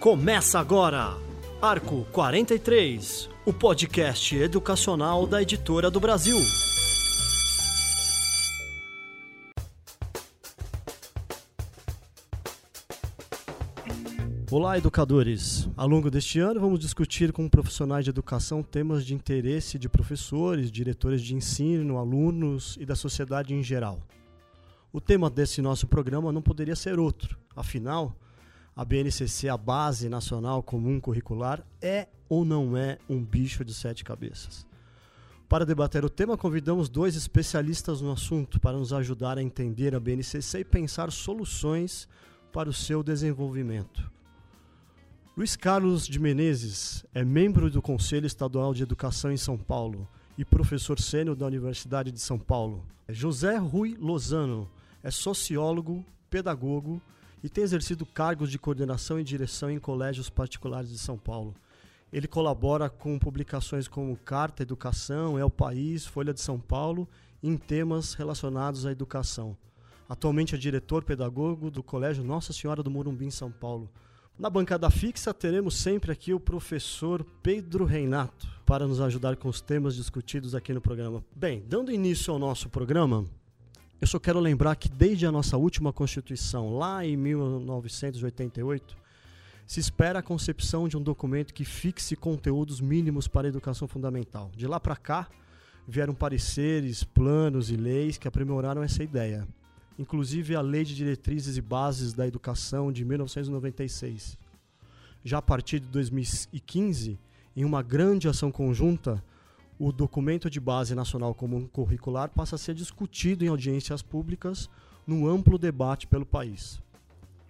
Começa 0.00 0.58
agora, 0.58 1.16
Arco 1.60 2.04
43, 2.10 3.30
o 3.46 3.52
podcast 3.52 4.36
educacional 4.36 5.26
da 5.26 5.40
Editora 5.40 5.90
do 5.90 6.00
Brasil. 6.00 6.38
Olá, 14.54 14.76
educadores! 14.76 15.66
Ao 15.74 15.88
longo 15.88 16.10
deste 16.10 16.38
ano, 16.38 16.60
vamos 16.60 16.78
discutir 16.78 17.32
com 17.32 17.48
profissionais 17.48 18.04
de 18.04 18.10
educação 18.10 18.62
temas 18.62 19.06
de 19.06 19.14
interesse 19.14 19.78
de 19.78 19.88
professores, 19.88 20.70
diretores 20.70 21.22
de 21.22 21.34
ensino, 21.34 21.96
alunos 21.96 22.76
e 22.78 22.84
da 22.84 22.94
sociedade 22.94 23.54
em 23.54 23.62
geral. 23.62 24.02
O 24.92 25.00
tema 25.00 25.30
desse 25.30 25.62
nosso 25.62 25.86
programa 25.86 26.30
não 26.30 26.42
poderia 26.42 26.76
ser 26.76 26.98
outro, 26.98 27.38
afinal, 27.56 28.14
a 28.76 28.84
BNCC, 28.84 29.48
a 29.48 29.56
Base 29.56 30.06
Nacional 30.10 30.62
Comum 30.62 31.00
Curricular, 31.00 31.66
é 31.80 32.08
ou 32.28 32.44
não 32.44 32.76
é 32.76 32.98
um 33.08 33.24
bicho 33.24 33.64
de 33.64 33.72
sete 33.72 34.04
cabeças? 34.04 34.66
Para 35.48 35.64
debater 35.64 36.04
o 36.04 36.10
tema, 36.10 36.36
convidamos 36.36 36.90
dois 36.90 37.16
especialistas 37.16 38.02
no 38.02 38.12
assunto 38.12 38.60
para 38.60 38.76
nos 38.76 38.92
ajudar 38.92 39.38
a 39.38 39.42
entender 39.42 39.94
a 39.94 40.00
BNCC 40.00 40.58
e 40.58 40.64
pensar 40.64 41.10
soluções 41.10 42.06
para 42.52 42.68
o 42.68 42.72
seu 42.74 43.02
desenvolvimento. 43.02 44.12
Luiz 45.34 45.56
Carlos 45.56 46.06
de 46.06 46.18
Menezes 46.18 47.06
é 47.14 47.24
membro 47.24 47.70
do 47.70 47.80
Conselho 47.80 48.26
Estadual 48.26 48.74
de 48.74 48.82
Educação 48.82 49.32
em 49.32 49.38
São 49.38 49.56
Paulo 49.56 50.06
e 50.36 50.44
professor 50.44 51.00
sênior 51.00 51.34
da 51.34 51.46
Universidade 51.46 52.12
de 52.12 52.20
São 52.20 52.38
Paulo. 52.38 52.84
José 53.08 53.56
Rui 53.56 53.96
Lozano 53.98 54.70
é 55.02 55.10
sociólogo, 55.10 56.04
pedagogo 56.28 57.00
e 57.42 57.48
tem 57.48 57.64
exercido 57.64 58.04
cargos 58.04 58.50
de 58.50 58.58
coordenação 58.58 59.18
e 59.18 59.24
direção 59.24 59.70
em 59.70 59.78
colégios 59.78 60.28
particulares 60.28 60.90
de 60.90 60.98
São 60.98 61.16
Paulo. 61.16 61.54
Ele 62.12 62.28
colabora 62.28 62.90
com 62.90 63.18
publicações 63.18 63.88
como 63.88 64.14
Carta 64.18 64.62
Educação, 64.62 65.38
É 65.38 65.44
o 65.44 65.50
País, 65.50 66.04
Folha 66.04 66.34
de 66.34 66.42
São 66.42 66.60
Paulo, 66.60 67.08
em 67.42 67.56
temas 67.56 68.12
relacionados 68.12 68.84
à 68.84 68.92
educação. 68.92 69.56
Atualmente 70.06 70.54
é 70.54 70.58
diretor 70.58 71.02
pedagogo 71.04 71.70
do 71.70 71.82
Colégio 71.82 72.22
Nossa 72.22 72.52
Senhora 72.52 72.82
do 72.82 72.90
Morumbi, 72.90 73.24
em 73.24 73.30
São 73.30 73.50
Paulo. 73.50 73.88
Na 74.38 74.48
bancada 74.48 74.88
fixa, 74.90 75.32
teremos 75.34 75.76
sempre 75.76 76.10
aqui 76.10 76.32
o 76.32 76.40
professor 76.40 77.24
Pedro 77.42 77.84
Reinato 77.84 78.48
para 78.64 78.86
nos 78.86 79.00
ajudar 79.00 79.36
com 79.36 79.48
os 79.48 79.60
temas 79.60 79.94
discutidos 79.94 80.54
aqui 80.54 80.72
no 80.72 80.80
programa. 80.80 81.22
Bem, 81.36 81.62
dando 81.68 81.92
início 81.92 82.32
ao 82.32 82.38
nosso 82.38 82.70
programa, 82.70 83.26
eu 84.00 84.06
só 84.06 84.18
quero 84.18 84.40
lembrar 84.40 84.74
que 84.76 84.88
desde 84.88 85.26
a 85.26 85.32
nossa 85.32 85.58
última 85.58 85.92
Constituição, 85.92 86.76
lá 86.76 87.04
em 87.04 87.16
1988, 87.16 88.96
se 89.66 89.78
espera 89.78 90.20
a 90.20 90.22
concepção 90.22 90.88
de 90.88 90.96
um 90.96 91.02
documento 91.02 91.54
que 91.54 91.64
fixe 91.64 92.16
conteúdos 92.16 92.80
mínimos 92.80 93.28
para 93.28 93.46
a 93.46 93.50
educação 93.50 93.86
fundamental. 93.86 94.50
De 94.56 94.66
lá 94.66 94.80
para 94.80 94.96
cá, 94.96 95.28
vieram 95.86 96.14
pareceres, 96.14 97.04
planos 97.04 97.70
e 97.70 97.76
leis 97.76 98.16
que 98.16 98.26
aprimoraram 98.26 98.82
essa 98.82 99.04
ideia 99.04 99.46
inclusive 99.98 100.54
a 100.54 100.60
Lei 100.60 100.84
de 100.84 100.94
Diretrizes 100.94 101.56
e 101.56 101.60
Bases 101.60 102.12
da 102.12 102.26
Educação 102.26 102.92
de 102.92 103.04
1996. 103.04 104.38
Já 105.24 105.38
a 105.38 105.42
partir 105.42 105.80
de 105.80 105.86
2015, 105.88 107.18
em 107.54 107.64
uma 107.64 107.82
grande 107.82 108.28
ação 108.28 108.50
conjunta, 108.50 109.22
o 109.78 109.92
documento 109.92 110.48
de 110.48 110.60
base 110.60 110.94
nacional 110.94 111.34
comum 111.34 111.66
curricular 111.66 112.30
passa 112.30 112.56
a 112.56 112.58
ser 112.58 112.74
discutido 112.74 113.44
em 113.44 113.48
audiências 113.48 114.02
públicas 114.02 114.68
num 115.06 115.26
amplo 115.26 115.58
debate 115.58 116.06
pelo 116.06 116.26
país. 116.26 116.80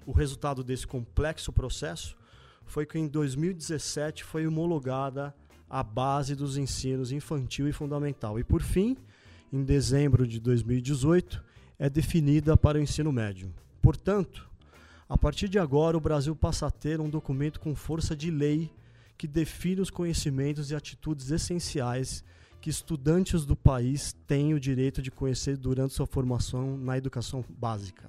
O 0.06 0.12
resultado 0.12 0.64
desse 0.64 0.86
complexo 0.86 1.52
processo 1.52 2.16
foi 2.64 2.86
que 2.86 2.98
em 2.98 3.06
2017 3.06 4.24
foi 4.24 4.46
homologada 4.46 5.34
a 5.68 5.82
base 5.82 6.34
dos 6.34 6.56
ensinos 6.56 7.12
infantil 7.12 7.68
e 7.68 7.72
fundamental. 7.72 8.38
E 8.38 8.44
por 8.44 8.62
fim, 8.62 8.96
em 9.52 9.62
dezembro 9.62 10.26
de 10.26 10.40
2018, 10.40 11.42
é 11.82 11.90
definida 11.90 12.56
para 12.56 12.78
o 12.78 12.80
ensino 12.80 13.10
médio. 13.10 13.52
Portanto, 13.82 14.48
a 15.08 15.18
partir 15.18 15.48
de 15.48 15.58
agora, 15.58 15.96
o 15.96 16.00
Brasil 16.00 16.36
passa 16.36 16.68
a 16.68 16.70
ter 16.70 17.00
um 17.00 17.10
documento 17.10 17.58
com 17.58 17.74
força 17.74 18.14
de 18.14 18.30
lei 18.30 18.70
que 19.18 19.26
define 19.26 19.80
os 19.80 19.90
conhecimentos 19.90 20.70
e 20.70 20.76
atitudes 20.76 21.32
essenciais 21.32 22.22
que 22.60 22.70
estudantes 22.70 23.44
do 23.44 23.56
país 23.56 24.14
têm 24.28 24.54
o 24.54 24.60
direito 24.60 25.02
de 25.02 25.10
conhecer 25.10 25.56
durante 25.56 25.92
sua 25.92 26.06
formação 26.06 26.76
na 26.76 26.96
educação 26.96 27.44
básica. 27.48 28.08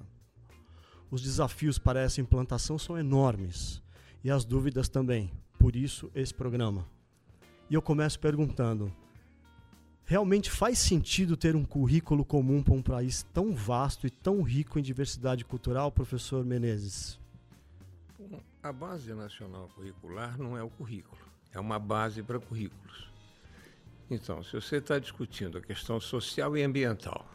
Os 1.10 1.20
desafios 1.20 1.76
para 1.76 2.00
essa 2.00 2.20
implantação 2.20 2.78
são 2.78 2.96
enormes 2.96 3.82
e 4.22 4.30
as 4.30 4.44
dúvidas 4.44 4.88
também, 4.88 5.32
por 5.58 5.74
isso 5.74 6.08
esse 6.14 6.32
programa. 6.32 6.86
E 7.68 7.74
eu 7.74 7.82
começo 7.82 8.20
perguntando: 8.20 8.92
Realmente 10.06 10.50
faz 10.50 10.78
sentido 10.78 11.34
ter 11.36 11.56
um 11.56 11.64
currículo 11.64 12.24
comum 12.24 12.62
para 12.62 12.74
um 12.74 12.82
país 12.82 13.22
tão 13.32 13.54
vasto 13.54 14.06
e 14.06 14.10
tão 14.10 14.42
rico 14.42 14.78
em 14.78 14.82
diversidade 14.82 15.44
cultural, 15.44 15.90
professor 15.90 16.44
Menezes? 16.44 17.18
A 18.62 18.70
Base 18.70 19.14
Nacional 19.14 19.68
Curricular 19.74 20.38
não 20.38 20.56
é 20.56 20.62
o 20.62 20.68
currículo, 20.68 21.20
é 21.52 21.58
uma 21.58 21.78
base 21.78 22.22
para 22.22 22.38
currículos. 22.38 23.08
Então, 24.10 24.42
se 24.42 24.52
você 24.52 24.76
está 24.76 24.98
discutindo 24.98 25.56
a 25.56 25.62
questão 25.62 25.98
social 25.98 26.54
e 26.56 26.62
ambiental 26.62 27.26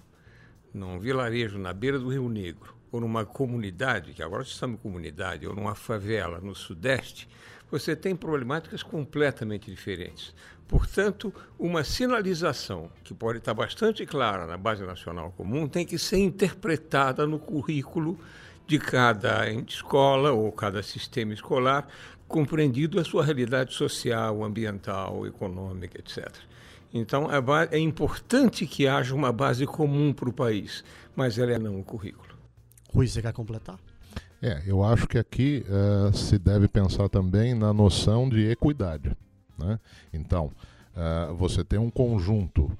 num 0.71 0.99
vilarejo 0.99 1.57
na 1.57 1.73
beira 1.73 1.97
do 1.97 2.09
Rio 2.09 2.29
Negro, 2.29 2.75
ou 2.91 3.01
numa 3.01 3.25
comunidade, 3.25 4.13
que 4.13 4.21
agora 4.21 4.43
se 4.43 4.51
chama 4.51 4.77
comunidade, 4.77 5.47
ou 5.47 5.55
numa 5.55 5.73
favela 5.75 6.39
no 6.39 6.53
Sudeste, 6.53 7.27
você 7.71 7.95
tem 7.95 8.15
problemáticas 8.15 8.83
completamente 8.83 9.69
diferentes. 9.69 10.33
Portanto, 10.67 11.33
uma 11.57 11.83
sinalização 11.83 12.91
que 13.03 13.13
pode 13.13 13.39
estar 13.39 13.53
bastante 13.53 14.05
clara 14.05 14.45
na 14.45 14.57
base 14.57 14.85
nacional 14.85 15.31
comum 15.31 15.67
tem 15.67 15.85
que 15.85 15.97
ser 15.97 16.19
interpretada 16.19 17.25
no 17.25 17.39
currículo 17.39 18.19
de 18.67 18.77
cada 18.77 19.49
escola 19.49 20.31
ou 20.31 20.51
cada 20.51 20.83
sistema 20.83 21.33
escolar, 21.33 21.87
compreendido 22.27 22.99
a 22.99 23.03
sua 23.03 23.25
realidade 23.25 23.73
social, 23.73 24.43
ambiental, 24.43 25.25
econômica, 25.25 25.99
etc. 25.99 26.31
Então, 26.93 27.27
é 27.71 27.79
importante 27.79 28.67
que 28.67 28.87
haja 28.87 29.15
uma 29.15 29.31
base 29.31 29.65
comum 29.65 30.13
para 30.13 30.29
o 30.29 30.33
país, 30.33 30.83
mas 31.15 31.39
ela 31.39 31.53
é 31.53 31.59
não 31.59 31.79
o 31.79 31.83
currículo. 31.83 32.29
Rui, 32.93 33.07
você 33.07 33.21
quer 33.23 33.33
completar? 33.33 33.79
É, 34.41 34.63
eu 34.65 34.83
acho 34.83 35.07
que 35.07 35.17
aqui 35.17 35.65
uh, 35.67 36.15
se 36.15 36.39
deve 36.39 36.67
pensar 36.67 37.09
também 37.09 37.53
na 37.53 37.73
noção 37.73 38.29
de 38.29 38.49
equidade. 38.49 39.11
Né? 39.57 39.79
Então, 40.13 40.51
uh, 40.95 41.33
você 41.35 41.63
tem 41.63 41.77
um 41.77 41.89
conjunto 41.89 42.71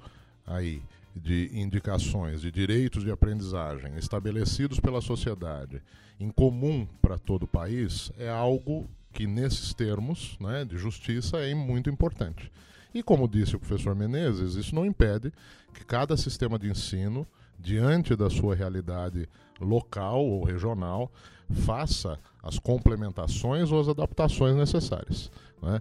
aí 0.46 0.82
de 1.14 1.50
indicações 1.52 2.40
de 2.40 2.50
direitos 2.50 3.04
de 3.04 3.10
aprendizagem 3.10 3.96
estabelecidos 3.96 4.80
pela 4.80 5.00
sociedade 5.00 5.82
em 6.20 6.30
comum 6.30 6.86
para 7.00 7.18
todo 7.18 7.44
o 7.44 7.48
país 7.48 8.12
é 8.18 8.28
algo 8.28 8.88
que 9.12 9.26
nesses 9.26 9.72
termos 9.72 10.36
né, 10.38 10.64
de 10.64 10.76
justiça 10.76 11.38
é 11.38 11.54
muito 11.54 11.88
importante. 11.88 12.52
E 12.94 13.02
como 13.02 13.26
disse 13.26 13.56
o 13.56 13.58
professor 13.58 13.94
Menezes, 13.94 14.54
isso 14.54 14.74
não 14.74 14.84
impede 14.84 15.32
que 15.72 15.84
cada 15.84 16.16
sistema 16.16 16.58
de 16.58 16.68
ensino, 16.68 17.26
diante 17.58 18.14
da 18.14 18.28
sua 18.28 18.54
realidade 18.54 19.28
local 19.60 20.24
ou 20.24 20.44
regional, 20.44 21.10
faça 21.50 22.18
as 22.42 22.58
complementações 22.58 23.70
ou 23.70 23.80
as 23.80 23.88
adaptações 23.88 24.56
necessárias. 24.56 25.30
Né? 25.62 25.80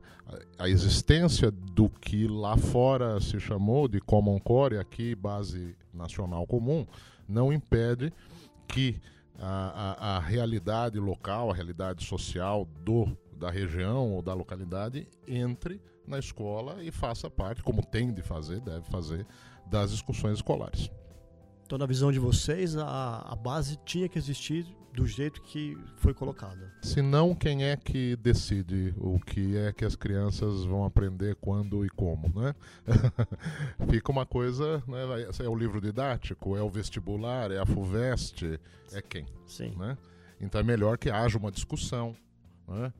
A 0.58 0.68
existência 0.68 1.52
do 1.52 1.90
que 1.90 2.28
lá 2.28 2.58
fora 2.58 3.20
se 3.22 3.40
chamou 3.40 3.88
de 3.88 4.00
Common 4.00 4.40
Core, 4.40 4.78
aqui 4.78 5.16
base 5.16 5.76
nacional 5.94 6.46
comum, 6.46 6.86
não 7.28 7.54
impede 7.54 8.12
que 8.68 9.00
a, 9.40 9.96
a, 9.98 10.18
a 10.18 10.20
realidade 10.20 11.00
local, 11.00 11.50
a 11.50 11.54
realidade 11.54 12.04
social 12.04 12.68
do, 12.84 13.08
da 13.38 13.50
região 13.50 14.14
ou 14.14 14.22
da 14.22 14.34
localidade 14.34 15.08
entre 15.28 15.82
na 16.06 16.20
escola 16.20 16.84
e 16.84 16.92
faça 16.92 17.30
parte, 17.30 17.64
como 17.64 17.86
tem 17.86 18.12
de 18.12 18.22
fazer, 18.22 18.60
deve 18.60 18.86
fazer, 18.90 19.26
das 19.68 19.92
discussões 19.92 20.36
escolares. 20.36 20.90
Então, 21.70 21.78
na 21.78 21.86
visão 21.86 22.12
de 22.12 22.18
vocês, 22.18 22.76
a, 22.76 23.20
a 23.32 23.36
base 23.36 23.78
tinha 23.86 24.10
que 24.10 24.18
existir 24.18 24.66
do 24.92 25.06
jeito 25.06 25.40
que 25.44 25.78
foi 25.98 26.16
colocada. 26.16 26.74
Se 26.82 27.00
não, 27.00 27.36
quem 27.36 27.64
é 27.64 27.78
que 27.78 28.16
decide 28.16 28.92
o 28.98 29.20
que 29.20 29.56
é 29.56 29.72
que 29.72 29.86
as 29.86 29.96
crianças 29.96 30.64
vão 30.64 30.84
aprender, 30.84 31.36
quando 31.36 31.86
e 31.86 31.90
como, 31.92 32.28
né? 32.34 32.56
Fica 33.88 34.12
uma 34.12 34.26
coisa, 34.26 34.84
né? 34.88 35.00
É 35.40 35.48
o 35.48 35.54
livro 35.54 35.80
didático, 35.80 36.58
é 36.58 36.62
o 36.64 36.70
vestibular, 36.72 37.52
é 37.52 37.60
a 37.60 37.68
FUVEST, 37.68 38.60
é 38.92 39.02
quem? 39.04 39.28
Sim. 39.46 39.76
Né? 39.78 39.96
Então 40.42 40.60
é 40.60 40.64
melhor 40.64 40.98
que 40.98 41.12
haja 41.12 41.38
uma 41.38 41.52
discussão 41.52 42.16
né? 42.68 42.92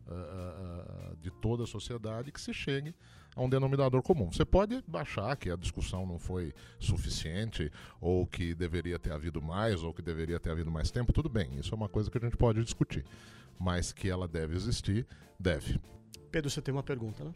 de 1.20 1.32
toda 1.32 1.64
a 1.64 1.68
sociedade 1.68 2.32
que 2.32 2.40
se 2.40 2.54
chegue 2.54 2.94
a 3.36 3.42
um 3.42 3.50
denominador 3.50 4.02
comum. 4.02 4.32
Você 4.32 4.46
pode 4.46 4.84
achar 4.94 5.36
que 5.38 5.50
a 5.50 5.56
discussão 5.56 6.06
não 6.06 6.20
foi 6.20 6.54
suficiente, 6.80 7.72
ou 8.02 8.26
que 8.26 8.54
deveria 8.54 9.00
ter 9.00 9.12
havido 9.12 9.42
mais, 9.42 9.84
ou 9.84 9.94
que 9.94 10.02
deveria 10.02 10.40
ter 10.40 10.52
havido 10.52 10.72
mais 10.72 10.92
tempo, 10.92 11.14
tudo 11.14 11.30
bem, 11.30 11.58
isso 11.58 11.74
é 11.74 11.78
uma 11.78 11.90
coisa 11.90 12.10
que 12.10 12.18
a 12.18 12.22
gente 12.22 12.38
pode 12.38 12.64
discutir. 12.64 13.06
Mas 13.60 13.92
que 13.92 14.10
ela 14.10 14.28
deve 14.28 14.56
existir, 14.56 15.06
deve. 15.40 15.80
Pedro, 16.32 16.50
você 16.50 16.62
tem 16.62 16.74
uma 16.74 16.84
pergunta, 16.84 17.24
né? 17.24 17.34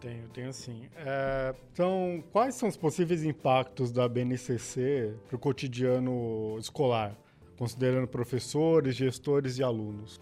Tenho, 0.00 0.28
tenho 0.28 0.52
sim. 0.52 0.88
É, 0.96 1.54
então, 1.72 2.22
quais 2.30 2.54
são 2.54 2.68
os 2.68 2.76
possíveis 2.76 3.24
impactos 3.24 3.90
da 3.90 4.08
BNCC 4.08 5.14
para 5.26 5.34
o 5.34 5.38
cotidiano 5.38 6.56
escolar, 6.58 7.16
considerando 7.56 8.06
professores, 8.06 8.94
gestores 8.94 9.58
e 9.58 9.62
alunos? 9.62 10.20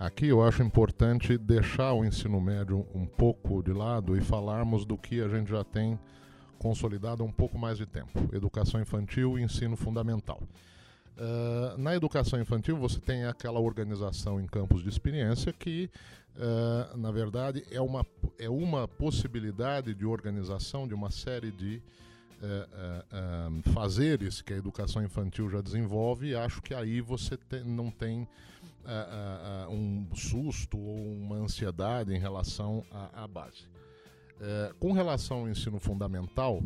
Aqui 0.00 0.28
eu 0.28 0.42
acho 0.42 0.62
importante 0.62 1.36
deixar 1.36 1.92
o 1.92 2.06
ensino 2.06 2.40
médio 2.40 2.86
um 2.94 3.04
pouco 3.04 3.62
de 3.62 3.70
lado 3.70 4.16
e 4.16 4.22
falarmos 4.22 4.86
do 4.86 4.96
que 4.96 5.20
a 5.20 5.28
gente 5.28 5.50
já 5.50 5.62
tem 5.62 6.00
consolidado 6.58 7.22
há 7.22 7.26
um 7.26 7.30
pouco 7.30 7.58
mais 7.58 7.76
de 7.76 7.84
tempo: 7.84 8.18
educação 8.34 8.80
infantil 8.80 9.38
e 9.38 9.42
ensino 9.42 9.76
fundamental. 9.76 10.42
Uh, 11.18 11.76
na 11.76 11.94
educação 11.94 12.40
infantil, 12.40 12.78
você 12.78 12.98
tem 12.98 13.26
aquela 13.26 13.60
organização 13.60 14.40
em 14.40 14.46
campos 14.46 14.82
de 14.82 14.88
experiência 14.88 15.52
que, 15.52 15.90
uh, 16.34 16.96
na 16.96 17.10
verdade, 17.10 17.62
é 17.70 17.82
uma, 17.82 18.06
é 18.38 18.48
uma 18.48 18.88
possibilidade 18.88 19.94
de 19.94 20.06
organização 20.06 20.88
de 20.88 20.94
uma 20.94 21.10
série 21.10 21.52
de 21.52 21.82
uh, 22.40 23.70
fazeres 23.74 24.40
que 24.40 24.54
a 24.54 24.56
educação 24.56 25.04
infantil 25.04 25.50
já 25.50 25.60
desenvolve, 25.60 26.28
e 26.28 26.34
acho 26.34 26.62
que 26.62 26.72
aí 26.72 27.02
você 27.02 27.36
te, 27.36 27.62
não 27.62 27.90
tem 27.90 28.26
um 29.70 30.08
susto 30.14 30.78
ou 30.78 31.12
uma 31.12 31.36
ansiedade 31.36 32.14
em 32.14 32.18
relação 32.18 32.84
à, 32.90 33.24
à 33.24 33.28
base. 33.28 33.68
com 34.78 34.92
relação 34.92 35.40
ao 35.40 35.48
ensino 35.48 35.78
fundamental, 35.78 36.62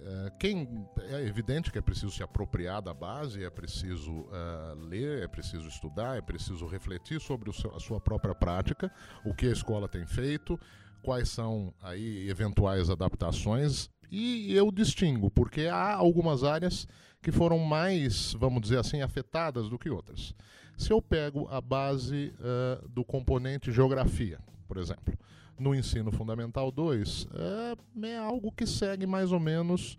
é, 0.00 0.30
quem 0.38 0.86
é 1.10 1.24
evidente 1.26 1.72
que 1.72 1.78
é 1.78 1.80
preciso 1.80 2.10
se 2.12 2.22
apropriar 2.22 2.80
da 2.80 2.94
base, 2.94 3.44
é 3.44 3.50
preciso 3.50 4.12
uh, 4.12 4.74
ler, 4.88 5.22
é 5.22 5.28
preciso 5.28 5.66
estudar, 5.68 6.16
é 6.16 6.22
preciso 6.22 6.66
refletir 6.66 7.20
sobre 7.20 7.52
seu, 7.52 7.74
a 7.74 7.80
sua 7.80 8.00
própria 8.00 8.34
prática, 8.34 8.92
o 9.24 9.34
que 9.34 9.46
a 9.46 9.52
escola 9.52 9.88
tem 9.88 10.06
feito, 10.06 10.58
quais 11.02 11.28
são 11.28 11.74
aí 11.82 12.28
eventuais 12.28 12.88
adaptações 12.88 13.90
e 14.10 14.54
eu 14.54 14.70
distingo 14.70 15.30
porque 15.30 15.66
há 15.66 15.94
algumas 15.94 16.44
áreas 16.44 16.86
que 17.20 17.32
foram 17.32 17.58
mais, 17.58 18.32
vamos 18.34 18.62
dizer 18.62 18.78
assim, 18.78 19.02
afetadas 19.02 19.68
do 19.68 19.78
que 19.78 19.90
outras. 19.90 20.34
Se 20.78 20.92
eu 20.92 21.02
pego 21.02 21.48
a 21.50 21.60
base 21.60 22.32
uh, 22.38 22.88
do 22.88 23.04
componente 23.04 23.72
geografia, 23.72 24.38
por 24.68 24.76
exemplo, 24.76 25.12
no 25.58 25.74
ensino 25.74 26.12
fundamental 26.12 26.70
2 26.70 27.26
é, 27.34 28.06
é 28.06 28.16
algo 28.16 28.52
que 28.52 28.64
segue 28.64 29.04
mais 29.04 29.32
ou 29.32 29.40
menos 29.40 29.94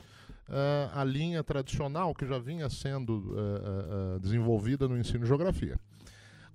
uh, 0.48 0.90
a 0.94 1.04
linha 1.04 1.44
tradicional 1.44 2.16
que 2.16 2.26
já 2.26 2.40
vinha 2.40 2.70
sendo 2.70 3.10
uh, 3.10 4.16
uh, 4.16 4.20
desenvolvida 4.22 4.88
no 4.88 4.98
ensino 4.98 5.26
geografia. 5.26 5.78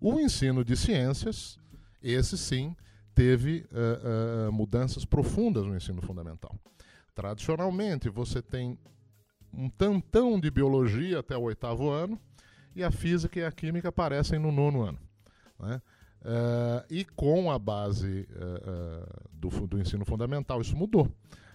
O 0.00 0.19
ensino 0.19 0.65
de 0.65 0.75
ciências, 0.75 1.59
esse 2.03 2.38
sim, 2.38 2.75
teve 3.15 3.65
mudanças 4.53 5.05
profundas 5.05 5.65
no 5.65 5.77
ensino 5.77 6.03
fundamental. 6.03 6.59
Tradicionalmente, 7.15 8.11
você 8.11 8.43
tem 8.43 8.77
um 9.53 9.70
tantão 9.70 10.38
de 10.38 10.50
biologia 10.50 11.20
até 11.20 11.37
o 11.37 11.43
oitavo 11.43 11.88
ano 11.88 12.20
e 12.75 12.82
a 12.82 12.91
física 12.91 13.38
e 13.38 13.44
a 13.44 13.53
química 13.53 13.88
aparecem 13.88 14.38
no 14.38 14.50
nono 14.50 14.82
ano. 14.82 14.99
Né? 15.59 15.81
Uh, 16.25 16.85
e 16.88 17.05
com 17.05 17.50
a 17.50 17.59
base 17.59 18.26
uh, 18.31 19.29
do, 19.31 19.67
do, 19.67 19.79
ensino 19.79 20.06
fundamental, 20.06 20.61
isso 20.61 20.75
mudou. 20.75 21.06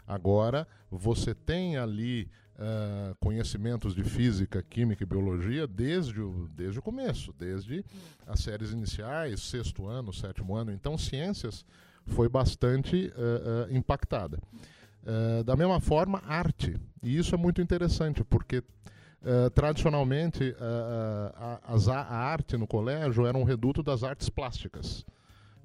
Agora 0.07 0.67
você 0.91 1.33
tem 1.33 1.75
ali 1.75 2.29
uh, 2.55 3.15
conhecimentos 3.19 3.95
de 3.95 4.03
física, 4.03 4.61
química 4.61 5.01
e 5.01 5.07
biologia 5.07 5.65
desde 5.65 6.21
o, 6.21 6.47
desde 6.55 6.77
o 6.77 6.83
começo, 6.83 7.33
desde 7.33 7.83
as 8.27 8.41
séries 8.41 8.71
iniciais, 8.71 9.41
sexto 9.41 9.87
ano, 9.87 10.13
sétimo 10.13 10.55
ano. 10.55 10.71
Então, 10.71 10.97
ciências 10.99 11.65
foi 12.05 12.29
bastante 12.29 13.11
impactada. 13.69 14.39
da 15.45 15.55
mesma 15.55 15.79
forma, 15.79 16.23
arte. 16.25 16.75
E 17.03 17.15
isso 17.15 17.35
é 17.35 17.37
muito 17.37 17.61
interessante, 17.61 18.23
porque 18.23 18.63
Uh, 19.21 19.49
tradicionalmente, 19.49 20.51
uh, 20.51 21.33
a, 21.35 21.59
a, 21.65 22.01
a, 22.01 22.15
arte 22.15 22.55
no 22.55 22.65
colégio 22.65 23.25
era 23.25 23.37
um 23.37 23.43
reduto 23.43 23.83
das 23.83 24.01
artes 24.01 24.29
plásticas. 24.29 25.05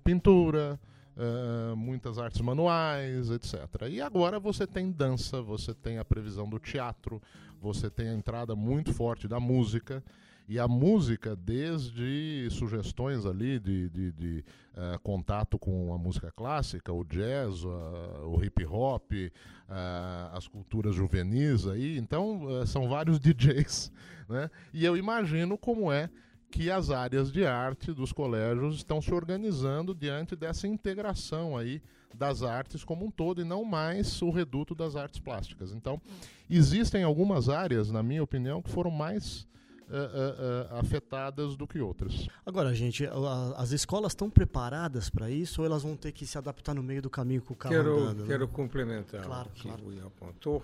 Pintura, 0.03 0.79
uh, 1.17 1.77
muitas 1.77 2.19
artes 2.19 2.41
manuais, 2.41 3.31
etc. 3.31 3.89
E 3.89 4.01
agora 4.01 4.41
você 4.41 4.67
tem 4.67 4.91
dança, 4.91 5.41
você 5.41 5.73
tem 5.73 5.99
a 5.99 6.05
previsão 6.05 6.49
do 6.49 6.59
teatro, 6.59 7.23
você 7.61 7.89
tem 7.89 8.09
a 8.09 8.15
entrada 8.15 8.57
muito 8.57 8.93
forte 8.93 9.29
da 9.29 9.39
música. 9.39 10.03
E 10.47 10.59
a 10.59 10.69
música, 10.69 11.35
desde 11.35 12.49
sugestões 12.51 13.25
ali 13.25 13.59
de, 13.59 13.89
de, 13.89 14.13
de 14.13 14.45
uh, 14.75 14.99
contato 15.03 15.59
com 15.59 15.95
a 15.95 15.99
música 15.99 16.31
clássica, 16.31 16.93
o 16.93 17.03
jazz, 17.03 17.65
uh, 17.65 18.27
o 18.27 18.45
hip 18.45 18.65
hop, 18.67 19.11
uh, 19.13 20.37
as 20.37 20.47
culturas 20.47 20.95
juvenis 20.95 21.67
aí, 21.67 21.97
então 21.97 22.67
são 22.67 22.89
vários 22.89 23.19
DJs, 23.21 23.91
né? 24.29 24.51
E 24.73 24.85
eu 24.85 24.97
imagino 24.97 25.57
como 25.57 25.91
é 25.91 26.11
que 26.51 26.71
as 26.71 26.91
áreas 26.91 27.33
de 27.33 27.47
arte 27.47 27.93
dos 27.93 28.13
colégios 28.13 28.77
estão 28.77 29.01
se 29.01 29.13
organizando 29.13 29.95
diante 29.95 30.37
dessa 30.37 30.69
integração 30.69 31.57
aí 31.57 31.83
das 32.15 32.43
artes 32.43 32.85
como 32.85 33.07
um 33.07 33.11
todo 33.11 33.41
e 33.41 33.45
não 33.45 33.65
mais 33.65 34.23
o 34.23 34.31
reduto 34.31 34.75
das 34.75 34.95
artes 34.95 35.19
plásticas. 35.19 35.73
Então, 35.73 36.01
existem 36.49 37.03
algumas 37.03 37.49
áreas, 37.49 37.91
na 37.91 38.03
minha 38.03 38.23
opinião, 38.23 38.63
que 38.63 38.71
foram 38.71 38.91
mais 38.91 39.49
uh, 39.95 40.75
uh, 40.75 40.79
afetadas 40.79 41.57
do 41.57 41.67
que 41.67 41.79
outras. 41.79 42.27
Agora, 42.45 42.75
gente, 42.75 43.09
as 43.57 43.71
escolas 43.71 44.13
estão 44.13 44.29
preparadas 44.29 45.09
para 45.09 45.31
isso 45.31 45.61
ou 45.61 45.67
elas 45.67 45.83
vão 45.83 45.97
ter 45.97 46.13
que 46.13 46.27
se 46.27 46.37
adaptar 46.37 46.75
no 46.75 46.83
meio 46.83 47.01
do 47.01 47.11
caminho 47.11 47.43
com 47.43 47.55
o 47.55 47.57
carro 47.57 47.75
quero, 47.75 47.99
andando? 47.99 48.23
Né? 48.23 48.27
Quero 48.27 48.49
complementar 48.49 49.23
claro, 49.23 49.49
o 49.49 49.53
que 49.53 49.63
claro. 49.63 49.87
o 49.87 49.93
Ian 49.93 50.07
apontou 50.07 50.63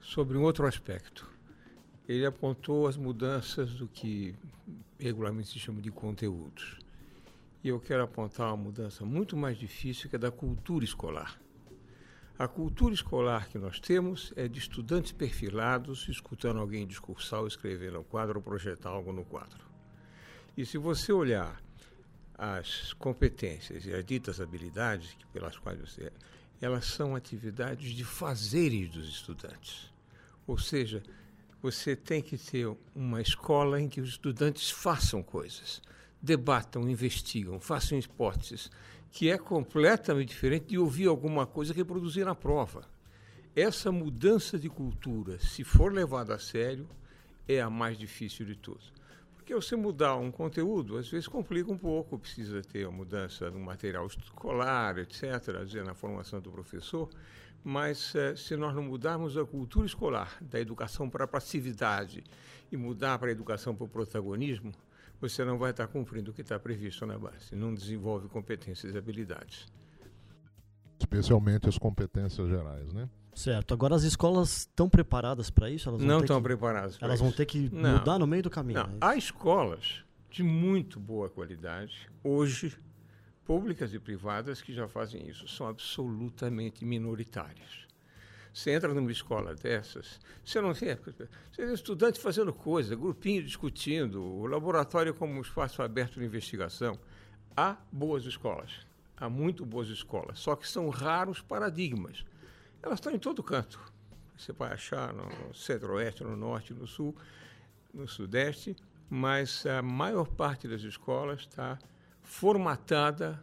sobre 0.00 0.36
um 0.36 0.42
outro 0.42 0.66
aspecto. 0.66 1.28
Ele 2.08 2.24
apontou 2.24 2.86
as 2.86 2.96
mudanças 2.96 3.74
do 3.74 3.86
que 3.86 4.34
regularmente 4.98 5.48
se 5.48 5.58
chama 5.58 5.80
de 5.80 5.90
conteúdos. 5.90 6.78
E 7.62 7.68
eu 7.68 7.80
quero 7.80 8.02
apontar 8.02 8.48
uma 8.48 8.56
mudança 8.56 9.04
muito 9.04 9.36
mais 9.36 9.58
difícil 9.58 10.08
que 10.08 10.16
é 10.16 10.18
da 10.18 10.30
cultura 10.30 10.84
escolar. 10.84 11.38
A 12.38 12.46
cultura 12.46 12.94
escolar 12.94 13.48
que 13.48 13.58
nós 13.58 13.80
temos 13.80 14.32
é 14.36 14.46
de 14.46 14.60
estudantes 14.60 15.10
perfilados, 15.10 16.06
escutando 16.08 16.60
alguém 16.60 16.86
discursar 16.86 17.40
ou 17.40 17.48
escrever 17.48 17.90
no 17.90 18.04
quadro 18.04 18.38
ou 18.38 18.42
projetar 18.42 18.90
algo 18.90 19.12
no 19.12 19.24
quadro. 19.24 19.58
E 20.56 20.64
se 20.64 20.78
você 20.78 21.12
olhar 21.12 21.60
as 22.34 22.92
competências 22.92 23.84
e 23.86 23.92
as 23.92 24.04
ditas 24.04 24.40
habilidades 24.40 25.16
pelas 25.32 25.58
quais 25.58 25.80
você 25.80 26.12
elas 26.60 26.86
são 26.86 27.16
atividades 27.16 27.92
de 27.92 28.04
fazeres 28.04 28.90
dos 28.90 29.08
estudantes. 29.08 29.92
Ou 30.46 30.58
seja, 30.58 31.02
você 31.60 31.96
tem 31.96 32.22
que 32.22 32.38
ter 32.38 32.68
uma 32.94 33.20
escola 33.20 33.80
em 33.80 33.88
que 33.88 34.00
os 34.00 34.10
estudantes 34.10 34.70
façam 34.70 35.22
coisas, 35.22 35.82
debatam, 36.22 36.88
investigam, 36.88 37.60
façam 37.60 37.98
hipóteses, 37.98 38.70
que 39.10 39.30
é 39.30 39.38
completamente 39.38 40.28
diferente 40.28 40.66
de 40.66 40.78
ouvir 40.78 41.06
alguma 41.06 41.46
coisa 41.46 41.72
e 41.72 41.76
reproduzir 41.76 42.24
na 42.24 42.34
prova. 42.34 42.82
Essa 43.54 43.90
mudança 43.90 44.58
de 44.58 44.68
cultura, 44.68 45.38
se 45.38 45.64
for 45.64 45.92
levada 45.92 46.34
a 46.34 46.38
sério, 46.38 46.88
é 47.46 47.60
a 47.60 47.70
mais 47.70 47.98
difícil 47.98 48.46
de 48.46 48.54
todas. 48.54 48.92
Porque 49.34 49.54
você 49.54 49.74
mudar 49.74 50.16
um 50.16 50.30
conteúdo, 50.30 50.98
às 50.98 51.08
vezes 51.08 51.26
complica 51.26 51.72
um 51.72 51.78
pouco, 51.78 52.18
precisa 52.18 52.62
ter 52.62 52.86
a 52.86 52.90
mudança 52.90 53.50
no 53.50 53.58
material 53.58 54.06
escolar, 54.06 54.98
etc., 54.98 55.24
na 55.84 55.94
formação 55.94 56.40
do 56.40 56.50
professor, 56.50 57.08
mas 57.64 58.14
eh, 58.14 58.36
se 58.36 58.56
nós 58.56 58.74
não 58.74 58.82
mudarmos 58.82 59.36
a 59.36 59.44
cultura 59.44 59.86
escolar, 59.86 60.36
da 60.40 60.60
educação 60.60 61.08
para 61.08 61.24
a 61.24 61.28
passividade, 61.28 62.22
e 62.70 62.76
mudar 62.76 63.18
para 63.18 63.28
a 63.28 63.32
educação 63.32 63.74
para 63.74 63.84
o 63.84 63.88
protagonismo, 63.88 64.72
você 65.20 65.44
não 65.44 65.58
vai 65.58 65.70
estar 65.70 65.86
cumprindo 65.86 66.30
o 66.30 66.34
que 66.34 66.42
está 66.42 66.58
previsto 66.58 67.04
na 67.06 67.18
base. 67.18 67.54
Não 67.54 67.74
desenvolve 67.74 68.28
competências 68.28 68.94
e 68.94 68.98
habilidades. 68.98 69.66
Especialmente 70.98 71.68
as 71.68 71.78
competências 71.78 72.48
gerais, 72.48 72.92
né? 72.92 73.08
Certo. 73.34 73.72
Agora 73.72 73.94
as 73.94 74.02
escolas 74.02 74.60
estão 74.60 74.88
preparadas 74.88 75.48
para 75.48 75.70
isso? 75.70 75.88
Elas 75.88 76.02
não 76.02 76.20
estão 76.20 76.42
preparadas. 76.42 76.98
Elas 77.00 77.16
isso. 77.16 77.24
vão 77.24 77.32
ter 77.32 77.46
que 77.46 77.70
não. 77.72 77.98
mudar 77.98 78.18
no 78.18 78.26
meio 78.26 78.42
do 78.42 78.50
caminho. 78.50 78.80
Não. 78.80 78.94
É 78.94 78.98
Há 79.00 79.16
escolas 79.16 80.02
de 80.30 80.42
muito 80.42 80.98
boa 80.98 81.28
qualidade 81.28 82.10
hoje, 82.22 82.76
públicas 83.44 83.94
e 83.94 83.98
privadas, 83.98 84.60
que 84.60 84.72
já 84.72 84.88
fazem 84.88 85.28
isso. 85.28 85.46
São 85.48 85.68
absolutamente 85.68 86.84
minoritárias. 86.84 87.87
Você 88.58 88.72
entra 88.72 88.92
numa 88.92 89.12
escola 89.12 89.54
dessas, 89.54 90.18
você 90.44 90.60
não 90.60 90.74
vê, 90.74 90.96
você 90.96 91.64
vê 91.64 91.72
estudante 91.72 92.18
fazendo 92.18 92.52
coisa, 92.52 92.96
grupinho 92.96 93.40
discutindo, 93.40 94.20
o 94.20 94.46
laboratório 94.46 95.14
como 95.14 95.32
um 95.34 95.40
espaço 95.40 95.80
aberto 95.80 96.18
de 96.18 96.26
investigação. 96.26 96.98
Há 97.56 97.76
boas 97.92 98.24
escolas, 98.24 98.84
há 99.16 99.30
muito 99.30 99.64
boas 99.64 99.86
escolas, 99.90 100.40
só 100.40 100.56
que 100.56 100.66
são 100.66 100.88
raros 100.88 101.40
paradigmas. 101.40 102.24
Elas 102.82 102.98
estão 102.98 103.12
em 103.12 103.18
todo 103.20 103.44
canto. 103.44 103.78
Você 104.36 104.52
vai 104.52 104.72
achar 104.72 105.12
no 105.12 105.54
centro-oeste, 105.54 106.24
no 106.24 106.36
norte, 106.36 106.74
no 106.74 106.88
sul, 106.88 107.14
no 107.94 108.08
sudeste, 108.08 108.74
mas 109.08 109.64
a 109.66 109.80
maior 109.82 110.26
parte 110.26 110.66
das 110.66 110.82
escolas 110.82 111.42
está 111.42 111.78
formatada 112.24 113.40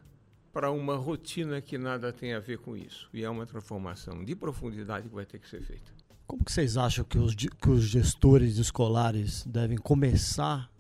para 0.56 0.72
uma 0.72 0.96
rotina 0.96 1.60
que 1.60 1.78
nada 1.78 2.14
tem 2.14 2.34
a 2.34 2.40
ver 2.40 2.60
com 2.60 2.78
isso. 2.78 3.10
E 3.14 3.26
é 3.26 3.30
uma 3.30 3.46
transformação 3.46 4.24
de 4.24 4.34
profundidade 4.34 5.10
que 5.10 5.14
vai 5.14 5.26
ter 5.26 5.38
que 5.38 5.50
ser 5.50 5.62
feita. 5.62 5.92
Como 6.26 6.46
que 6.46 6.50
vocês 6.50 6.78
acham 6.78 7.04
que 7.04 7.18
os, 7.18 7.36
que 7.36 7.70
os 7.70 7.84
gestores 7.84 8.56
escolares 8.56 9.44
devem 9.46 9.78
começar 9.78 10.72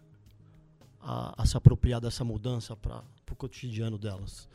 a, 1.02 1.42
a 1.42 1.46
se 1.46 1.58
apropriar 1.58 2.00
dessa 2.00 2.24
mudança 2.24 2.74
para 2.74 3.04
o 3.30 3.36
cotidiano 3.36 3.98
delas? 3.98 4.48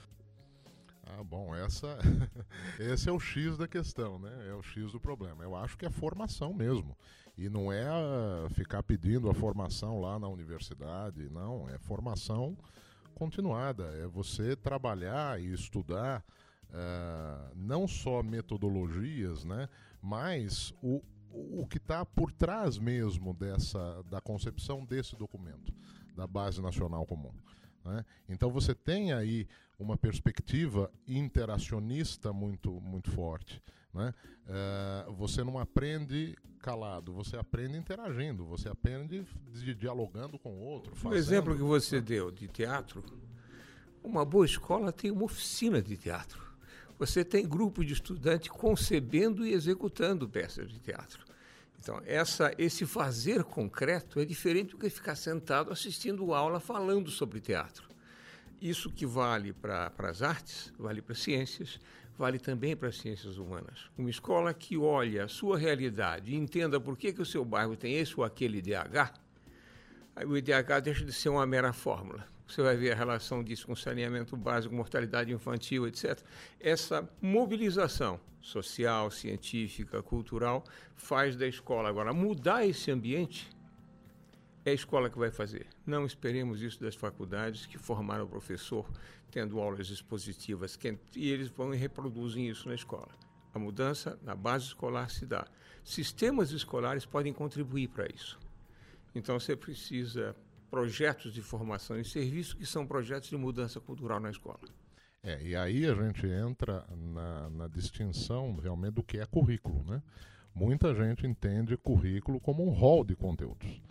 Ah, 1.05 1.23
bom, 1.23 1.55
essa, 1.55 1.99
esse 2.81 3.07
é 3.07 3.13
o 3.13 3.21
X 3.21 3.59
da 3.59 3.69
questão, 3.69 4.19
né? 4.19 4.33
É 4.49 4.55
o 4.55 4.63
X 4.63 4.91
do 4.93 4.99
problema. 4.99 5.45
Eu 5.45 5.55
acho 5.55 5.77
que 5.77 5.85
é 5.85 5.91
formação 5.91 6.55
mesmo. 6.55 6.97
E 7.37 7.47
não 7.51 7.71
é 7.71 7.85
ficar 8.55 8.83
pedindo 8.83 9.29
a 9.29 9.35
formação 9.35 10.01
lá 10.01 10.19
na 10.19 10.29
universidade, 10.29 11.29
não. 11.29 11.69
É 11.69 11.77
formação 11.77 12.57
continuada, 13.21 13.85
é 13.99 14.07
você 14.07 14.57
trabalhar 14.57 15.39
e 15.39 15.53
estudar 15.53 16.25
uh, 16.71 17.55
não 17.55 17.87
só 17.87 18.23
metodologias, 18.23 19.45
né, 19.45 19.69
mas 20.01 20.73
o, 20.83 21.03
o 21.31 21.67
que 21.67 21.77
está 21.77 22.03
por 22.03 22.33
trás 22.33 22.79
mesmo 22.79 23.35
dessa 23.35 24.03
da 24.05 24.23
concepção 24.23 24.87
desse 24.87 25.17
documento, 25.17 25.71
da 26.17 26.27
Base 26.27 26.63
Nacional 26.63 27.05
Comum. 27.05 27.35
Né? 27.85 28.07
Então 28.27 28.51
você 28.51 28.75
tem 28.75 29.13
aí 29.13 29.47
uma 29.79 29.99
perspectiva 29.99 30.91
interacionista 31.07 32.33
muito, 32.33 32.81
muito 32.81 33.11
forte. 33.11 33.63
Né? 33.95 34.15
Uh, 34.47 35.13
você 35.13 35.43
não 35.43 35.59
aprende 35.59 36.37
calado, 36.61 37.13
você 37.13 37.37
aprende 37.37 37.77
interagindo, 37.77 38.45
você 38.45 38.69
aprende 38.69 39.27
dialogando 39.77 40.39
com 40.39 40.51
o 40.51 40.61
outro. 40.61 40.93
O 41.09 41.15
exemplo 41.15 41.57
que 41.57 41.63
você 41.63 42.01
deu 42.01 42.31
de 42.31 42.47
teatro, 42.49 43.03
uma 44.03 44.25
boa 44.25 44.45
escola 44.45 44.93
tem 44.93 45.11
uma 45.11 45.25
oficina 45.25 45.81
de 45.81 45.97
teatro. 45.97 46.51
Você 46.99 47.25
tem 47.25 47.49
grupo 47.49 47.83
de 47.83 47.95
estudantes 47.95 48.51
concebendo 48.51 49.47
e 49.47 49.55
executando 49.55 50.29
peças 50.29 50.69
de 50.69 50.79
teatro. 50.79 51.25
Então, 51.79 51.99
essa, 52.05 52.53
esse 52.59 52.85
fazer 52.85 53.43
concreto 53.43 54.21
é 54.21 54.25
diferente 54.27 54.73
do 54.73 54.79
que 54.79 54.91
ficar 54.91 55.17
sentado 55.17 55.73
assistindo 55.73 56.35
aula 56.35 56.61
falando 56.61 57.11
sobre 57.11 57.41
teatro. 57.41 57.89
Isso 58.61 58.91
que 58.91 59.07
vale 59.07 59.55
para 59.55 59.91
as 59.99 60.21
artes, 60.21 60.71
vale 60.79 61.01
para 61.01 61.15
as 61.15 61.21
ciências, 61.21 61.81
vale 62.21 62.39
também 62.39 62.77
para 62.77 62.89
as 62.89 62.99
ciências 62.99 63.39
humanas. 63.39 63.91
Uma 63.97 64.11
escola 64.11 64.53
que 64.53 64.77
olha 64.77 65.25
a 65.25 65.29
sua 65.29 65.57
realidade 65.57 66.33
e 66.33 66.37
entenda 66.37 66.79
por 66.79 66.95
que, 66.95 67.15
que 67.15 67.23
o 67.23 67.25
seu 67.25 67.47
bairro 67.47 67.75
tem 67.75 67.95
esse 67.95 68.15
ou 68.15 68.23
aquele 68.23 68.59
IDH, 68.59 69.15
o 70.27 70.37
IDH 70.37 70.83
deixa 70.85 71.03
de 71.03 71.15
ser 71.15 71.31
uma 71.31 71.47
mera 71.47 71.73
fórmula. 71.73 72.29
Você 72.47 72.61
vai 72.61 72.77
ver 72.77 72.93
a 72.93 72.95
relação 72.95 73.43
disso 73.43 73.67
com 73.67 73.75
saneamento 73.75 74.37
básico, 74.37 74.75
mortalidade 74.75 75.33
infantil, 75.33 75.87
etc. 75.87 76.19
Essa 76.61 77.09
mobilização 77.23 78.21
social, 78.43 79.11
científica, 79.11 80.03
cultural 80.03 80.63
faz 80.97 81.37
da 81.37 81.47
escola. 81.47 81.89
Agora, 81.89 82.13
mudar 82.13 82.67
esse 82.67 82.91
ambiente 82.91 83.49
é 84.71 84.73
a 84.73 84.75
escola 84.75 85.11
que 85.11 85.19
vai 85.19 85.31
fazer. 85.31 85.67
Não 85.85 86.07
esperemos 86.07 86.63
isso 86.63 86.81
das 86.81 86.95
faculdades 86.95 87.67
que 87.67 87.77
formaram 87.77 88.25
o 88.25 88.29
professor 88.29 88.89
tendo 89.31 89.61
aulas 89.61 89.91
expositivas 89.91 90.79
e 91.15 91.31
eles 91.31 91.49
vão 91.49 91.75
e 91.75 91.77
reproduzem 91.77 92.49
isso 92.49 92.69
na 92.69 92.75
escola. 92.75 93.09
A 93.53 93.59
mudança 93.59 94.19
na 94.23 94.35
base 94.35 94.67
escolar 94.67 95.11
se 95.11 95.27
dá. 95.27 95.47
Sistemas 95.83 96.53
escolares 96.53 97.05
podem 97.05 97.33
contribuir 97.33 97.89
para 97.89 98.07
isso. 98.07 98.39
Então 99.15 99.39
você 99.39 99.57
precisa 99.57 100.37
projetos 100.71 101.35
de 101.35 101.43
formação 101.43 101.99
e 101.99 102.05
serviço 102.05 102.57
que 102.57 102.65
são 102.65 102.87
projetos 102.87 103.29
de 103.29 103.37
mudança 103.37 103.81
cultural 103.81 104.21
na 104.21 104.31
escola. 104.31 104.61
É, 105.23 105.43
e 105.43 105.57
aí 105.57 105.85
a 105.85 105.95
gente 105.95 106.27
entra 106.27 106.87
na, 106.97 107.51
na 107.51 107.69
distinção 107.69 108.57
realmente 108.57 108.95
do 108.95 109.03
que 109.03 109.19
é 109.19 109.27
currículo, 109.27 109.85
né? 109.85 110.01
Muita 110.55 110.95
gente 110.95 111.27
entende 111.27 111.77
currículo 111.77 112.41
como 112.41 112.65
um 112.65 112.71
rol 112.71 113.05
de 113.05 113.15
conteúdos. 113.15 113.83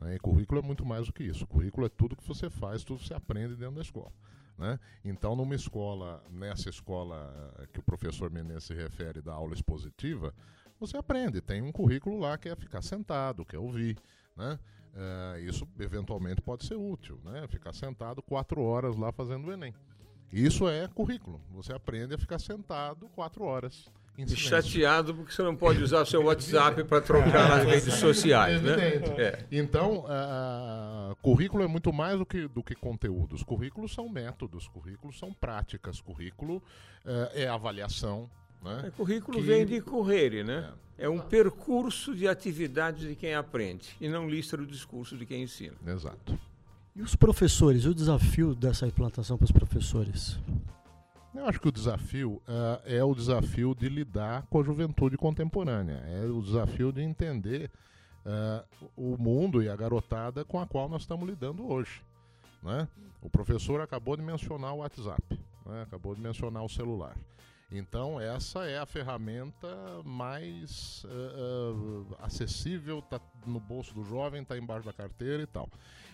Né? 0.00 0.16
E 0.16 0.18
currículo 0.18 0.60
é 0.60 0.62
muito 0.62 0.84
mais 0.84 1.06
do 1.06 1.12
que 1.12 1.22
isso. 1.22 1.46
Currículo 1.46 1.86
é 1.86 1.88
tudo 1.88 2.16
que 2.16 2.26
você 2.26 2.48
faz, 2.48 2.82
tudo 2.82 3.00
que 3.00 3.06
você 3.06 3.14
aprende 3.14 3.54
dentro 3.54 3.76
da 3.76 3.82
escola. 3.82 4.12
Né? 4.56 4.78
Então, 5.04 5.34
numa 5.34 5.54
escola, 5.54 6.22
nessa 6.30 6.68
escola 6.68 7.54
eh, 7.58 7.66
que 7.72 7.80
o 7.80 7.82
professor 7.82 8.30
Menezes 8.30 8.64
se 8.64 8.74
refere 8.74 9.22
da 9.22 9.32
aula 9.32 9.54
expositiva, 9.54 10.34
você 10.78 10.96
aprende. 10.96 11.40
Tem 11.40 11.62
um 11.62 11.72
currículo 11.72 12.18
lá 12.18 12.36
que 12.36 12.48
é 12.48 12.56
ficar 12.56 12.82
sentado, 12.82 13.44
que 13.44 13.56
é 13.56 13.58
ouvir. 13.58 13.96
Né? 14.36 14.58
Uh, 14.92 15.38
isso 15.40 15.68
eventualmente 15.78 16.42
pode 16.42 16.66
ser 16.66 16.74
útil, 16.74 17.20
né? 17.24 17.46
ficar 17.46 17.72
sentado 17.72 18.20
quatro 18.20 18.60
horas 18.60 18.96
lá 18.96 19.12
fazendo 19.12 19.48
o 19.48 19.52
Enem. 19.52 19.72
Isso 20.32 20.68
é 20.68 20.86
currículo. 20.88 21.40
Você 21.52 21.72
aprende 21.72 22.14
a 22.14 22.18
ficar 22.18 22.38
sentado 22.38 23.08
quatro 23.10 23.44
horas. 23.44 23.90
E 24.18 24.36
chateado 24.36 25.14
porque 25.14 25.32
você 25.32 25.42
não 25.42 25.56
pode 25.56 25.82
usar 25.82 26.02
o 26.02 26.06
seu 26.06 26.22
WhatsApp 26.24 26.84
para 26.84 27.00
trocar 27.00 27.48
nas 27.48 27.64
redes 27.64 27.94
sociais, 27.94 28.60
né? 28.60 28.76
É. 29.16 29.44
Então, 29.50 30.04
uh, 30.04 31.16
currículo 31.22 31.64
é 31.64 31.66
muito 31.66 31.92
mais 31.92 32.18
do 32.18 32.26
que, 32.26 32.46
do 32.46 32.62
que 32.62 32.74
conteúdos. 32.74 33.42
Currículos 33.42 33.94
são 33.94 34.08
métodos, 34.08 34.68
currículos 34.68 35.18
são 35.18 35.32
práticas, 35.32 36.00
currículo 36.00 36.56
uh, 36.56 37.30
é 37.34 37.48
avaliação. 37.48 38.28
Né? 38.62 38.84
É, 38.86 38.90
currículo 38.90 39.38
que... 39.38 39.42
vem 39.42 39.64
de 39.64 39.80
correr, 39.80 40.44
né? 40.44 40.70
É. 40.98 41.06
é 41.06 41.08
um 41.08 41.18
percurso 41.18 42.14
de 42.14 42.28
atividades 42.28 43.08
de 43.08 43.14
quem 43.14 43.34
aprende 43.34 43.96
e 44.00 44.08
não 44.08 44.28
lista 44.28 44.56
do 44.56 44.66
discurso 44.66 45.16
de 45.16 45.24
quem 45.24 45.44
ensina. 45.44 45.76
Exato. 45.86 46.38
E 46.94 47.02
os 47.02 47.14
professores, 47.14 47.86
o 47.86 47.94
desafio 47.94 48.54
dessa 48.54 48.86
implantação 48.86 49.38
para 49.38 49.44
os 49.44 49.52
professores? 49.52 50.38
Eu 51.34 51.46
acho 51.46 51.60
que 51.60 51.68
o 51.68 51.72
desafio 51.72 52.42
uh, 52.48 52.82
é 52.84 53.02
o 53.04 53.14
desafio 53.14 53.74
de 53.74 53.88
lidar 53.88 54.46
com 54.50 54.60
a 54.60 54.64
juventude 54.64 55.16
contemporânea, 55.16 56.02
é 56.08 56.24
o 56.24 56.42
desafio 56.42 56.92
de 56.92 57.02
entender 57.02 57.70
uh, 58.26 58.90
o 58.96 59.16
mundo 59.16 59.62
e 59.62 59.68
a 59.68 59.76
garotada 59.76 60.44
com 60.44 60.58
a 60.58 60.66
qual 60.66 60.88
nós 60.88 61.02
estamos 61.02 61.28
lidando 61.28 61.70
hoje. 61.70 62.02
Né? 62.62 62.88
O 63.22 63.30
professor 63.30 63.80
acabou 63.80 64.16
de 64.16 64.22
mencionar 64.22 64.74
o 64.74 64.78
WhatsApp, 64.78 65.22
né? 65.66 65.82
acabou 65.82 66.16
de 66.16 66.20
mencionar 66.20 66.64
o 66.64 66.68
celular. 66.68 67.16
Então, 67.72 68.20
essa 68.20 68.64
é 68.64 68.78
a 68.78 68.84
ferramenta 68.84 69.68
mais 70.04 71.04
uh, 71.04 72.16
acessível, 72.18 72.98
está 72.98 73.20
no 73.46 73.60
bolso 73.60 73.94
do 73.94 74.02
jovem, 74.02 74.42
está 74.42 74.58
embaixo 74.58 74.84
da 74.84 74.92
carteira 74.92 75.44
e 75.44 75.46
tal. 75.46 75.68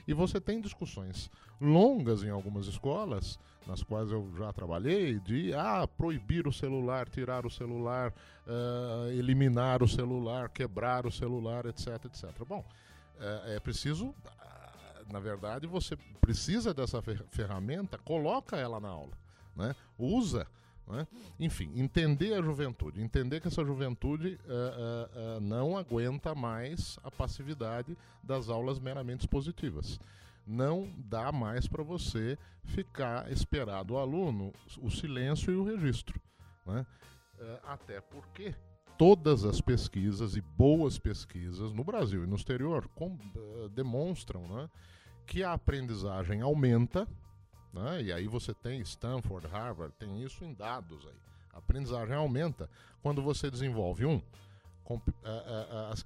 E 0.07 0.13
você 0.13 0.39
tem 0.39 0.61
discussões 0.61 1.31
longas 1.59 2.23
em 2.23 2.29
algumas 2.29 2.67
escolas, 2.67 3.39
nas 3.67 3.83
quais 3.83 4.11
eu 4.11 4.33
já 4.37 4.53
trabalhei, 4.53 5.19
de 5.21 5.53
ah, 5.55 5.87
proibir 5.87 6.47
o 6.47 6.53
celular, 6.53 7.09
tirar 7.09 7.45
o 7.45 7.51
celular, 7.51 8.13
uh, 8.47 9.11
eliminar 9.11 9.83
o 9.83 9.89
celular, 9.89 10.49
quebrar 10.49 11.07
o 11.07 11.11
celular, 11.11 11.67
etc, 11.67 12.05
etc. 12.05 12.31
Bom, 12.47 12.65
é, 13.19 13.57
é 13.57 13.61
preciso, 13.61 14.15
na 15.11 15.21
verdade, 15.21 15.67
você 15.67 15.97
precisa 16.21 16.75
dessa 16.75 17.01
ferramenta, 17.31 17.99
coloca 17.99 18.57
ela 18.57 18.81
na 18.81 18.89
aula, 18.89 19.13
né? 19.55 19.75
usa. 19.99 20.47
Né? 20.87 21.07
Enfim, 21.41 21.73
entender 21.75 22.35
a 22.35 22.43
juventude, 22.43 23.03
entender 23.03 23.41
que 23.41 23.49
essa 23.49 23.65
juventude 23.65 24.39
uh, 24.45 25.37
uh, 25.37 25.41
não 25.41 25.77
aguenta 25.77 26.33
mais 26.33 26.97
a 27.03 27.11
passividade 27.11 27.97
das 28.23 28.49
aulas 28.49 28.79
meramente 28.79 29.23
expositivas. 29.23 29.99
Não 30.47 30.93
dá 30.97 31.33
mais 31.33 31.67
para 31.67 31.83
você 31.83 32.39
ficar 32.65 33.31
esperar 33.33 33.83
do 33.85 33.97
aluno 33.97 34.53
o 34.81 34.91
silêncio 34.91 35.53
e 35.53 35.57
o 35.57 35.65
registro. 35.65 36.21
Né? 36.65 36.85
até 37.65 38.01
porque 38.01 38.55
todas 38.97 39.45
as 39.45 39.61
pesquisas 39.61 40.37
e 40.37 40.41
boas 40.41 40.99
pesquisas 40.99 41.71
no 41.73 41.85
Brasil 41.85 42.25
e 42.25 42.27
no 42.27 42.35
exterior 42.35 42.89
com, 42.89 43.19
demonstram 43.73 44.49
né, 44.49 44.71
que 45.27 45.45
a 45.45 45.53
aprendizagem 45.53 46.41
aumenta 46.41 47.07
né? 47.77 48.03
E 48.03 48.13
aí 48.13 48.27
você 48.27 48.55
tem 48.55 48.81
Stanford, 48.81 49.47
Harvard, 49.47 49.93
tem 49.99 50.23
isso 50.23 50.43
em 50.45 50.55
dados 50.55 51.07
aí. 51.07 51.21
A 51.53 51.59
aprendizagem 51.59 52.15
aumenta 52.15 52.71
quando 53.03 53.23
você 53.23 53.51
desenvolve, 53.51 54.07
um, 54.07 54.21
comp 54.83 55.07
as, 55.91 56.03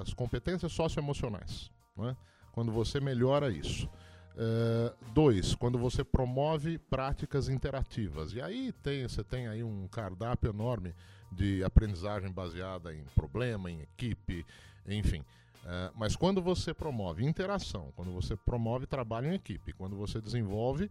as, 0.00 0.14
competências 0.14 0.72
socioemocionais. 0.72 1.70
Né? 1.94 2.16
Quando 2.52 2.72
você 2.72 3.00
melhora 3.00 3.50
isso. 3.50 3.88
Uh, 4.36 4.94
dois, 5.12 5.54
quando 5.54 5.78
você 5.78 6.02
promove 6.02 6.78
práticas 6.78 7.48
interativas. 7.48 8.32
E 8.32 8.40
aí 8.40 8.72
tem, 8.82 9.06
você 9.06 9.22
tem 9.22 9.48
aí 9.48 9.62
um 9.62 9.86
cardápio 9.88 10.50
enorme 10.50 10.94
de 11.30 11.62
aprendizagem 11.62 12.30
baseada 12.30 12.94
em 12.94 13.04
problema, 13.14 13.70
em 13.70 13.80
equipe, 13.80 14.46
enfim. 14.86 15.22
É, 15.64 15.90
mas 15.94 16.16
quando 16.16 16.40
você 16.40 16.72
promove 16.72 17.24
interação, 17.24 17.92
quando 17.94 18.12
você 18.12 18.34
promove 18.34 18.86
trabalho 18.86 19.28
em 19.30 19.34
equipe, 19.34 19.72
quando 19.74 19.94
você 19.94 20.20
desenvolve 20.20 20.90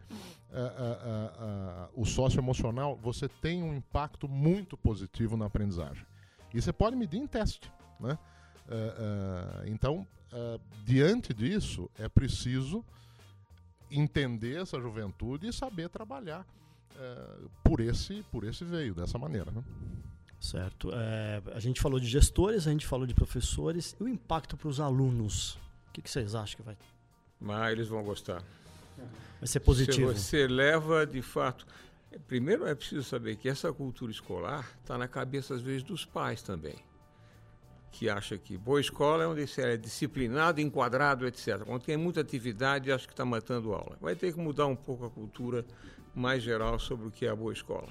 é, 0.52 0.60
é, 0.60 1.90
o 1.96 2.06
socioemocional, 2.06 2.96
você 2.96 3.28
tem 3.28 3.64
um 3.64 3.74
impacto 3.74 4.28
muito 4.28 4.78
positivo 4.78 5.36
na 5.36 5.46
aprendizagem. 5.46 6.06
E 6.54 6.62
você 6.62 6.72
pode 6.72 6.96
medir 6.96 7.20
em 7.20 7.28
teste. 7.28 7.72
Né? 8.00 8.18
então, 9.66 10.08
diante 10.86 11.34
disso, 11.34 11.90
é 11.98 12.08
preciso 12.08 12.84
entender 13.92 14.62
essa 14.62 14.80
juventude 14.80 15.48
e 15.48 15.54
saber 15.54 15.90
trabalhar 15.90 16.46
por, 17.64 17.80
esse, 17.80 18.24
por 18.32 18.44
esse 18.44 18.64
veio, 18.64 18.94
dessa 18.94 19.18
maneira. 19.18 19.52
Né? 19.52 19.64
Certo. 20.40 20.92
É, 20.94 21.42
a 21.54 21.60
gente 21.60 21.82
falou 21.82 22.00
de 22.00 22.08
gestores, 22.08 22.68
a 22.68 22.72
gente 22.72 22.88
falou 22.88 23.06
de 23.06 23.14
professores. 23.14 23.96
E 24.00 24.04
o 24.04 24.08
impacto 24.08 24.56
para 24.56 24.68
os 24.68 24.80
alunos? 24.80 25.56
O 25.90 25.94
que, 25.94 26.02
que, 26.02 26.10
vocês 26.10 26.34
acham 26.34 26.58
que 26.58 26.64
vai? 26.64 26.78
Mas 27.40 27.72
eles 27.74 27.88
vão 27.88 28.04
gostar. 28.04 28.44
Vai 29.40 29.48
ser 29.48 29.60
positivo. 29.60 30.14
Se 30.14 30.20
você 30.20 30.48
leva, 30.48 31.06
de 31.06 31.22
fato. 31.22 31.66
Primeiro 32.28 32.66
é 32.66 32.74
preciso 32.74 33.04
saber 33.04 33.36
que 33.36 33.48
essa 33.48 33.72
cultura 33.72 34.12
escolar 34.12 34.68
está 34.82 34.98
na 34.98 35.08
cabeça, 35.08 35.54
às 35.54 35.62
vezes, 35.62 35.84
dos 35.84 36.06
pais 36.06 36.42
também. 36.42 36.76
Que 37.92 38.10
acha 38.10 38.38
que 38.38 38.58
boa 38.58 38.80
escola 38.80 39.24
é 39.24 39.28
onde 39.28 39.48
você 39.48 39.62
é 39.62 39.78
disciplinado, 39.78 40.62
enquadrado, 40.62 41.28
etc. 41.28 41.64
Quando 41.66 41.84
tem 41.84 41.98
muita 41.98 42.22
atividade, 42.22 42.92
acha 42.92 43.06
que 43.06 43.14
está 43.14 43.26
matando 43.26 43.74
aula. 43.74 43.98
Vai 44.00 44.16
ter 44.16 44.34
que 44.34 44.40
mudar 44.40 44.68
um 44.68 44.76
pouco 44.76 45.06
a 45.06 45.10
cultura 45.10 45.66
mais 46.14 46.44
geral 46.44 46.80
sobre 46.80 47.08
o 47.08 47.12
que 47.12 47.26
é 47.26 47.30
a 47.30 47.36
boa 47.36 47.54
escola. 47.54 47.90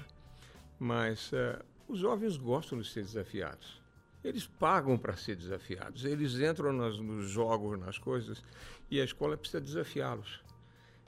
Mas 0.79 1.31
uh, 1.31 1.63
os 1.87 1.99
jovens 1.99 2.37
gostam 2.37 2.79
de 2.79 2.87
ser 2.87 3.03
desafiados. 3.03 3.81
Eles 4.23 4.45
pagam 4.45 4.97
para 4.97 5.15
ser 5.15 5.35
desafiados. 5.35 6.05
Eles 6.05 6.35
entram 6.39 6.73
nas, 6.73 6.99
nos 6.99 7.29
jogos, 7.29 7.79
nas 7.79 7.97
coisas, 7.97 8.43
e 8.89 8.99
a 8.99 9.03
escola 9.03 9.37
precisa 9.37 9.61
desafiá-los. 9.61 10.41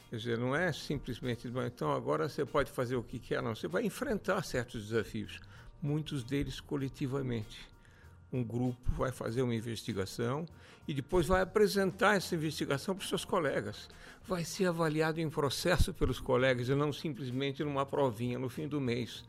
Quer 0.10 0.17
dizer, 0.17 0.38
não 0.38 0.53
é 0.55 0.74
simplesmente, 0.74 1.48
então 1.48 1.91
agora 1.93 2.27
você 2.27 2.45
pode 2.45 2.69
fazer 2.69 2.98
o 2.98 3.03
que 3.03 3.17
quer, 3.17 3.41
não. 3.41 3.55
Você 3.55 3.67
vai 3.67 3.86
enfrentar 3.86 4.43
certos 4.43 4.88
desafios, 4.88 5.39
muitos 5.81 6.24
deles 6.24 6.60
coletivamente. 6.60 7.70
Um 8.31 8.43
grupo 8.43 8.91
vai 8.91 9.11
fazer 9.11 9.41
uma 9.41 9.53
investigação 9.55 10.45
e 10.88 10.93
depois 10.93 11.27
vai 11.27 11.41
apresentar 11.41 12.15
essa 12.15 12.35
investigação 12.35 12.95
para 12.95 13.03
os 13.03 13.09
seus 13.09 13.25
colegas. 13.25 13.89
Vai 14.27 14.45
ser 14.45 14.65
avaliado 14.65 15.19
em 15.19 15.29
processo 15.29 15.93
pelos 15.93 16.19
colegas 16.19 16.69
e 16.69 16.75
não 16.75 16.93
simplesmente 16.93 17.63
numa 17.63 17.85
provinha 17.85 18.39
no 18.39 18.50
fim 18.50 18.67
do 18.67 18.79
mês. 18.79 19.23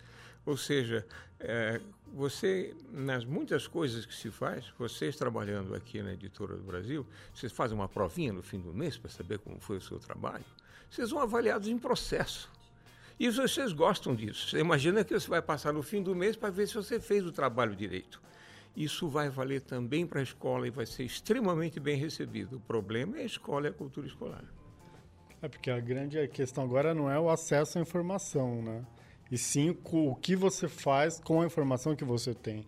Ou 0.44 0.56
seja, 0.56 1.06
é, 1.38 1.80
você, 2.12 2.74
nas 2.92 3.24
muitas 3.24 3.66
coisas 3.66 4.04
que 4.04 4.14
se 4.14 4.30
faz, 4.30 4.66
vocês 4.78 5.16
trabalhando 5.16 5.74
aqui 5.74 6.02
na 6.02 6.12
Editora 6.12 6.56
do 6.56 6.62
Brasil, 6.62 7.06
vocês 7.34 7.52
fazem 7.52 7.76
uma 7.76 7.88
provinha 7.88 8.32
no 8.32 8.42
fim 8.42 8.60
do 8.60 8.72
mês 8.72 8.96
para 8.96 9.10
saber 9.10 9.38
como 9.38 9.58
foi 9.60 9.78
o 9.78 9.80
seu 9.80 9.98
trabalho, 9.98 10.44
vocês 10.90 11.08
são 11.08 11.18
avaliados 11.18 11.68
em 11.68 11.78
processo. 11.78 12.50
E 13.18 13.30
vocês 13.30 13.72
gostam 13.72 14.14
disso. 14.14 14.48
Você 14.48 14.58
imagina 14.58 15.04
que 15.04 15.14
você 15.14 15.28
vai 15.28 15.40
passar 15.40 15.72
no 15.72 15.82
fim 15.82 16.02
do 16.02 16.14
mês 16.14 16.36
para 16.36 16.50
ver 16.50 16.66
se 16.66 16.74
você 16.74 16.98
fez 16.98 17.24
o 17.24 17.32
trabalho 17.32 17.76
direito. 17.76 18.20
Isso 18.76 19.08
vai 19.08 19.28
valer 19.28 19.60
também 19.60 20.06
para 20.06 20.20
a 20.20 20.22
escola 20.22 20.66
e 20.66 20.70
vai 20.70 20.86
ser 20.86 21.04
extremamente 21.04 21.78
bem 21.78 21.96
recebido. 21.96 22.56
O 22.56 22.60
problema 22.60 23.18
é 23.18 23.22
a 23.22 23.26
escola 23.26 23.66
e 23.66 23.70
a 23.70 23.72
cultura 23.72 24.06
escolar. 24.06 24.44
É 25.42 25.48
porque 25.48 25.70
a 25.70 25.80
grande 25.80 26.26
questão 26.28 26.64
agora 26.64 26.94
não 26.94 27.10
é 27.10 27.18
o 27.18 27.28
acesso 27.28 27.78
à 27.78 27.82
informação, 27.82 28.62
né? 28.62 28.84
e 29.32 29.38
sim 29.38 29.74
o 29.82 30.14
que 30.14 30.36
você 30.36 30.68
faz 30.68 31.18
com 31.18 31.40
a 31.40 31.46
informação 31.46 31.96
que 31.96 32.04
você 32.04 32.34
tem. 32.34 32.66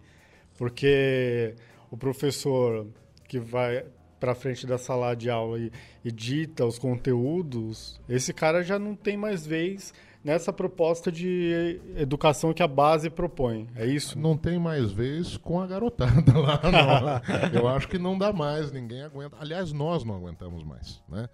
Porque 0.57 1.55
o 1.91 1.97
professor 1.97 2.87
que 3.29 3.39
vai 3.39 3.85
para 4.19 4.35
frente 4.35 4.67
da 4.67 4.79
sala 4.79 5.15
de 5.15 5.29
aula 5.29 5.59
e, 5.59 5.71
e 6.03 6.11
dita 6.11 6.65
os 6.65 6.79
conteúdos, 6.79 8.01
esse 8.09 8.33
cara 8.33 8.63
já 8.63 8.79
não 8.79 8.97
tem 8.97 9.15
mais 9.15 9.47
vez 9.47 9.93
nessa 10.25 10.53
proposta 10.53 11.13
de 11.13 11.81
educação 11.97 12.55
que 12.55 12.63
a 12.63 12.67
base 12.67 13.11
propõe. 13.11 13.69
É 13.77 13.87
isso? 13.87 14.19
Não 14.19 14.37
tem 14.37 14.59
mais 14.59 14.91
vez 14.91 15.37
com 15.37 15.61
a 15.61 15.67
garotada 15.67 16.33
lá. 16.41 16.61
Não. 16.63 17.53
Eu 17.61 17.69
acho 17.69 17.87
que 17.87 17.99
não 17.99 18.17
dá 18.17 18.33
mais, 18.33 18.73
ninguém 18.73 19.03
aguenta. 19.03 19.37
Aliás, 19.39 19.71
nós 19.73 20.03
não 20.03 20.15
aguentamos 20.17 20.65
mais, 20.65 21.03
né? 21.07 21.29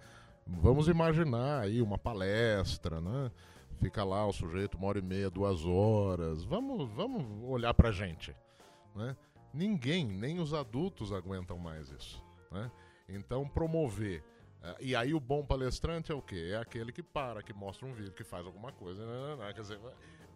Vamos 0.45 0.89
imaginar 0.89 1.61
aí 1.61 1.81
uma 1.81 1.97
palestra, 1.97 2.99
né? 2.99 3.31
Fica 3.79 4.03
lá 4.03 4.27
o 4.27 4.33
sujeito 4.33 4.77
uma 4.77 4.87
hora 4.87 4.99
e 4.99 5.01
meia, 5.01 5.29
duas 5.29 5.65
horas. 5.65 6.43
Vamos, 6.43 6.91
vamos 6.91 7.25
olhar 7.49 7.73
pra 7.73 7.91
gente. 7.91 8.35
Né? 8.95 9.15
Ninguém, 9.53 10.05
nem 10.05 10.39
os 10.39 10.53
adultos 10.53 11.11
aguentam 11.13 11.57
mais 11.57 11.89
isso. 11.89 12.21
Né? 12.51 12.69
Então, 13.07 13.47
promover. 13.47 14.23
Uh, 14.61 14.75
e 14.79 14.95
aí, 14.95 15.13
o 15.13 15.19
bom 15.19 15.43
palestrante 15.43 16.11
é 16.11 16.15
o 16.15 16.21
quê? 16.21 16.51
É 16.53 16.57
aquele 16.57 16.91
que 16.91 17.01
para, 17.01 17.41
que 17.41 17.53
mostra 17.53 17.87
um 17.87 17.93
vídeo, 17.93 18.13
que 18.13 18.23
faz 18.23 18.45
alguma 18.45 18.71
coisa. 18.71 19.05
Né? 19.05 19.35
né, 19.35 19.35
né 19.37 19.53
quer 19.53 19.61
dizer, 19.61 19.79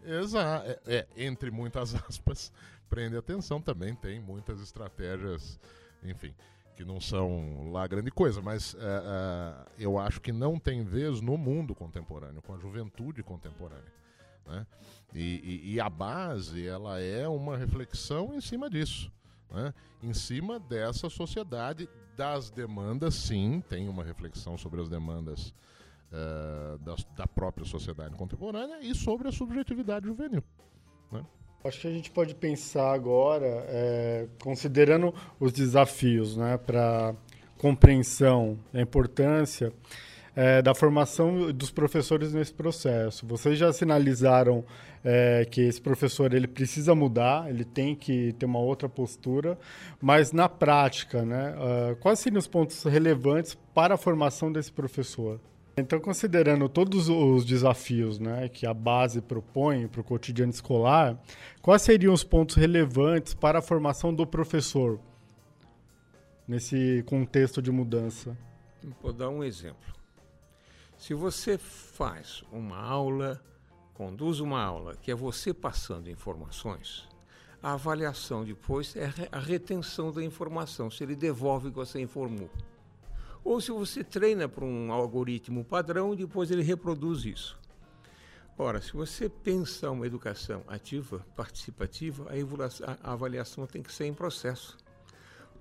exato. 0.03 0.67
É, 0.67 0.79
é, 0.88 1.07
entre 1.15 1.51
muitas 1.51 1.93
aspas, 2.07 2.51
prende 2.89 3.15
atenção. 3.15 3.61
Também 3.61 3.93
tem 3.95 4.19
muitas 4.19 4.61
estratégias, 4.61 5.59
enfim 6.03 6.33
que 6.75 6.83
não 6.83 6.99
são 6.99 7.71
lá 7.71 7.88
grande 7.88 8.11
coisa, 8.11 8.41
mas 8.41 8.75
é, 8.75 8.79
é, 8.79 9.65
eu 9.79 9.97
acho 9.97 10.19
que 10.19 10.31
não 10.31 10.59
tem 10.59 10.83
vez 10.83 11.21
no 11.21 11.38
mundo 11.38 11.73
contemporâneo, 11.73 12.41
com 12.41 12.53
a 12.53 12.57
juventude 12.57 13.23
contemporânea. 13.23 13.93
Né? 14.45 14.67
E, 15.13 15.63
e, 15.65 15.73
e, 15.73 15.79
a 15.79 15.89
base 15.89 16.67
ela 16.67 16.99
é 16.99 17.27
uma 17.27 17.57
reflexão 17.57 18.35
em 18.35 18.41
cima 18.41 18.69
disso, 18.69 19.11
né? 19.51 19.73
em 20.01 20.13
cima 20.13 20.60
dessa 20.60 21.10
sociedade, 21.10 21.89
das 22.15 22.49
demandas, 22.49 23.15
sim, 23.15 23.62
tem 23.67 23.89
uma 23.89 24.03
reflexão 24.03 24.58
sobre 24.58 24.81
as 24.81 24.89
demandas 24.89 25.53
uh, 26.12 26.77
da, 26.79 26.95
da 27.15 27.27
própria 27.27 27.65
sociedade 27.65 28.15
contemporânea 28.15 28.79
e 28.81 28.95
sobre 28.95 29.27
a 29.27 29.31
subjetividade 29.31 30.05
juvenil. 30.08 30.43
Né? 31.12 31.25
Acho 31.63 31.81
que 31.81 31.88
a 31.88 31.91
gente 31.91 32.12
pode 32.12 32.36
pensar 32.36 32.93
agora, 32.93 33.65
é, 33.67 34.27
considerando 34.41 35.13
os 35.39 35.51
desafios 35.51 36.38
né, 36.38 36.58
para 36.58 37.15
compreensão, 37.58 38.60
a 38.73 38.79
importância 38.79 39.73
é, 40.36 40.62
da 40.62 40.76
formação 40.76 41.52
dos 41.52 41.71
professores 41.71 42.34
nesse 42.34 42.54
processo. 42.54 43.26
Vocês 43.26 43.58
já 43.58 43.71
sinalizaram 43.71 44.65
é, 45.04 45.45
que 45.45 45.62
esse 45.62 45.82
professor 45.82 46.34
ele 46.34 46.48
precisa 46.48 46.93
mudar, 46.93 47.50
ele 47.50 47.63
tem 47.63 47.95
que 47.95 48.34
ter 48.34 48.45
uma 48.45 48.60
outra 48.60 48.89
postura, 48.89 49.58
mas 50.02 50.32
na 50.32 50.50
prática, 50.50 51.24
né, 51.24 51.56
uh, 51.56 51.95
quais 51.98 52.19
seriam 52.19 52.39
os 52.39 52.48
pontos 52.48 52.84
relevantes 52.84 53.56
para 53.74 53.93
a 53.93 53.98
formação 53.98 54.52
desse 54.52 54.71
professor? 54.71 55.39
Então, 55.78 56.00
considerando 56.00 56.69
todos 56.69 57.10
os 57.10 57.43
desafios 57.43 58.17
né, 58.17 58.48
que 58.48 58.65
a 58.65 58.74
base 58.74 59.21
propõe 59.21 59.88
para 59.88 60.00
o 60.00 60.04
cotidiano 60.04 60.52
escolar, 60.52 61.19
quais 61.62 61.82
seriam 61.82 62.13
os 62.13 62.24
pontos 62.24 62.56
relevantes 62.56 63.34
para 63.34 63.60
a 63.60 63.62
formação 63.62 64.13
do 64.13 64.26
professor 64.26 65.00
nesse 66.48 67.04
contexto 67.06 67.62
de 67.62 67.71
mudança? 67.71 68.38
Vou 69.02 69.12
dar 69.12 69.30
um 69.30 69.43
exemplo. 69.43 69.95
Se 71.06 71.13
você 71.13 71.56
faz 71.56 72.44
uma 72.52 72.80
aula, 72.80 73.39
conduz 73.94 74.39
uma 74.39 74.60
aula, 74.60 74.96
que 74.96 75.12
é 75.12 75.13
você 75.13 75.54
passando 75.54 76.10
informações, 76.10 77.08
a 77.62 77.74
avaliação 77.74 78.44
depois 78.44 78.96
é 78.96 79.13
a 79.32 79.38
retenção 79.38 80.12
da 80.12 80.24
informação, 80.24 80.89
se 80.89 81.04
ele 81.04 81.15
devolve 81.15 81.68
o 81.68 81.70
que 81.70 81.78
você 81.78 82.02
informou. 82.02 82.50
Ou 83.44 83.62
se 83.62 83.70
você 83.70 84.04
treina 84.04 84.50
para 84.50 84.65
um 84.65 84.91
algoritmo 84.91 85.63
padrão, 85.63 86.15
depois 86.15 86.50
ele 86.50 86.63
reproduz 86.63 87.24
isso. 87.24 87.56
Ora, 88.58 88.82
se 88.82 88.94
você 88.94 89.30
pensa 89.30 89.91
uma 89.91 90.08
educação 90.08 90.63
ativa, 90.68 91.24
participativa, 91.36 92.26
a, 92.32 93.10
a 93.12 93.13
avaliação 93.13 93.68
tem 93.68 93.84
que 93.84 93.94
ser 93.94 94.08
em 94.08 94.13
processo. 94.15 94.76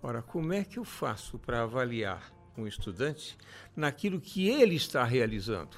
Ora, 0.02 0.22
como 0.22 0.54
é 0.54 0.64
que 0.64 0.78
eu 0.78 0.86
faço 0.86 1.38
para 1.38 1.64
avaliar 1.64 2.33
um 2.62 2.66
estudante 2.66 3.36
naquilo 3.76 4.20
que 4.20 4.48
ele 4.48 4.74
está 4.74 5.04
realizando? 5.04 5.76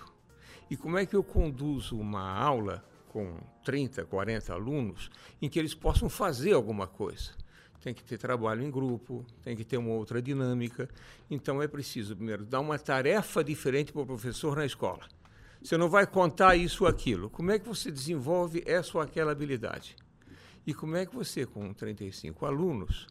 E 0.71 0.77
como 0.77 0.99
é 0.99 1.07
que 1.07 1.15
eu 1.15 1.23
conduzo 1.23 1.99
uma 1.99 2.29
aula 2.29 2.85
com 3.09 3.39
30, 3.65 4.05
40 4.05 4.53
alunos 4.53 5.11
em 5.41 5.49
que 5.49 5.59
eles 5.59 5.75
possam 5.75 6.09
fazer 6.09 6.53
alguma 6.53 6.87
coisa? 6.87 7.33
tem 7.87 7.95
que 7.95 8.03
ter 8.03 8.19
trabalho 8.19 8.65
em 8.65 8.71
grupo, 8.71 9.25
tem 9.45 9.55
que 9.55 9.65
ter 9.65 9.77
uma 9.77 9.93
outra 9.93 10.21
dinâmica. 10.21 10.89
Então 11.31 11.63
é 11.63 11.69
preciso, 11.69 12.17
primeiro, 12.17 12.45
dar 12.45 12.59
uma 12.59 12.77
tarefa 12.81 13.45
diferente 13.45 13.93
para 13.93 14.03
o 14.03 14.07
professor 14.07 14.57
na 14.57 14.67
escola. 14.67 15.07
Você 15.63 15.77
não 15.77 15.89
vai 15.89 16.05
contar 16.05 16.57
isso 16.57 16.83
ou 16.83 16.91
aquilo. 16.91 17.31
Como 17.31 17.53
é 17.53 17.61
que 17.61 17.69
você 17.69 17.89
desenvolve 17.89 18.65
essa 18.67 18.99
ou 18.99 19.01
aquela 19.01 19.31
habilidade? 19.31 19.95
E 20.67 20.75
como 20.75 20.97
é 20.97 21.07
que 21.07 21.15
você, 21.15 21.47
com 21.47 21.73
35 21.73 22.45
alunos, 22.45 23.07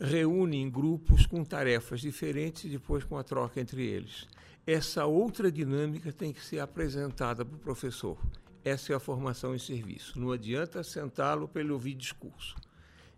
reúne 0.00 0.58
em 0.58 0.70
grupos 0.70 1.26
com 1.26 1.44
tarefas 1.44 2.00
diferentes 2.00 2.64
e 2.64 2.68
depois 2.68 3.04
com 3.04 3.16
a 3.16 3.22
troca 3.22 3.60
entre 3.60 3.84
eles? 3.84 4.26
Essa 4.66 5.06
outra 5.06 5.50
dinâmica 5.50 6.12
tem 6.12 6.32
que 6.32 6.44
ser 6.44 6.60
apresentada 6.60 7.44
para 7.44 7.56
o 7.56 7.60
professor. 7.60 8.18
Essa 8.64 8.92
é 8.92 8.96
a 8.96 9.00
formação 9.00 9.54
em 9.54 9.58
serviço. 9.58 10.18
Não 10.18 10.32
adianta 10.32 10.82
sentá-lo 10.82 11.46
para 11.46 11.62
ele 11.62 11.72
ouvir 11.72 11.94
discurso 11.94 12.56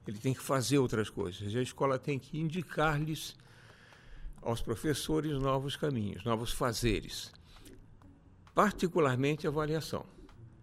ele 0.09 0.19
tem 0.19 0.33
que 0.33 0.41
fazer 0.41 0.79
outras 0.79 1.11
coisas. 1.11 1.55
A 1.55 1.61
escola 1.61 1.99
tem 1.99 2.19
que 2.19 2.41
indicar-lhes 2.41 3.37
aos 4.41 4.63
professores 4.63 5.33
novos 5.33 5.77
caminhos, 5.77 6.25
novos 6.25 6.51
fazeres, 6.51 7.31
particularmente 8.55 9.47
avaliação. 9.47 10.07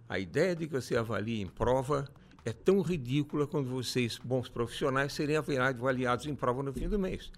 A 0.10 0.18
ideia 0.18 0.56
de 0.56 0.66
que 0.66 0.74
você 0.74 0.98
avalie 0.98 1.42
em 1.42 1.48
prova 1.48 2.10
é 2.46 2.54
tão 2.54 2.82
ridícula 2.82 3.48
quando 3.48 3.70
vocês, 3.70 4.20
bons 4.24 4.48
profissionais, 4.48 5.12
serem 5.14 5.36
avaliados 5.36 6.28
em 6.28 6.36
prova 6.36 6.62
no 6.62 6.72
fim 6.72 6.88
do 6.88 7.00
mês. 7.00 7.32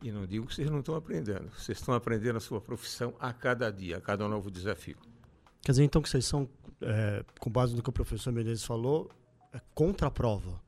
E 0.00 0.10
não 0.10 0.24
digo 0.24 0.46
que 0.46 0.54
vocês 0.54 0.70
não 0.70 0.78
estão 0.78 0.94
aprendendo, 0.94 1.50
vocês 1.50 1.78
estão 1.78 1.94
aprendendo 1.94 2.36
a 2.36 2.40
sua 2.40 2.60
profissão 2.60 3.14
a 3.18 3.32
cada 3.32 3.70
dia, 3.70 3.98
a 3.98 4.00
cada 4.00 4.26
novo 4.28 4.50
desafio. 4.50 4.96
Quer 5.60 5.72
dizer, 5.72 5.84
então, 5.84 6.00
que 6.00 6.08
vocês 6.08 6.24
são, 6.24 6.48
é, 6.80 7.24
com 7.38 7.50
base 7.50 7.74
no 7.74 7.82
que 7.82 7.90
o 7.90 7.92
professor 7.92 8.32
Menezes 8.32 8.64
falou, 8.64 9.10
é 9.52 9.60
contra 9.74 10.08
a 10.08 10.10
prova. 10.10 10.60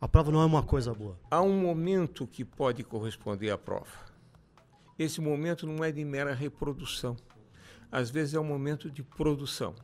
A 0.00 0.08
prova 0.08 0.32
não 0.32 0.42
é 0.42 0.44
uma 0.44 0.62
coisa 0.62 0.92
boa. 0.92 1.16
Há 1.30 1.40
um 1.40 1.60
momento 1.60 2.26
que 2.26 2.44
pode 2.44 2.82
corresponder 2.82 3.50
à 3.50 3.58
prova. 3.58 3.90
Esse 4.98 5.20
momento 5.20 5.66
não 5.66 5.84
é 5.84 5.90
de 5.90 6.04
mera 6.04 6.34
reprodução. 6.34 7.16
Às 7.90 8.10
vezes 8.10 8.34
é 8.34 8.40
um 8.40 8.44
momento 8.44 8.90
de 8.90 9.02
produção. 9.02 9.74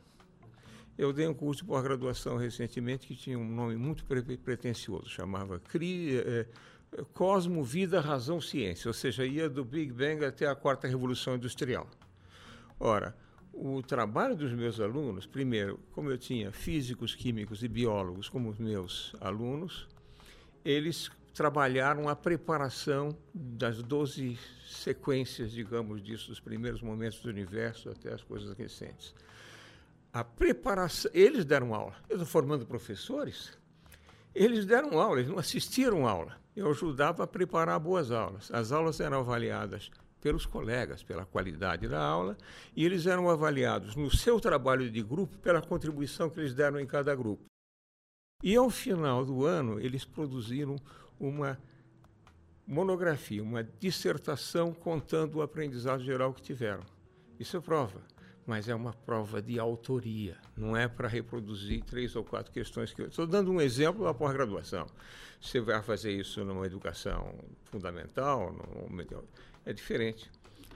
Eu 0.99 1.13
dei 1.13 1.25
um 1.25 1.33
curso 1.33 1.61
de 1.61 1.67
pós-graduação 1.69 2.35
recentemente 2.35 3.07
que 3.07 3.15
tinha 3.15 3.39
um 3.39 3.49
nome 3.49 3.77
muito 3.77 4.03
pretensioso, 4.03 5.09
chamava 5.09 5.57
CRI, 5.57 6.17
é, 6.17 6.45
Cosmo, 7.13 7.63
Vida, 7.63 8.01
Razão, 8.01 8.41
Ciência, 8.41 8.89
ou 8.89 8.93
seja, 8.93 9.25
ia 9.25 9.49
do 9.49 9.63
Big 9.63 9.93
Bang 9.93 10.25
até 10.25 10.45
a 10.45 10.53
quarta 10.53 10.89
revolução 10.89 11.35
industrial. 11.37 11.87
Ora, 12.77 13.15
o 13.53 13.81
trabalho 13.81 14.35
dos 14.35 14.51
meus 14.51 14.77
alunos, 14.81 15.25
primeiro, 15.25 15.79
como 15.93 16.11
eu 16.11 16.17
tinha 16.17 16.51
físicos, 16.51 17.15
químicos 17.15 17.63
e 17.63 17.69
biólogos 17.69 18.27
como 18.27 18.53
meus 18.59 19.15
alunos, 19.21 19.87
eles 20.65 21.09
trabalharam 21.33 22.09
a 22.09 22.15
preparação 22.17 23.17
das 23.33 23.81
12 23.81 24.37
sequências, 24.67 25.53
digamos, 25.53 26.03
disso, 26.03 26.27
dos 26.27 26.41
primeiros 26.41 26.81
momentos 26.81 27.21
do 27.21 27.29
universo 27.29 27.89
até 27.89 28.13
as 28.13 28.21
coisas 28.21 28.53
recentes. 28.57 29.15
A 30.11 30.23
preparação, 30.23 31.11
eles 31.13 31.45
deram 31.45 31.73
aula. 31.73 31.95
Eu 32.09 32.15
estou 32.15 32.25
formando 32.25 32.65
professores, 32.65 33.57
eles 34.33 34.65
deram 34.65 34.99
aula, 34.99 35.19
eles 35.19 35.29
não 35.29 35.37
assistiram 35.37 36.07
aula. 36.07 36.37
Eu 36.55 36.69
ajudava 36.71 37.23
a 37.23 37.27
preparar 37.27 37.79
boas 37.79 38.11
aulas. 38.11 38.51
As 38.51 38.71
aulas 38.71 38.99
eram 38.99 39.19
avaliadas 39.19 39.91
pelos 40.19 40.45
colegas, 40.45 41.03
pela 41.03 41.25
qualidade 41.25 41.87
da 41.87 42.01
aula, 42.01 42.37
e 42.75 42.85
eles 42.85 43.05
eram 43.05 43.29
avaliados 43.29 43.95
no 43.95 44.11
seu 44.11 44.39
trabalho 44.39 44.89
de 44.89 45.01
grupo 45.01 45.37
pela 45.37 45.61
contribuição 45.61 46.29
que 46.29 46.39
eles 46.39 46.53
deram 46.53 46.79
em 46.79 46.85
cada 46.85 47.15
grupo. 47.15 47.45
E 48.43 48.55
ao 48.55 48.69
final 48.69 49.25
do 49.25 49.45
ano, 49.45 49.79
eles 49.79 50.05
produziram 50.05 50.75
uma 51.19 51.57
monografia, 52.65 53.43
uma 53.43 53.63
dissertação 53.63 54.73
contando 54.73 55.35
o 55.35 55.41
aprendizado 55.41 56.03
geral 56.03 56.33
que 56.33 56.41
tiveram. 56.41 56.83
Isso 57.39 57.57
é 57.57 57.59
prova, 57.59 58.01
mas 58.49 58.67
é 58.67 58.73
uma 58.73 58.93
prova 58.93 59.43
de 59.43 59.59
autoria, 59.59 60.35
não 60.57 60.75
é 60.75 60.87
para 60.87 61.07
reproduzir 61.07 61.83
três 61.83 62.15
ou 62.15 62.23
quatro 62.23 62.51
questões 62.51 62.91
que 62.91 62.99
eu 62.99 63.05
estou 63.05 63.27
dando 63.27 63.51
um 63.51 63.61
exemplo 63.61 64.03
da 64.03 64.11
pós-graduação. 64.11 64.87
Você 65.39 65.59
vai 65.59 65.79
fazer 65.83 66.13
isso 66.13 66.43
numa 66.43 66.65
educação 66.65 67.35
fundamental, 67.65 68.51
numa 68.51 69.05
é 69.63 69.71
diferente. 69.71 70.31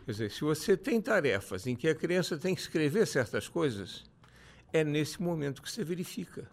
Quer 0.05 0.11
dizer, 0.11 0.29
se 0.29 0.41
você 0.41 0.77
tem 0.77 1.01
tarefas 1.01 1.65
em 1.65 1.75
que 1.75 1.87
a 1.87 1.95
criança 1.95 2.37
tem 2.37 2.53
que 2.53 2.61
escrever 2.61 3.07
certas 3.07 3.47
coisas, 3.47 4.03
é 4.71 4.83
nesse 4.83 5.19
momento 5.19 5.59
que 5.59 5.71
você 5.71 5.83
verifica. 5.83 6.47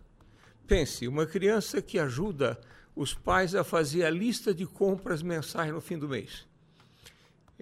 Pense, 0.66 1.06
uma 1.06 1.26
criança 1.26 1.82
que 1.82 1.98
ajuda 1.98 2.58
os 2.96 3.12
pais 3.12 3.54
a 3.54 3.62
fazer 3.62 4.06
a 4.06 4.10
lista 4.10 4.54
de 4.54 4.64
compras 4.64 5.20
mensais 5.20 5.70
no 5.70 5.82
fim 5.82 5.98
do 5.98 6.08
mês. 6.08 6.48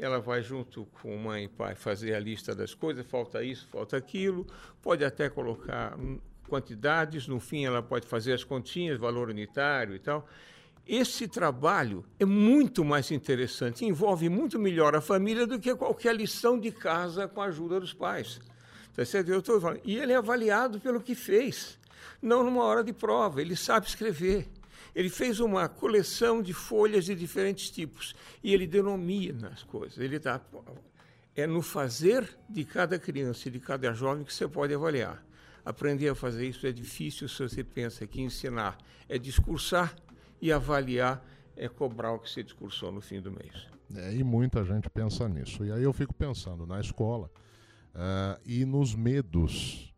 Ela 0.01 0.21
vai 0.21 0.43
junto 0.43 0.87
com 1.03 1.17
mãe 1.17 1.45
e 1.45 1.49
pai 1.49 1.75
fazer 1.75 2.15
a 2.15 2.21
lista 2.21 2.55
das 2.55 2.73
coisas, 2.73 3.05
falta 3.05 3.43
isso, 3.43 3.67
falta 3.69 3.97
aquilo, 3.97 4.47
pode 4.81 5.05
até 5.05 5.29
colocar 5.29 5.99
quantidades, 6.49 7.27
no 7.27 7.41
fim 7.41 7.65
ela 7.65 7.83
pode 7.83 8.07
fazer 8.07 8.33
as 8.33 8.45
continhas, 8.45 8.99
valor 8.99 9.29
unitário 9.29 9.95
e 9.95 9.99
tal. 9.99 10.27
Esse 10.87 11.29
trabalho 11.29 12.05
é 12.19 12.25
muito 12.25 12.85
mais 12.85 13.11
interessante, 13.11 13.85
envolve 13.85 14.29
muito 14.29 14.59
melhor 14.59 14.97
a 14.97 15.01
família 15.01 15.47
do 15.47 15.59
que 15.59 15.75
qualquer 15.75 16.15
lição 16.15 16.59
de 16.59 16.73
casa 16.73 17.29
com 17.29 17.43
a 17.43 17.47
ajuda 17.47 17.79
dos 17.79 17.93
pais. 17.93 18.41
Tá 18.95 19.05
certo? 19.05 19.31
Eu 19.31 19.43
tô 19.43 19.61
falando. 19.61 19.81
E 19.85 19.97
ele 19.97 20.13
é 20.13 20.17
avaliado 20.17 20.81
pelo 20.81 21.01
que 21.01 21.15
fez, 21.15 21.79
não 22.23 22.43
numa 22.43 22.65
hora 22.65 22.83
de 22.83 22.93
prova. 22.93 23.41
Ele 23.41 23.55
sabe 23.55 23.87
escrever. 23.87 24.49
Ele 24.95 25.09
fez 25.09 25.41
uma 25.41 25.69
coleção 25.69 26.43
de 26.43 26.53
folhas 26.53 27.05
de 27.05 27.15
diferentes 27.15 27.71
tipos 27.71 28.15
e 28.43 28.53
ele 28.53 28.67
denomina 28.67 29.49
as 29.49 29.63
coisas. 29.63 29.99
Ele 29.99 30.19
dá, 30.19 30.41
é 31.35 31.47
no 31.47 31.63
fazer 31.63 32.29
de 32.49 32.65
cada 32.65 32.99
criança 32.99 33.49
e 33.49 33.51
de 33.51 33.61
cada 33.61 33.93
jovem 33.93 34.25
que 34.25 34.33
você 34.33 34.49
pode 34.49 34.75
avaliar. 34.75 35.25
Aprender 35.65 36.09
a 36.09 36.15
fazer 36.15 36.49
isso 36.49 36.67
é 36.67 36.73
difícil 36.73 37.29
se 37.29 37.43
você 37.43 37.63
pensa 37.63 38.07
que 38.07 38.21
ensinar 38.21 38.79
é 39.09 39.19
discursar 39.19 39.95
e 40.41 40.53
avaliar 40.53 41.25
é 41.57 41.69
cobrar 41.69 42.13
o 42.13 42.19
que 42.19 42.31
você 42.31 42.43
discursou 42.43 42.93
no 42.93 43.01
fim 43.01 43.21
do 43.21 43.31
mês. 43.31 43.69
É, 43.95 44.15
e 44.15 44.23
muita 44.23 44.65
gente 44.65 44.89
pensa 44.89 45.29
nisso. 45.29 45.65
E 45.65 45.73
aí 45.73 45.83
eu 45.83 45.93
fico 45.93 46.15
pensando 46.15 46.67
na 46.67 46.81
escola 46.81 47.31
uh, 47.95 48.41
e 48.45 48.65
nos 48.65 48.95
medos 48.95 49.95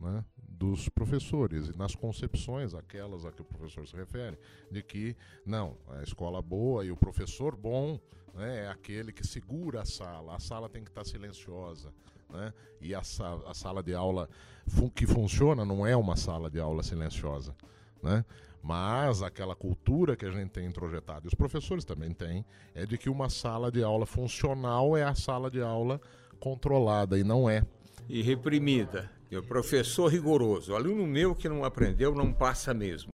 né, 0.00 0.24
dos 0.62 0.88
professores 0.88 1.70
e 1.70 1.76
nas 1.76 1.96
concepções, 1.96 2.72
aquelas 2.72 3.26
a 3.26 3.32
que 3.32 3.42
o 3.42 3.44
professor 3.44 3.84
se 3.84 3.96
refere, 3.96 4.38
de 4.70 4.80
que, 4.80 5.16
não, 5.44 5.76
a 5.88 6.04
escola 6.04 6.40
boa 6.40 6.84
e 6.84 6.92
o 6.92 6.96
professor 6.96 7.56
bom 7.56 7.98
né, 8.32 8.66
é 8.66 8.68
aquele 8.68 9.12
que 9.12 9.26
segura 9.26 9.82
a 9.82 9.84
sala, 9.84 10.36
a 10.36 10.38
sala 10.38 10.68
tem 10.68 10.84
que 10.84 10.90
estar 10.90 11.04
silenciosa. 11.04 11.92
Né, 12.30 12.54
e 12.80 12.94
a, 12.94 13.00
a 13.00 13.54
sala 13.54 13.82
de 13.82 13.92
aula 13.92 14.28
fun 14.68 14.88
que 14.88 15.04
funciona 15.04 15.64
não 15.64 15.84
é 15.84 15.96
uma 15.96 16.14
sala 16.14 16.48
de 16.48 16.60
aula 16.60 16.84
silenciosa. 16.84 17.56
Né? 18.00 18.24
Mas 18.62 19.20
aquela 19.20 19.56
cultura 19.56 20.14
que 20.14 20.24
a 20.24 20.30
gente 20.30 20.50
tem 20.50 20.64
introjetada, 20.64 21.26
e 21.26 21.28
os 21.28 21.34
professores 21.34 21.84
também 21.84 22.14
têm, 22.14 22.44
é 22.72 22.86
de 22.86 22.96
que 22.96 23.10
uma 23.10 23.28
sala 23.28 23.72
de 23.72 23.82
aula 23.82 24.06
funcional 24.06 24.96
é 24.96 25.02
a 25.02 25.16
sala 25.16 25.50
de 25.50 25.60
aula 25.60 26.00
controlada, 26.38 27.18
e 27.18 27.24
não 27.24 27.50
é. 27.50 27.66
E 28.08 28.22
reprimida. 28.22 29.10
E 29.32 29.36
o 29.38 29.42
professor 29.42 30.08
rigoroso. 30.08 30.74
Aluno 30.74 31.06
meu 31.06 31.34
que 31.34 31.48
não 31.48 31.64
aprendeu 31.64 32.14
não 32.14 32.34
passa 32.34 32.74
mesmo. 32.74 33.08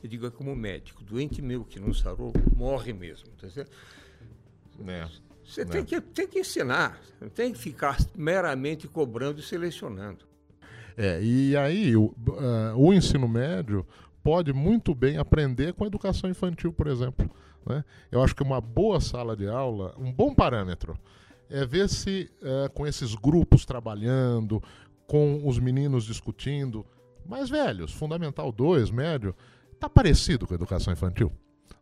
Eu 0.00 0.08
digo 0.08 0.24
é 0.24 0.30
como 0.30 0.54
médico, 0.54 1.02
doente 1.02 1.42
meu 1.42 1.64
que 1.64 1.80
não 1.80 1.92
sarou, 1.92 2.32
morre 2.54 2.92
mesmo. 2.92 3.26
Tá 3.30 3.50
certo? 3.50 3.72
É. 4.86 5.08
Você 5.44 5.66
tem, 5.66 5.80
é. 5.80 5.84
que, 5.84 6.00
tem 6.00 6.28
que 6.28 6.38
ensinar, 6.38 7.00
não 7.20 7.28
tem 7.28 7.52
que 7.52 7.58
ficar 7.58 7.98
meramente 8.14 8.86
cobrando 8.86 9.40
e 9.40 9.42
selecionando. 9.42 10.24
É, 10.96 11.20
e 11.20 11.56
aí 11.56 11.96
o, 11.96 12.04
uh, 12.04 12.76
o 12.76 12.94
ensino 12.94 13.26
médio 13.26 13.84
pode 14.22 14.52
muito 14.52 14.94
bem 14.94 15.18
aprender 15.18 15.72
com 15.74 15.82
a 15.82 15.88
educação 15.88 16.30
infantil, 16.30 16.72
por 16.72 16.86
exemplo. 16.86 17.28
Né? 17.66 17.84
Eu 18.12 18.22
acho 18.22 18.36
que 18.36 18.42
uma 18.42 18.60
boa 18.60 19.00
sala 19.00 19.36
de 19.36 19.48
aula, 19.48 19.96
um 19.98 20.12
bom 20.12 20.32
parâmetro, 20.32 20.96
é 21.48 21.64
ver 21.64 21.88
se 21.88 22.30
é, 22.42 22.68
com 22.68 22.86
esses 22.86 23.14
grupos 23.14 23.64
trabalhando, 23.64 24.62
com 25.06 25.46
os 25.46 25.58
meninos 25.58 26.04
discutindo, 26.04 26.84
mais 27.24 27.48
velhos, 27.48 27.92
Fundamental 27.92 28.52
2, 28.52 28.90
médio, 28.90 29.34
está 29.72 29.88
parecido 29.88 30.46
com 30.46 30.54
a 30.54 30.56
educação 30.56 30.92
infantil. 30.92 31.32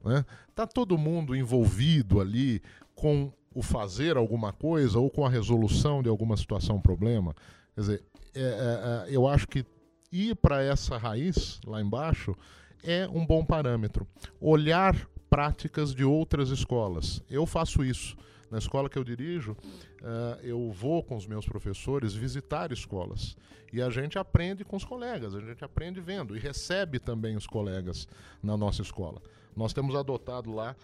Né? 0.05 0.25
Tá 0.55 0.67
todo 0.67 0.99
mundo 0.99 1.35
envolvido 1.35 2.21
ali 2.21 2.63
com 2.95 3.33
o 3.55 3.63
fazer 3.63 4.17
alguma 4.17 4.53
coisa 4.53 4.99
ou 4.99 5.09
com 5.11 5.25
a 5.25 5.31
resolução 5.31 6.03
de 6.03 6.09
alguma 6.09 6.37
situação, 6.37 6.81
problema. 6.81 7.35
Quer 7.75 7.81
dizer, 7.81 8.05
é, 8.35 8.41
é, 8.41 9.11
é 9.11 9.17
eu 9.17 9.29
acho 9.29 9.47
que 9.47 9.65
ir 10.11 10.37
para 10.37 10.63
essa 10.63 10.97
raiz 10.97 11.61
lá 11.67 11.81
embaixo 11.81 12.35
é 12.83 13.09
um 13.09 13.25
bom 13.25 13.45
parâmetro. 13.45 14.07
Olhar 14.41 15.09
práticas 15.31 15.95
de 15.95 16.05
outras 16.05 16.51
escolas. 16.51 17.23
Eu 17.29 17.47
faço 17.47 17.85
isso. 17.85 18.17
Na 18.55 18.59
escola 18.59 18.89
que 18.89 18.97
eu 18.97 19.03
dirijo, 19.03 19.51
uh, 19.51 20.39
eu 20.45 20.71
vou 20.71 21.03
com 21.03 21.17
os 21.17 21.27
meus 21.27 21.45
professores 21.45 22.15
visitar 22.15 22.71
escolas. 22.71 23.37
E 23.73 23.83
a 23.83 23.91
gente 23.91 24.17
aprende 24.17 24.65
com 24.65 24.77
os 24.77 24.85
colegas, 24.85 25.35
a 25.35 25.41
gente 25.41 25.65
aprende 25.65 26.01
vendo 26.01 26.37
e 26.37 26.39
recebe 26.39 27.01
também 27.01 27.35
os 27.35 27.49
colegas 27.49 28.07
na 28.41 28.57
nossa 28.57 28.81
escola. 28.81 29.21
Nós 29.57 29.73
temos 29.73 29.97
adotado 29.97 30.53
lá 30.53 30.77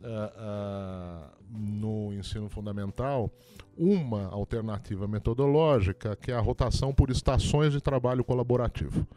uh, 0.00 0.04
uh, 0.04 1.32
no 1.50 2.12
ensino 2.12 2.50
fundamental 2.50 3.30
uma 3.74 4.26
alternativa 4.26 5.08
metodológica 5.08 6.14
que 6.16 6.30
é 6.30 6.34
a 6.34 6.40
rotação 6.40 6.92
por 6.92 7.08
estações 7.08 7.72
de 7.72 7.80
trabalho 7.80 8.22
colaborativo. 8.22 9.08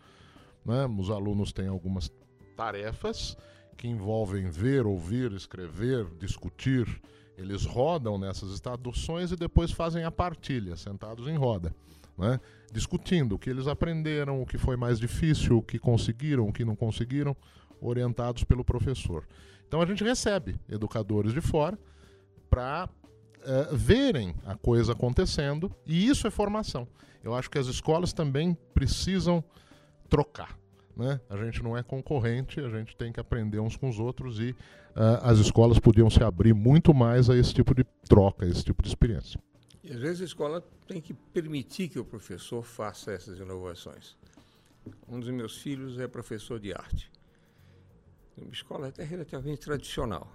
Né? 0.63 0.85
Os 0.97 1.09
alunos 1.09 1.51
têm 1.51 1.67
algumas 1.67 2.09
tarefas 2.55 3.35
que 3.75 3.85
envolvem 3.85 4.49
ver, 4.49 4.85
ouvir, 4.85 5.33
escrever, 5.33 6.05
discutir. 6.17 6.87
Eles 7.37 7.65
rodam 7.65 8.17
nessas 8.17 8.51
estações 8.51 9.31
e 9.31 9.35
depois 9.35 9.71
fazem 9.71 10.03
a 10.03 10.11
partilha, 10.11 10.75
sentados 10.75 11.27
em 11.27 11.35
roda, 11.35 11.73
né? 12.17 12.39
discutindo 12.71 13.35
o 13.35 13.39
que 13.39 13.49
eles 13.49 13.67
aprenderam, 13.67 14.41
o 14.41 14.45
que 14.45 14.57
foi 14.57 14.75
mais 14.75 14.99
difícil, 14.99 15.59
o 15.59 15.61
que 15.61 15.77
conseguiram, 15.77 16.47
o 16.47 16.53
que 16.53 16.65
não 16.65 16.75
conseguiram, 16.75 17.37
orientados 17.79 18.43
pelo 18.43 18.65
professor. 18.65 19.27
Então 19.67 19.81
a 19.81 19.85
gente 19.85 20.03
recebe 20.03 20.59
educadores 20.67 21.31
de 21.31 21.41
fora 21.41 21.77
para 22.49 22.89
uh, 23.37 23.75
verem 23.75 24.33
a 24.45 24.55
coisa 24.55 24.93
acontecendo, 24.93 25.71
e 25.85 26.07
isso 26.07 26.25
é 26.25 26.31
formação. 26.31 26.87
Eu 27.23 27.35
acho 27.35 27.51
que 27.51 27.59
as 27.59 27.67
escolas 27.67 28.13
também 28.13 28.57
precisam 28.73 29.43
trocar. 30.09 30.57
Né? 30.97 31.21
A 31.29 31.37
gente 31.37 31.61
não 31.61 31.77
é 31.77 31.83
concorrente, 31.83 32.59
a 32.59 32.69
gente 32.69 32.95
tem 32.95 33.11
que 33.11 33.19
aprender 33.19 33.59
uns 33.59 33.77
com 33.77 33.87
os 33.87 33.99
outros 33.99 34.39
e 34.39 34.49
uh, 34.49 35.21
as 35.21 35.37
escolas 35.37 35.77
podiam 35.77 36.09
se 36.09 36.23
abrir 36.23 36.55
muito 36.55 36.91
mais 36.91 37.29
a 37.29 37.37
esse 37.37 37.53
tipo 37.53 37.75
de 37.75 37.83
troca, 38.09 38.45
a 38.45 38.49
esse 38.49 38.63
tipo 38.63 38.81
de 38.81 38.89
experiência. 38.89 39.39
E 39.83 39.93
às 39.93 39.99
vezes 39.99 40.21
a 40.21 40.25
escola 40.25 40.61
tem 40.87 40.99
que 40.99 41.13
permitir 41.13 41.87
que 41.87 41.99
o 41.99 42.03
professor 42.03 42.63
faça 42.63 43.11
essas 43.11 43.37
inovações. 43.37 44.17
Um 45.07 45.19
dos 45.19 45.29
meus 45.29 45.57
filhos 45.61 45.99
é 45.99 46.07
professor 46.07 46.59
de 46.59 46.73
arte. 46.73 47.11
Uma 48.35 48.51
escola 48.51 48.87
até 48.87 49.03
relativamente 49.03 49.61
tradicional. 49.61 50.33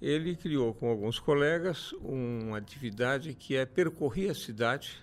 Ele 0.00 0.36
criou 0.36 0.74
com 0.74 0.88
alguns 0.88 1.18
colegas 1.18 1.92
uma 1.94 2.58
atividade 2.58 3.34
que 3.34 3.56
é 3.56 3.66
percorrer 3.66 4.30
a 4.30 4.34
cidade 4.34 5.02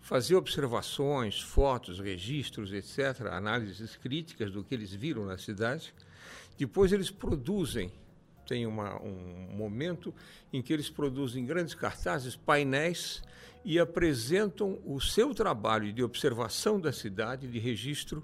fazer 0.00 0.36
observações, 0.36 1.40
fotos, 1.40 1.98
registros, 1.98 2.72
etc., 2.72 3.26
análises 3.30 3.96
críticas 3.96 4.50
do 4.50 4.64
que 4.64 4.74
eles 4.74 4.92
viram 4.92 5.24
na 5.26 5.36
cidade. 5.36 5.94
Depois 6.56 6.92
eles 6.92 7.10
produzem, 7.10 7.92
tem 8.46 8.66
uma, 8.66 9.00
um 9.02 9.48
momento 9.52 10.14
em 10.52 10.62
que 10.62 10.72
eles 10.72 10.88
produzem 10.88 11.44
grandes 11.44 11.74
cartazes, 11.74 12.36
painéis 12.36 13.22
e 13.64 13.78
apresentam 13.78 14.78
o 14.84 15.00
seu 15.00 15.34
trabalho 15.34 15.92
de 15.92 16.02
observação 16.02 16.80
da 16.80 16.92
cidade, 16.92 17.46
de 17.46 17.58
registro 17.58 18.22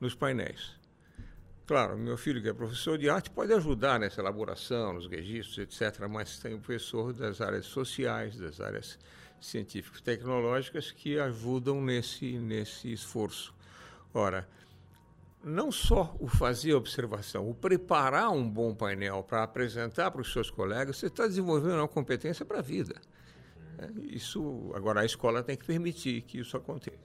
nos 0.00 0.14
painéis. 0.14 0.76
Claro, 1.66 1.98
meu 1.98 2.16
filho, 2.16 2.40
que 2.40 2.48
é 2.48 2.52
professor 2.52 2.96
de 2.96 3.10
arte, 3.10 3.28
pode 3.28 3.52
ajudar 3.52 3.98
nessa 3.98 4.20
elaboração, 4.20 4.92
nos 4.92 5.08
registros, 5.08 5.58
etc., 5.58 6.06
mas 6.08 6.38
tem 6.38 6.54
o 6.54 6.58
professor 6.58 7.12
das 7.12 7.40
áreas 7.40 7.66
sociais, 7.66 8.36
das 8.36 8.60
áreas 8.60 8.96
científicos 9.40 10.00
tecnológicas 10.00 10.90
que 10.90 11.18
ajudam 11.18 11.80
nesse, 11.80 12.38
nesse 12.38 12.92
esforço. 12.92 13.54
Ora, 14.12 14.48
não 15.44 15.70
só 15.70 16.16
o 16.18 16.26
fazer 16.26 16.74
observação, 16.74 17.48
o 17.48 17.54
preparar 17.54 18.30
um 18.30 18.48
bom 18.48 18.74
painel 18.74 19.22
para 19.22 19.42
apresentar 19.42 20.10
para 20.10 20.20
os 20.20 20.32
seus 20.32 20.50
colegas, 20.50 20.96
você 20.96 21.06
está 21.06 21.26
desenvolvendo 21.26 21.76
uma 21.76 21.88
competência 21.88 22.44
para 22.44 22.58
a 22.58 22.62
vida. 22.62 23.00
É, 23.78 23.90
isso, 24.08 24.72
agora 24.74 25.02
a 25.02 25.04
escola 25.04 25.42
tem 25.42 25.56
que 25.56 25.64
permitir 25.64 26.22
que 26.22 26.38
isso 26.38 26.56
aconteça. 26.56 26.98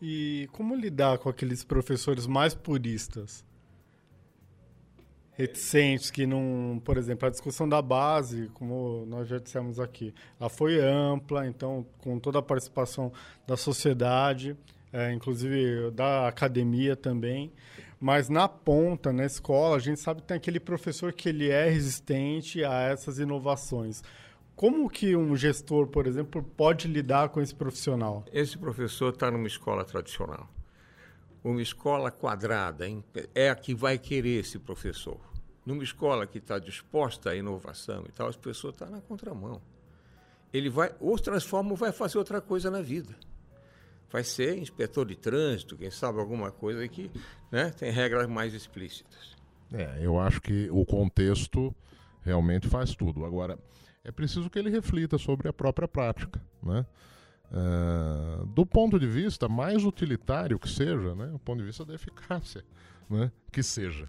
E 0.00 0.48
como 0.52 0.74
lidar 0.74 1.18
com 1.18 1.28
aqueles 1.28 1.62
professores 1.62 2.26
mais 2.26 2.54
puristas? 2.54 3.44
Reticentes 5.32 6.10
que 6.10 6.26
não, 6.26 6.80
por 6.84 6.96
exemplo, 6.96 7.26
a 7.26 7.30
discussão 7.30 7.68
da 7.68 7.80
base, 7.80 8.50
como 8.54 9.04
nós 9.06 9.28
já 9.28 9.38
dissemos 9.38 9.80
aqui, 9.80 10.14
ela 10.38 10.50
foi 10.50 10.78
ampla, 10.80 11.46
então 11.46 11.86
com 11.98 12.18
toda 12.18 12.38
a 12.38 12.42
participação 12.42 13.12
da 13.46 13.56
sociedade, 13.56 14.56
é, 14.92 15.12
inclusive 15.12 15.90
da 15.92 16.28
academia 16.28 16.94
também, 16.94 17.50
mas 17.98 18.28
na 18.28 18.48
ponta, 18.48 19.12
na 19.12 19.24
escola, 19.24 19.76
a 19.76 19.78
gente 19.78 20.00
sabe 20.00 20.20
que 20.20 20.26
tem 20.26 20.36
aquele 20.36 20.60
professor 20.60 21.12
que 21.12 21.28
ele 21.28 21.48
é 21.48 21.68
resistente 21.68 22.64
a 22.64 22.82
essas 22.82 23.18
inovações. 23.18 24.02
Como 24.54 24.90
que 24.90 25.16
um 25.16 25.34
gestor, 25.34 25.86
por 25.86 26.06
exemplo, 26.06 26.42
pode 26.42 26.88
lidar 26.88 27.30
com 27.30 27.40
esse 27.40 27.54
profissional? 27.54 28.24
Esse 28.32 28.58
professor 28.58 29.14
está 29.14 29.30
numa 29.30 29.46
escola 29.46 29.84
tradicional 29.84 30.48
uma 31.44 31.60
escola 31.60 32.10
quadrada 32.10 32.86
é 33.34 33.50
a 33.50 33.54
que 33.54 33.74
vai 33.74 33.98
querer 33.98 34.40
esse 34.40 34.58
professor. 34.58 35.20
Numa 35.64 35.82
escola 35.82 36.26
que 36.26 36.38
está 36.38 36.58
disposta 36.58 37.30
à 37.30 37.36
inovação 37.36 38.04
e 38.08 38.12
tal, 38.12 38.28
as 38.28 38.36
pessoas 38.36 38.74
estão 38.74 38.88
tá 38.88 38.94
na 38.94 39.00
contramão. 39.00 39.60
Ele 40.52 40.68
vai, 40.68 40.94
ou 41.00 41.18
transforma 41.18 41.70
ou 41.70 41.76
vai 41.76 41.92
fazer 41.92 42.18
outra 42.18 42.40
coisa 42.40 42.70
na 42.70 42.82
vida. 42.82 43.14
Vai 44.10 44.22
ser 44.22 44.58
inspetor 44.58 45.06
de 45.06 45.16
trânsito, 45.16 45.76
quem 45.76 45.90
sabe 45.90 46.18
alguma 46.18 46.50
coisa 46.50 46.86
que 46.86 47.10
né, 47.50 47.70
tem 47.70 47.90
regras 47.90 48.28
mais 48.28 48.52
explícitas. 48.52 49.36
É, 49.72 49.98
eu 50.00 50.20
acho 50.20 50.40
que 50.40 50.68
o 50.70 50.84
contexto 50.84 51.74
realmente 52.20 52.68
faz 52.68 52.94
tudo. 52.94 53.24
Agora, 53.24 53.58
é 54.04 54.12
preciso 54.12 54.50
que 54.50 54.58
ele 54.58 54.68
reflita 54.68 55.16
sobre 55.16 55.48
a 55.48 55.52
própria 55.52 55.88
prática, 55.88 56.40
né? 56.62 56.84
Uh, 57.52 58.46
do 58.46 58.64
ponto 58.64 58.98
de 58.98 59.06
vista 59.06 59.46
mais 59.46 59.84
utilitário 59.84 60.58
que 60.58 60.68
seja, 60.68 61.14
né? 61.14 61.30
O 61.34 61.38
ponto 61.38 61.58
de 61.58 61.66
vista 61.66 61.84
da 61.84 61.94
eficácia, 61.94 62.64
né? 63.10 63.30
Que 63.50 63.62
seja. 63.62 64.08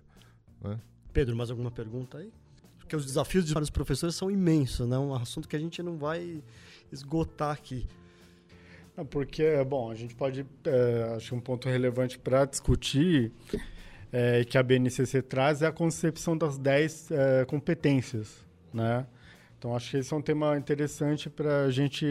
Né? 0.62 0.80
Pedro, 1.12 1.36
mais 1.36 1.52
alguma 1.52 1.70
pergunta 1.70 2.20
aí? 2.20 2.32
Porque 2.80 2.96
os 2.96 3.06
desafios 3.06 3.52
para 3.52 3.62
os 3.62 3.70
professores 3.70 4.16
são 4.16 4.32
imensos, 4.32 4.88
né? 4.88 4.98
Um 4.98 5.14
assunto 5.14 5.50
que 5.50 5.58
a 5.58 5.60
gente 5.60 5.84
não 5.84 5.98
vai 5.98 6.42
esgotar 6.90 7.52
aqui. 7.52 7.86
Não, 8.96 9.06
porque, 9.06 9.62
bom, 9.66 9.92
a 9.92 9.96
gente 9.96 10.16
pode, 10.16 10.46
é, 10.66 11.14
acho 11.16 11.36
um 11.36 11.40
ponto 11.40 11.68
relevante 11.68 12.18
para 12.18 12.46
discutir 12.46 13.32
é, 14.12 14.46
que 14.46 14.58
a 14.58 14.64
BNCC 14.64 15.22
traz 15.22 15.62
é 15.62 15.68
a 15.68 15.72
concepção 15.72 16.38
das 16.38 16.58
10 16.58 17.12
é, 17.12 17.46
competências, 17.46 18.46
né? 18.74 19.06
Então, 19.64 19.74
acho 19.78 19.92
que 19.92 19.98
esse 19.98 20.14
é 20.14 20.18
um 20.18 20.22
tema 20.22 20.58
interessante 20.58 21.30
para 21.30 21.62
a 21.62 21.72
gente 21.72 22.06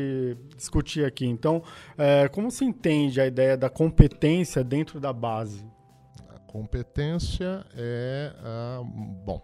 discutir 0.56 1.04
aqui. 1.04 1.26
Então, 1.26 1.62
é, 1.98 2.26
como 2.28 2.50
se 2.50 2.64
entende 2.64 3.20
a 3.20 3.26
ideia 3.26 3.58
da 3.58 3.68
competência 3.68 4.64
dentro 4.64 4.98
da 4.98 5.12
base? 5.12 5.62
A 6.30 6.38
competência 6.38 7.66
é, 7.76 8.32
a, 8.38 8.80
bom, 8.82 9.42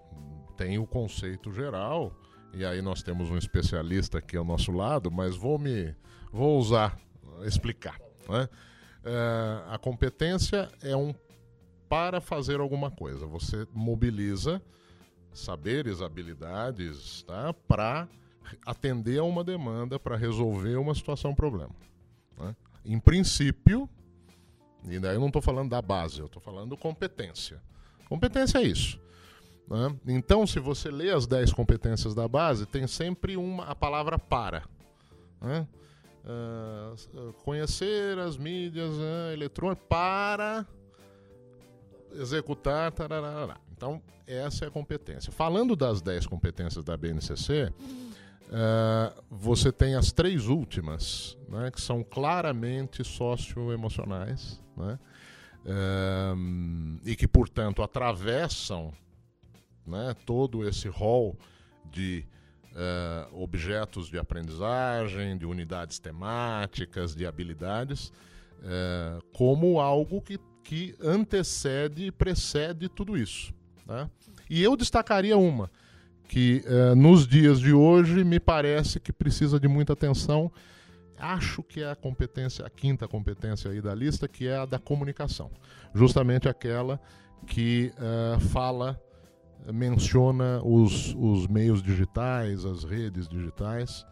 tem 0.56 0.78
o 0.78 0.86
conceito 0.86 1.52
geral, 1.52 2.18
e 2.54 2.64
aí 2.64 2.80
nós 2.80 3.02
temos 3.02 3.30
um 3.30 3.36
especialista 3.36 4.16
aqui 4.16 4.38
ao 4.38 4.44
nosso 4.44 4.72
lado, 4.72 5.10
mas 5.10 5.36
vou 5.36 5.58
me, 5.58 5.94
vou 6.32 6.58
usar, 6.58 6.96
explicar. 7.44 8.00
Né? 8.26 8.48
É, 9.04 9.64
a 9.68 9.76
competência 9.76 10.70
é 10.82 10.96
um 10.96 11.12
para 11.90 12.22
fazer 12.22 12.58
alguma 12.58 12.90
coisa. 12.90 13.26
Você 13.26 13.66
mobiliza 13.74 14.62
saberes, 15.38 16.00
habilidades, 16.00 17.22
tá? 17.22 17.52
para 17.52 18.08
atender 18.64 19.18
a 19.18 19.24
uma 19.24 19.44
demanda, 19.44 19.98
para 19.98 20.16
resolver 20.16 20.76
uma 20.76 20.94
situação, 20.94 21.32
um 21.32 21.34
problema. 21.34 21.74
Né? 22.38 22.56
Em 22.84 22.98
princípio, 22.98 23.88
e 24.84 24.98
daí 24.98 25.16
eu 25.16 25.20
não 25.20 25.26
estou 25.28 25.42
falando 25.42 25.70
da 25.70 25.82
base, 25.82 26.20
eu 26.20 26.26
estou 26.26 26.40
falando 26.40 26.76
competência. 26.76 27.60
Competência 28.08 28.58
é 28.58 28.62
isso. 28.62 28.98
Né? 29.68 29.94
Então, 30.06 30.46
se 30.46 30.58
você 30.58 30.90
lê 30.90 31.10
as 31.10 31.26
10 31.26 31.52
competências 31.52 32.14
da 32.14 32.26
base, 32.26 32.64
tem 32.64 32.86
sempre 32.86 33.36
uma, 33.36 33.64
a 33.64 33.74
palavra 33.74 34.18
para. 34.18 34.64
Né? 35.40 35.66
Uh, 36.24 37.32
conhecer 37.44 38.18
as 38.18 38.36
mídias 38.36 38.92
uh, 38.92 39.32
eletrônicas 39.32 39.84
para 39.88 40.66
executar. 42.12 42.92
Tararara. 42.92 43.67
Então, 43.78 44.02
essa 44.26 44.64
é 44.64 44.68
a 44.68 44.70
competência. 44.72 45.32
Falando 45.32 45.76
das 45.76 46.02
10 46.02 46.26
competências 46.26 46.82
da 46.82 46.96
BNCC, 46.96 47.72
uh, 48.48 49.22
você 49.30 49.70
tem 49.70 49.94
as 49.94 50.10
três 50.10 50.48
últimas, 50.48 51.38
né, 51.48 51.70
que 51.70 51.80
são 51.80 52.02
claramente 52.02 53.04
socioemocionais, 53.04 54.60
né, 54.76 54.98
uh, 55.64 57.00
e 57.04 57.14
que, 57.14 57.28
portanto, 57.28 57.80
atravessam 57.80 58.92
né, 59.86 60.12
todo 60.26 60.68
esse 60.68 60.88
rol 60.88 61.38
de 61.84 62.26
uh, 62.72 63.40
objetos 63.40 64.08
de 64.08 64.18
aprendizagem, 64.18 65.38
de 65.38 65.46
unidades 65.46 66.00
temáticas, 66.00 67.14
de 67.14 67.24
habilidades, 67.24 68.12
como 69.32 69.78
algo 69.78 70.20
que, 70.20 70.36
que 70.64 70.96
antecede 71.00 72.06
e 72.06 72.10
precede 72.10 72.88
tudo 72.88 73.16
isso. 73.16 73.56
Né? 73.88 74.08
E 74.50 74.62
eu 74.62 74.76
destacaria 74.76 75.36
uma, 75.36 75.70
que 76.28 76.62
uh, 76.66 76.94
nos 76.94 77.26
dias 77.26 77.58
de 77.58 77.72
hoje 77.72 78.22
me 78.22 78.38
parece 78.38 79.00
que 79.00 79.12
precisa 79.12 79.58
de 79.58 79.66
muita 79.66 79.94
atenção. 79.94 80.52
Acho 81.18 81.62
que 81.62 81.80
é 81.82 81.90
a 81.90 81.96
competência, 81.96 82.64
a 82.64 82.70
quinta 82.70 83.08
competência 83.08 83.70
aí 83.70 83.80
da 83.80 83.94
lista, 83.94 84.28
que 84.28 84.46
é 84.46 84.58
a 84.58 84.66
da 84.66 84.78
comunicação. 84.78 85.50
Justamente 85.94 86.48
aquela 86.48 87.00
que 87.46 87.92
uh, 87.96 88.38
fala, 88.38 89.00
menciona 89.72 90.60
os, 90.62 91.14
os 91.16 91.46
meios 91.46 91.82
digitais, 91.82 92.64
as 92.64 92.84
redes 92.84 93.26
digitais. 93.26 94.06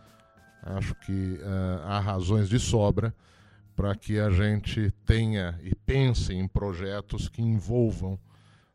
Acho 0.63 0.97
que 0.97 1.39
há 1.85 2.01
razões 2.01 2.49
de 2.49 2.59
sobra 2.59 3.15
para 3.77 3.95
que 3.95 4.19
a 4.19 4.31
gente 4.31 4.91
tenha 5.05 5.57
e 5.63 5.73
pense 5.77 6.35
em 6.35 6.49
projetos 6.49 7.29
que 7.29 7.41
envolvam 7.41 8.19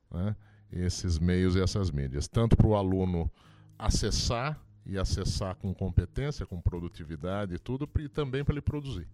né, 0.09 0.33
esses 0.71 1.19
meios 1.19 1.55
e 1.55 1.61
essas 1.61 1.91
mídias, 1.91 2.27
tanto 2.27 2.55
para 2.55 2.67
o 2.67 2.75
aluno 2.75 3.29
acessar 3.77 4.59
e 4.85 4.97
acessar 4.97 5.55
com 5.55 5.73
competência, 5.73 6.45
com 6.45 6.59
produtividade 6.59 7.55
e 7.55 7.59
tudo, 7.59 7.89
e 7.99 8.07
também 8.07 8.43
para 8.43 8.53
ele 8.53 8.61
produzir. 8.61 9.07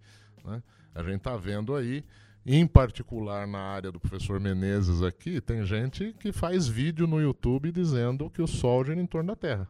Né? 0.44 0.62
A 0.94 1.02
gente 1.02 1.16
está 1.16 1.36
vendo 1.36 1.74
aí, 1.74 2.04
em 2.46 2.66
particular 2.66 3.46
na 3.46 3.58
área 3.58 3.92
do 3.92 4.00
professor 4.00 4.40
Menezes 4.40 5.02
aqui, 5.02 5.40
tem 5.40 5.64
gente 5.64 6.14
que 6.18 6.32
faz 6.32 6.66
vídeo 6.66 7.06
no 7.06 7.20
YouTube 7.20 7.70
dizendo 7.72 8.30
que 8.30 8.40
o 8.40 8.46
Sol 8.46 8.84
gira 8.84 9.00
em 9.00 9.06
torno 9.06 9.28
da 9.28 9.36
Terra. 9.36 9.68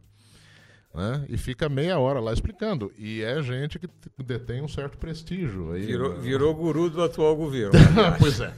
Né? 0.99 1.25
E 1.29 1.37
fica 1.37 1.69
meia 1.69 1.97
hora 1.97 2.19
lá 2.19 2.33
explicando. 2.33 2.93
E 2.99 3.23
é 3.23 3.41
gente 3.41 3.79
que 3.79 3.89
detém 4.19 4.61
um 4.61 4.67
certo 4.67 4.99
prestígio. 4.99 5.71
Aí, 5.71 5.87
virou, 5.87 6.15
né? 6.15 6.21
virou 6.21 6.53
guru 6.53 6.91
do 6.91 7.01
atual 7.01 7.37
governo. 7.37 7.73
pois 8.19 8.41
é. 8.41 8.53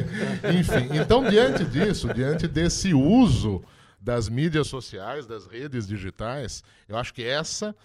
Enfim, 0.58 0.98
então, 0.98 1.22
diante 1.28 1.66
disso, 1.66 2.12
diante 2.14 2.48
desse 2.48 2.94
uso 2.94 3.62
das 4.00 4.30
mídias 4.30 4.68
sociais, 4.68 5.26
das 5.26 5.46
redes 5.46 5.86
digitais, 5.86 6.64
eu 6.88 6.96
acho 6.96 7.12
que 7.12 7.22
essa. 7.22 7.76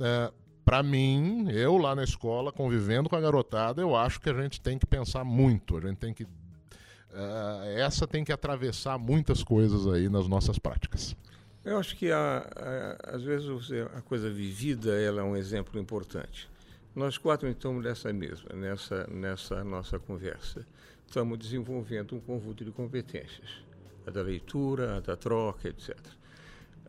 É, 0.00 0.32
para 0.64 0.82
mim, 0.82 1.50
eu 1.50 1.76
lá 1.76 1.94
na 1.94 2.04
escola, 2.04 2.50
convivendo 2.50 3.10
com 3.10 3.16
a 3.16 3.20
garotada, 3.20 3.82
eu 3.82 3.94
acho 3.94 4.18
que 4.18 4.30
a 4.30 4.34
gente 4.34 4.62
tem 4.62 4.78
que 4.78 4.86
pensar 4.86 5.24
muito. 5.24 5.76
A 5.76 5.80
gente 5.82 5.98
tem 5.98 6.14
que. 6.14 6.24
Uh, 6.24 7.64
essa 7.76 8.06
tem 8.06 8.24
que 8.24 8.32
atravessar 8.32 8.96
muitas 8.96 9.44
coisas 9.44 9.86
aí 9.86 10.08
nas 10.08 10.26
nossas 10.26 10.58
práticas. 10.58 11.14
Eu 11.64 11.78
acho 11.78 11.96
que 11.96 12.10
a, 12.10 12.44
a, 12.56 13.14
às 13.16 13.22
vezes 13.22 13.48
a 13.94 14.00
coisa 14.00 14.28
vivida 14.28 15.00
ela 15.00 15.20
é 15.20 15.24
um 15.24 15.36
exemplo 15.36 15.80
importante. 15.80 16.50
Nós 16.94 17.16
quatro 17.16 17.48
estamos 17.48 17.84
nessa 17.84 18.12
mesma, 18.12 18.50
nessa 18.54 19.06
nessa 19.06 19.62
nossa 19.62 19.98
conversa, 19.98 20.66
estamos 21.06 21.38
desenvolvendo 21.38 22.16
um 22.16 22.20
conjunto 22.20 22.64
de 22.64 22.72
competências, 22.72 23.62
a 24.06 24.10
da 24.10 24.22
leitura, 24.22 24.96
a 24.96 25.00
da 25.00 25.16
troca, 25.16 25.68
etc. 25.68 25.96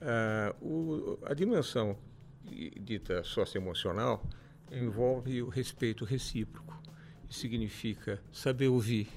Ah, 0.02 0.56
o, 0.60 1.20
a 1.24 1.34
dimensão 1.34 1.96
dita 2.44 3.24
socioemocional 3.24 4.28
envolve 4.72 5.42
o 5.42 5.50
respeito 5.50 6.04
recíproco. 6.04 6.78
Isso 7.30 7.40
significa 7.40 8.20
saber 8.32 8.68
ouvir, 8.68 9.08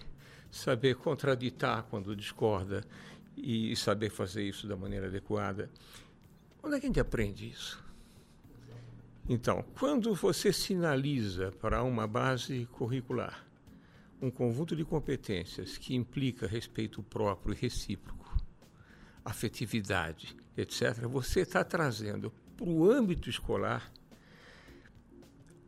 saber 0.50 0.96
contraditar 0.96 1.84
quando 1.90 2.14
discorda, 2.14 2.84
e 3.36 3.76
saber 3.76 4.10
fazer 4.10 4.42
isso 4.42 4.66
da 4.66 4.76
maneira 4.76 5.06
adequada. 5.06 5.70
Onde 6.62 6.76
é 6.76 6.80
que 6.80 6.86
a 6.86 6.88
gente 6.88 7.00
aprende 7.00 7.48
isso? 7.48 7.84
Então, 9.28 9.64
quando 9.78 10.14
você 10.14 10.52
sinaliza 10.52 11.52
para 11.60 11.82
uma 11.82 12.06
base 12.06 12.66
curricular 12.72 13.44
um 14.22 14.30
conjunto 14.30 14.74
de 14.74 14.84
competências 14.84 15.76
que 15.76 15.94
implica 15.94 16.46
respeito 16.46 17.02
próprio 17.02 17.52
e 17.52 17.56
recíproco, 17.56 18.36
afetividade, 19.24 20.36
etc., 20.56 21.06
você 21.06 21.40
está 21.40 21.62
trazendo 21.62 22.32
para 22.56 22.66
o 22.66 22.90
âmbito 22.90 23.28
escolar 23.28 23.92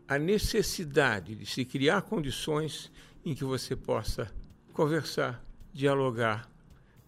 a 0.06 0.18
necessidade 0.18 1.34
de 1.34 1.44
se 1.44 1.64
criar 1.64 2.02
condições 2.02 2.90
em 3.24 3.34
que 3.34 3.44
você 3.44 3.76
possa 3.76 4.32
conversar, 4.72 5.44
dialogar, 5.72 6.50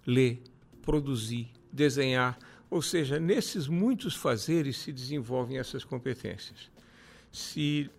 ler, 0.06 0.42
produzir, 0.82 1.48
desenhar, 1.72 2.38
ou 2.70 2.80
seja, 2.80 3.18
nesses 3.18 3.66
muitos 3.66 4.14
fazeres 4.14 4.76
se 4.78 4.92
desenvolvem 4.92 5.58
essas 5.58 5.84
competências. 5.84 6.70
Se 7.32 7.90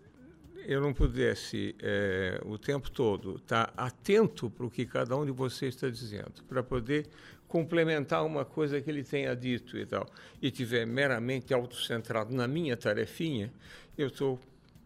eu 0.65 0.79
não 0.79 0.93
pudesse 0.93 1.75
é, 1.79 2.39
o 2.45 2.57
tempo 2.57 2.89
todo 2.89 3.35
estar 3.35 3.73
atento 3.75 4.49
para 4.49 4.65
o 4.65 4.71
que 4.71 4.85
cada 4.85 5.15
um 5.17 5.25
de 5.25 5.31
vocês 5.31 5.75
está 5.75 5.89
dizendo, 5.89 6.43
para 6.47 6.63
poder 6.63 7.07
complementar 7.47 8.25
uma 8.25 8.45
coisa 8.45 8.79
que 8.79 8.89
ele 8.89 9.03
tenha 9.03 9.35
dito 9.35 9.77
e 9.77 9.85
tal, 9.85 10.07
e 10.41 10.49
tiver 10.49 10.85
meramente 10.85 11.53
autocentrado 11.53 12.33
na 12.33 12.47
minha 12.47 12.77
tarefinha, 12.77 13.51
eu 13.97 14.07
estou 14.07 14.39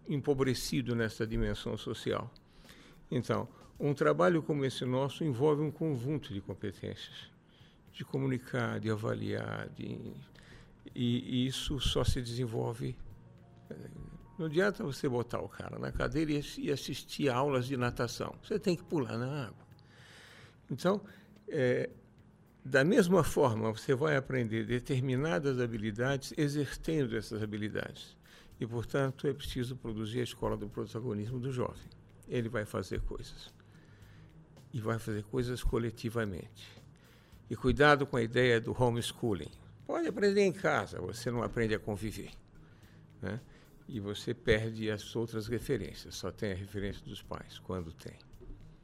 empobrecido 0.10 0.96
nessa 0.96 1.28
dimensão 1.28 1.78
social. 1.78 2.32
Então, 3.12 3.48
um 3.80 3.94
trabalho 3.94 4.42
como 4.42 4.66
esse 4.66 4.86
nosso 4.86 5.24
envolve 5.24 5.62
um 5.62 5.70
conjunto 5.70 6.34
de 6.34 6.42
competências 6.42 7.35
de 7.96 8.04
comunicar, 8.04 8.80
de 8.80 8.92
avaliar, 8.92 9.70
de, 9.70 10.14
e, 10.94 11.44
e, 11.44 11.48
isso 11.48 11.80
só 11.80 12.04
se 12.04 12.22
desenvolve. 12.22 12.96
Eh, 13.70 13.90
não 14.38 14.48
adianta 14.48 14.84
você 14.84 15.08
botar 15.08 15.40
o 15.40 15.48
cara 15.48 15.80
na 15.80 15.92
cadeira 15.94 16.32
e, 16.58 16.72
assistir 16.72 17.30
aulas 17.30 17.66
de 17.66 17.78
natação. 17.78 18.36
Você 18.44 18.60
tem 18.60 18.76
que 18.76 18.84
pular 18.84 19.18
na 19.18 19.46
água. 19.46 19.66
Então, 20.70 21.02
é, 21.48 21.90
da 22.64 22.84
mesma 22.84 23.24
forma, 23.24 23.72
você 23.72 23.96
vai 23.96 24.18
aprender 24.18 24.66
determinadas 24.66 25.60
habilidades 25.62 26.34
exercendo 26.38 27.16
essas 27.16 27.42
habilidades. 27.42 28.18
E, 28.60 28.68
portanto, 28.68 29.26
é 29.26 29.34
preciso 29.34 29.76
produzir 29.78 30.20
a 30.20 30.24
escola 30.24 30.58
do 30.58 30.68
protagonismo 30.68 31.40
do 31.40 31.52
jovem. 31.52 31.90
Ele 32.28 32.50
vai 32.50 32.66
fazer 32.66 33.00
coisas. 33.02 33.54
E 34.74 34.82
vai 34.82 35.00
fazer 35.00 35.24
coisas 35.24 35.64
coletivamente. 35.64 36.85
E 37.50 37.56
cuidado 37.56 38.06
com 38.06 38.18
a 38.18 38.22
ideia 38.22 38.60
do 38.60 38.76
homeschooling. 38.78 39.52
Pode 39.86 40.08
aprender 40.08 40.42
em 40.42 40.52
casa, 40.52 41.00
você 41.00 41.30
não 41.30 41.44
aprende 41.44 41.76
a 41.76 41.80
conviver. 41.80 42.32
Né? 43.22 43.40
E 43.88 44.00
você 44.00 44.34
perde 44.34 44.90
as 44.90 45.16
outras 45.16 45.48
referências, 45.48 46.16
só 46.16 46.32
tem 46.32 46.52
a 46.52 46.56
referência 46.56 47.06
dos 47.06 47.22
pais, 47.22 47.60
quando 47.60 47.92
tem. 47.92 48.16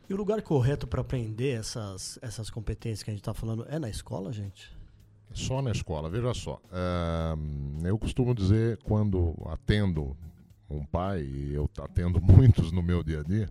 E 0.08 0.14
o 0.14 0.18
lugar 0.18 0.42
correto 0.42 0.86
para 0.86 1.02
aprender 1.02 1.52
essas, 1.52 2.20
essas 2.22 2.50
competências 2.50 3.02
que 3.02 3.10
a 3.10 3.14
gente 3.14 3.22
está 3.22 3.34
falando 3.34 3.66
é 3.68 3.80
na 3.80 3.90
escola, 3.90 4.32
gente? 4.32 4.70
Só 5.34 5.62
na 5.62 5.72
escola, 5.72 6.10
veja 6.10 6.34
só. 6.34 6.62
Uh, 6.66 7.88
eu 7.88 7.98
costumo 7.98 8.36
dizer, 8.36 8.78
quando 8.84 9.34
atendo 9.46 10.16
um 10.70 10.86
pai, 10.86 11.22
e 11.22 11.54
eu 11.54 11.70
atendo 11.80 12.20
muitos 12.22 12.72
no 12.72 12.84
meu 12.84 13.02
dia 13.04 13.22
a 13.22 13.24
dia, 13.24 13.50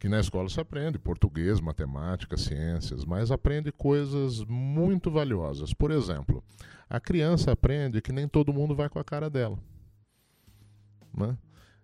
que 0.00 0.08
na 0.08 0.18
escola 0.18 0.48
se 0.48 0.58
aprende 0.58 0.98
português, 0.98 1.60
matemática, 1.60 2.34
ciências, 2.34 3.04
mas 3.04 3.30
aprende 3.30 3.70
coisas 3.70 4.42
muito 4.46 5.10
valiosas. 5.10 5.74
Por 5.74 5.90
exemplo, 5.90 6.42
a 6.88 6.98
criança 6.98 7.52
aprende 7.52 8.00
que 8.00 8.10
nem 8.10 8.26
todo 8.26 8.50
mundo 8.50 8.74
vai 8.74 8.88
com 8.88 8.98
a 8.98 9.04
cara 9.04 9.28
dela. 9.28 9.58
Né? 11.14 11.36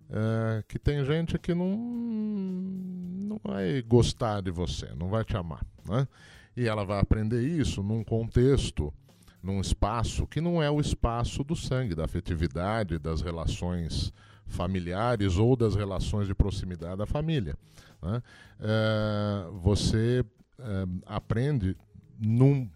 É, 0.09 0.65
que 0.67 0.79
tem 0.79 1.05
gente 1.05 1.39
que 1.39 1.53
não, 1.53 1.77
não 1.77 3.39
vai 3.45 3.83
gostar 3.83 4.41
de 4.41 4.51
você, 4.51 4.87
não 4.97 5.11
vai 5.11 5.23
te 5.23 5.37
amar. 5.37 5.63
Né? 5.87 6.09
E 6.57 6.67
ela 6.67 6.87
vai 6.87 6.99
aprender 6.99 7.47
isso 7.47 7.83
num 7.83 8.03
contexto, 8.03 8.95
num 9.43 9.61
espaço 9.61 10.27
que 10.27 10.41
não 10.41 10.63
é 10.63 10.71
o 10.71 10.81
espaço 10.81 11.45
do 11.45 11.55
sangue, 11.55 11.95
da 11.95 12.07
afetividade, 12.07 12.99
das 12.99 13.21
relações 13.21 14.11
familiares 14.47 15.37
ou 15.37 15.57
das 15.57 15.75
relações 15.75 16.27
de 16.27 16.35
proximidade 16.35 16.97
da 16.97 17.07
família. 17.07 17.57
Né? 18.03 18.23
É, 18.61 19.51
você 19.61 20.25
é, 20.59 20.65
aprende 21.05 21.77
num, 22.19 22.71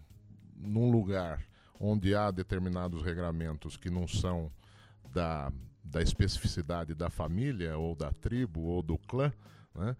num 0.55 0.91
lugar 0.91 1.43
onde 1.79 2.13
há 2.13 2.29
determinados 2.29 3.01
regramentos 3.01 3.75
que 3.75 3.89
não 3.89 4.07
são 4.07 4.51
da, 5.11 5.51
da 5.83 6.01
especificidade 6.01 6.93
da 6.93 7.09
família 7.09 7.77
ou 7.77 7.95
da 7.95 8.11
tribo 8.11 8.61
ou 8.61 8.83
do 8.83 8.97
clã, 8.97 9.31
né? 9.73 9.95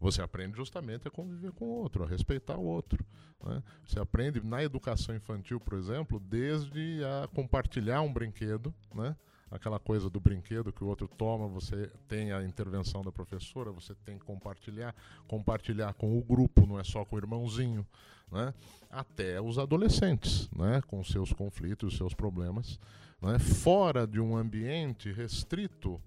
você 0.00 0.22
aprende 0.22 0.56
justamente 0.56 1.08
a 1.08 1.10
conviver 1.10 1.52
com 1.52 1.64
o 1.66 1.68
outro, 1.68 2.04
a 2.04 2.06
respeitar 2.06 2.56
o 2.56 2.64
outro. 2.64 3.04
Né? 3.44 3.62
Você 3.86 3.98
aprende 3.98 4.42
na 4.44 4.62
educação 4.62 5.14
infantil, 5.14 5.60
por 5.60 5.78
exemplo, 5.78 6.18
desde 6.20 7.02
a 7.04 7.28
compartilhar 7.28 8.00
um 8.02 8.12
brinquedo, 8.12 8.74
né? 8.94 9.16
Aquela 9.50 9.78
coisa 9.78 10.10
do 10.10 10.20
brinquedo 10.20 10.72
que 10.72 10.82
o 10.82 10.86
outro 10.86 11.08
toma, 11.08 11.46
você 11.46 11.90
tem 12.08 12.32
a 12.32 12.42
intervenção 12.42 13.02
da 13.02 13.12
professora, 13.12 13.70
você 13.70 13.94
tem 14.04 14.18
que 14.18 14.24
compartilhar, 14.24 14.94
compartilhar 15.26 15.94
com 15.94 16.18
o 16.18 16.22
grupo, 16.22 16.66
não 16.66 16.78
é 16.78 16.84
só 16.84 17.04
com 17.04 17.16
o 17.16 17.18
irmãozinho, 17.18 17.86
né? 18.30 18.52
até 18.90 19.40
os 19.40 19.58
adolescentes, 19.58 20.50
né? 20.50 20.82
com 20.86 21.02
seus 21.04 21.32
conflitos, 21.32 21.96
seus 21.96 22.12
problemas, 22.12 22.80
né? 23.22 23.38
fora 23.38 24.06
de 24.06 24.20
um 24.20 24.36
ambiente 24.36 25.12
restrito 25.12 26.00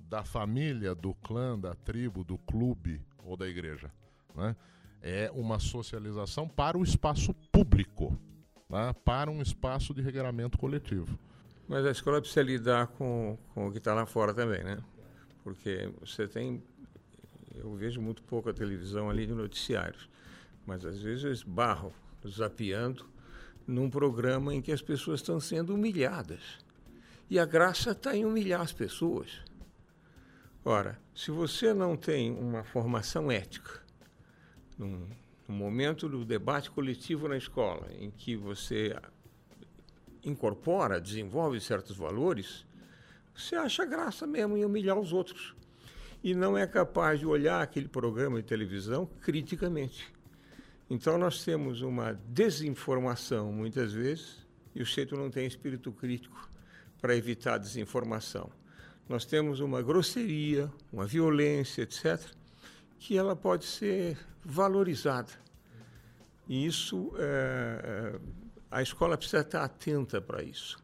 da 0.00 0.24
família, 0.24 0.94
do 0.94 1.14
clã, 1.14 1.58
da 1.58 1.74
tribo, 1.74 2.24
do 2.24 2.36
clube 2.38 3.00
ou 3.24 3.36
da 3.36 3.48
igreja. 3.48 3.90
Né? 4.34 4.56
É 5.00 5.30
uma 5.34 5.58
socialização 5.58 6.48
para 6.48 6.76
o 6.76 6.82
espaço 6.82 7.32
público, 7.52 8.18
né? 8.68 8.92
para 9.04 9.30
um 9.30 9.40
espaço 9.40 9.94
de 9.94 10.02
regramento 10.02 10.58
coletivo. 10.58 11.18
Mas 11.68 11.86
a 11.86 11.90
escola 11.90 12.20
precisa 12.20 12.42
lidar 12.42 12.88
com, 12.88 13.38
com 13.54 13.68
o 13.68 13.72
que 13.72 13.78
está 13.78 13.94
lá 13.94 14.04
fora 14.04 14.34
também, 14.34 14.62
né? 14.62 14.78
Porque 15.42 15.90
você 16.00 16.26
tem. 16.26 16.62
Eu 17.54 17.74
vejo 17.74 18.00
muito 18.00 18.22
pouco 18.22 18.48
a 18.48 18.52
televisão 18.52 19.10
ali 19.10 19.26
de 19.26 19.32
noticiários, 19.32 20.08
mas 20.66 20.84
às 20.84 21.00
vezes 21.00 21.24
eu 21.24 21.32
esbarro 21.32 21.92
zapeando 22.26 23.06
num 23.66 23.90
programa 23.90 24.54
em 24.54 24.60
que 24.60 24.72
as 24.72 24.82
pessoas 24.82 25.20
estão 25.20 25.38
sendo 25.40 25.74
humilhadas. 25.74 26.40
E 27.28 27.38
a 27.38 27.44
graça 27.44 27.92
está 27.92 28.16
em 28.16 28.24
humilhar 28.24 28.60
as 28.60 28.72
pessoas. 28.72 29.40
Ora, 30.64 30.98
se 31.14 31.30
você 31.30 31.74
não 31.74 31.96
tem 31.96 32.30
uma 32.30 32.62
formação 32.62 33.30
ética, 33.30 33.82
num, 34.78 35.08
num 35.48 35.54
momento 35.54 36.08
do 36.08 36.24
debate 36.24 36.70
coletivo 36.70 37.28
na 37.28 37.36
escola, 37.36 37.88
em 37.98 38.10
que 38.10 38.36
você 38.36 38.96
incorpora, 40.24 41.00
desenvolve 41.00 41.60
certos 41.60 41.96
valores, 41.96 42.64
você 43.34 43.56
acha 43.56 43.84
graça 43.84 44.26
mesmo 44.26 44.56
em 44.56 44.64
humilhar 44.64 44.98
os 44.98 45.12
outros. 45.12 45.54
E 46.22 46.34
não 46.34 46.56
é 46.56 46.66
capaz 46.66 47.18
de 47.18 47.26
olhar 47.26 47.62
aquele 47.62 47.88
programa 47.88 48.40
de 48.40 48.46
televisão 48.46 49.06
criticamente. 49.20 50.12
Então 50.88 51.16
nós 51.18 51.44
temos 51.44 51.80
uma 51.82 52.12
desinformação 52.28 53.50
muitas 53.50 53.92
vezes, 53.92 54.46
e 54.74 54.82
o 54.82 54.86
centro 54.86 55.16
não 55.16 55.30
tem 55.30 55.46
espírito 55.46 55.90
crítico 55.92 56.48
para 57.00 57.16
evitar 57.16 57.54
a 57.54 57.58
desinformação. 57.58 58.50
Nós 59.08 59.24
temos 59.24 59.60
uma 59.60 59.82
grosseria, 59.82 60.70
uma 60.92 61.04
violência, 61.04 61.82
etc., 61.82 62.20
que 62.98 63.16
ela 63.18 63.34
pode 63.34 63.64
ser 63.64 64.16
valorizada. 64.44 65.32
E 66.48 66.66
isso, 66.66 67.12
é, 67.18 68.18
a 68.72 68.80
escola 68.80 69.18
precisa 69.18 69.42
estar 69.42 69.62
atenta 69.62 70.18
para 70.18 70.42
isso. 70.42 70.82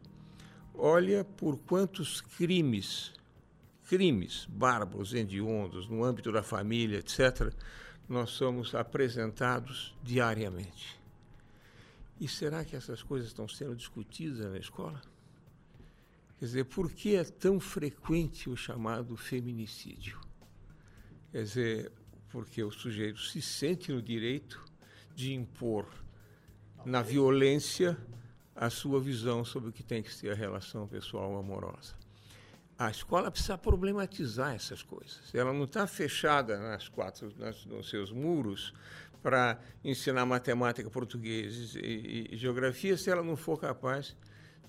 Olha 0.75 1.25
por 1.25 1.59
quantos 1.61 2.21
crimes, 2.21 3.15
crimes 3.87 4.47
bárbaros, 4.47 5.15
hediondos, 5.15 5.89
no 5.89 6.05
âmbito 6.05 6.31
da 6.31 6.43
família, 6.43 6.99
etc., 6.99 7.51
nós 8.07 8.31
somos 8.31 8.75
apresentados 8.75 9.97
diariamente. 10.03 11.01
E 12.21 12.29
será 12.29 12.63
que 12.63 12.77
essas 12.77 13.03
coisas 13.03 13.29
estão 13.29 13.49
sendo 13.49 13.75
discutidas 13.75 14.51
na 14.51 14.59
escola? 14.59 15.01
Quer 16.39 16.45
dizer, 16.45 16.65
por 16.65 16.93
que 16.93 17.17
é 17.17 17.25
tão 17.25 17.59
frequente 17.59 18.51
o 18.51 18.57
chamado 18.57 19.17
feminicídio? 19.17 20.21
Quer 21.33 21.43
dizer, 21.43 21.93
porque 22.29 22.63
o 22.63 22.71
sujeito 22.71 23.21
se 23.21 23.41
sente 23.41 23.91
no 23.91 24.03
direito 24.03 24.63
de 25.15 25.33
impor 25.33 25.89
na 26.89 27.03
violência 27.03 27.97
a 28.57 28.71
sua 28.71 28.99
visão 28.99 29.45
sobre 29.45 29.69
o 29.69 29.73
que 29.73 29.83
tem 29.83 30.03
que 30.03 30.13
ser 30.13 30.33
a 30.33 30.35
relação 30.35 30.89
pessoal 30.89 31.37
amorosa. 31.37 31.95
A 32.79 32.91
escola 32.91 33.31
precisa 33.31 33.59
problematizar 33.59 34.55
essas 34.55 34.83
coisas. 34.83 35.35
Ela 35.35 35.53
não 35.53 35.65
está 35.65 35.87
fechada 35.87 36.59
nas 36.59 36.89
quatro, 36.89 37.31
nas, 37.37 37.67
nos 37.67 37.91
seus 37.91 38.11
muros 38.11 38.73
para 39.23 39.61
ensinar 39.85 40.25
matemática, 40.25 40.89
português 40.89 41.75
e, 41.75 42.29
e, 42.33 42.37
geografia 42.37 42.97
se 42.97 43.11
ela 43.11 43.23
não 43.23 43.37
for 43.37 43.59
capaz 43.59 44.17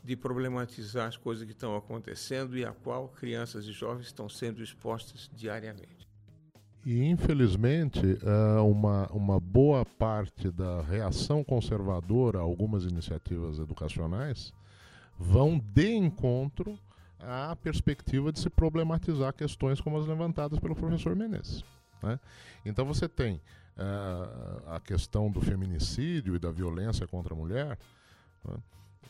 de 0.03 0.15
problematizar 0.15 1.07
as 1.07 1.15
coisas 1.15 1.45
que 1.45 1.51
estão 1.51 1.75
acontecendo 1.75 2.57
e 2.57 2.65
a 2.65 2.73
qual 2.73 3.07
crianças 3.09 3.65
e 3.65 3.71
jovens 3.71 4.07
estão 4.07 4.27
sendo 4.27 4.61
expostas 4.61 5.29
diariamente. 5.33 6.08
E, 6.85 7.05
infelizmente, 7.05 7.99
é, 7.99 8.59
uma, 8.61 9.07
uma 9.07 9.39
boa 9.39 9.85
parte 9.85 10.49
da 10.49 10.81
reação 10.81 11.43
conservadora 11.43 12.39
a 12.39 12.41
algumas 12.41 12.85
iniciativas 12.85 13.59
educacionais 13.59 14.53
vão 15.17 15.59
de 15.59 15.93
encontro 15.93 16.79
à 17.19 17.55
perspectiva 17.55 18.31
de 18.31 18.39
se 18.39 18.49
problematizar 18.49 19.33
questões 19.33 19.81
como 19.81 19.97
as 19.97 20.07
levantadas 20.07 20.57
pelo 20.59 20.75
professor 20.75 21.15
Menezes. 21.15 21.65
Né? 22.01 22.17
Então, 22.65 22.85
você 22.85 23.09
tem 23.09 23.35
uh, 23.35 24.73
a 24.73 24.79
questão 24.79 25.29
do 25.29 25.41
feminicídio 25.41 26.35
e 26.35 26.39
da 26.39 26.49
violência 26.49 27.05
contra 27.05 27.33
a 27.33 27.37
mulher 27.37 27.77
né? 28.45 28.57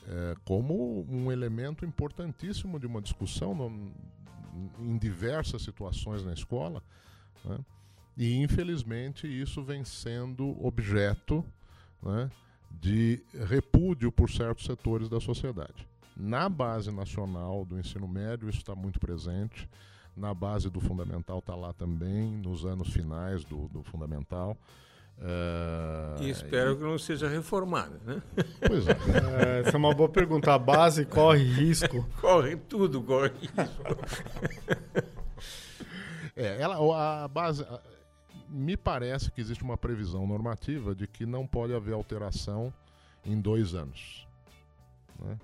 é, 0.08 0.36
como 0.44 1.06
um 1.08 1.32
elemento 1.32 1.86
importantíssimo 1.86 2.80
de 2.80 2.88
uma 2.88 3.02
discussão 3.02 3.54
no, 3.54 3.92
em 4.80 4.98
diversas 4.98 5.62
situações 5.62 6.24
na 6.24 6.34
escola 6.34 6.82
né? 7.44 7.60
E, 8.18 8.36
infelizmente, 8.36 9.28
isso 9.28 9.64
vem 9.64 9.86
sendo 9.86 10.58
objeto 10.66 11.44
né, 12.04 12.30
de 12.70 13.24
repúdio 13.48 14.12
por 14.12 14.30
certos 14.30 14.66
setores 14.66 15.08
da 15.08 15.22
sociedade. 15.22 15.88
Na 16.18 16.50
base 16.50 16.92
nacional 16.92 17.64
do 17.64 17.80
ensino 17.80 18.08
médio, 18.08 18.50
isso 18.50 18.58
está 18.58 18.76
muito 18.76 19.00
presente. 19.00 19.70
Na 20.18 20.34
base 20.34 20.70
do 20.70 20.82
fundamental 20.82 21.40
está 21.40 21.56
lá 21.56 21.72
também, 21.72 22.30
nos 22.30 22.66
anos 22.66 22.90
finais 22.90 23.46
do, 23.46 23.70
do 23.70 23.84
fundamental. 23.84 24.58
Uh, 25.18 26.22
e 26.22 26.30
espero 26.30 26.74
e... 26.74 26.76
que 26.76 26.84
não 26.84 26.98
seja 26.98 27.30
reformada, 27.30 28.00
né? 28.06 28.22
Pois 28.66 28.86
é. 28.88 28.92
é. 28.92 29.60
Essa 29.62 29.72
é 29.72 29.78
uma 29.78 29.94
boa 29.94 30.10
pergunta. 30.10 30.54
A 30.54 30.60
base 30.60 31.06
corre 31.06 31.44
risco? 31.44 32.06
corre 32.20 32.58
tudo, 32.58 33.02
corre 33.02 33.32
risco. 33.40 33.84
É, 36.40 36.62
ela, 36.62 37.24
a 37.24 37.28
base. 37.28 37.66
Me 38.48 38.78
parece 38.78 39.32
que 39.32 39.42
existe 39.42 39.64
uma 39.64 39.78
previsão 39.78 40.26
normativa 40.26 40.96
de 40.96 41.06
que 41.06 41.26
não 41.26 41.46
pode 41.46 41.74
haver 41.74 41.94
alteração 41.94 42.74
em 43.26 43.40
dois 43.40 43.76
anos. 43.76 44.28
Né? 45.20 45.38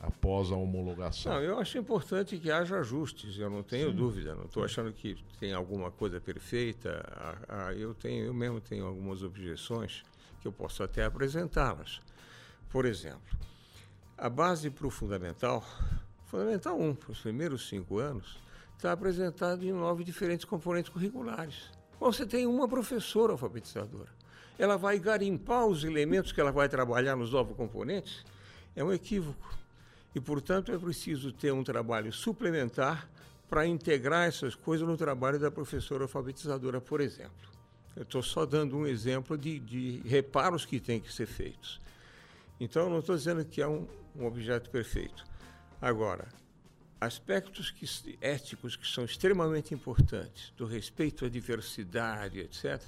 após 0.00 0.52
a 0.52 0.56
homologação. 0.56 1.34
Não, 1.34 1.42
eu 1.42 1.58
acho 1.58 1.78
importante 1.78 2.38
que 2.38 2.50
haja 2.50 2.78
ajustes, 2.78 3.38
eu 3.38 3.50
não 3.50 3.62
tenho 3.62 3.90
Sim. 3.90 3.96
dúvida. 3.96 4.34
Não 4.34 4.44
estou 4.44 4.64
achando 4.64 4.92
que 4.92 5.16
tem 5.38 5.52
alguma 5.52 5.90
coisa 5.90 6.20
perfeita. 6.20 7.04
eu 7.76 7.94
tenho, 7.94 8.26
eu 8.26 8.34
mesmo 8.34 8.60
tenho 8.60 8.86
algumas 8.86 9.22
objeções 9.22 10.02
que 10.40 10.46
eu 10.46 10.52
posso 10.52 10.82
até 10.82 11.04
apresentá-las. 11.04 12.00
Por 12.70 12.84
exemplo, 12.84 13.36
a 14.16 14.28
base 14.28 14.70
para 14.70 14.86
o 14.86 14.90
fundamental, 14.90 15.64
fundamental 16.26 16.78
1, 16.78 16.94
para 16.94 17.12
os 17.12 17.20
primeiros 17.20 17.68
cinco 17.68 17.98
anos, 17.98 18.38
está 18.78 18.92
apresentado 18.92 19.64
em 19.64 19.72
nove 19.72 20.04
diferentes 20.04 20.44
componentes 20.44 20.88
curriculares. 20.88 21.68
Você 21.98 22.24
tem 22.24 22.46
uma 22.46 22.68
professora 22.68 23.32
alfabetizadora. 23.32 24.08
Ela 24.56 24.76
vai 24.76 25.00
garimpar 25.00 25.66
os 25.66 25.82
elementos 25.82 26.30
que 26.30 26.40
ela 26.40 26.52
vai 26.52 26.68
trabalhar 26.68 27.16
nos 27.16 27.32
novos 27.32 27.56
componentes? 27.56 28.24
É 28.76 28.84
um 28.84 28.92
equívoco. 28.92 29.52
E, 30.14 30.20
portanto, 30.20 30.70
é 30.70 30.78
preciso 30.78 31.32
ter 31.32 31.52
um 31.52 31.64
trabalho 31.64 32.12
suplementar 32.12 33.10
para 33.50 33.66
integrar 33.66 34.28
essas 34.28 34.54
coisas 34.54 34.86
no 34.86 34.96
trabalho 34.96 35.40
da 35.40 35.50
professora 35.50 36.04
alfabetizadora, 36.04 36.80
por 36.80 37.00
exemplo. 37.00 37.48
Eu 37.96 38.04
estou 38.04 38.22
só 38.22 38.46
dando 38.46 38.76
um 38.76 38.86
exemplo 38.86 39.36
de, 39.36 39.58
de, 39.58 40.02
reparos 40.06 40.64
que 40.64 40.78
têm 40.78 41.00
que 41.00 41.12
ser 41.12 41.26
feitos. 41.26 41.80
Então, 42.60 42.88
não 42.88 43.00
estou 43.00 43.16
dizendo 43.16 43.44
que 43.44 43.60
é 43.60 43.66
um, 43.66 43.88
um 44.14 44.24
objeto 44.24 44.70
perfeito. 44.70 45.24
Agora, 45.80 46.28
aspectos 47.00 47.70
que, 47.70 47.86
éticos 48.20 48.76
que 48.76 48.86
são 48.86 49.04
extremamente 49.04 49.74
importantes, 49.74 50.52
do 50.56 50.66
respeito 50.66 51.24
à 51.24 51.28
diversidade, 51.28 52.40
etc., 52.40 52.82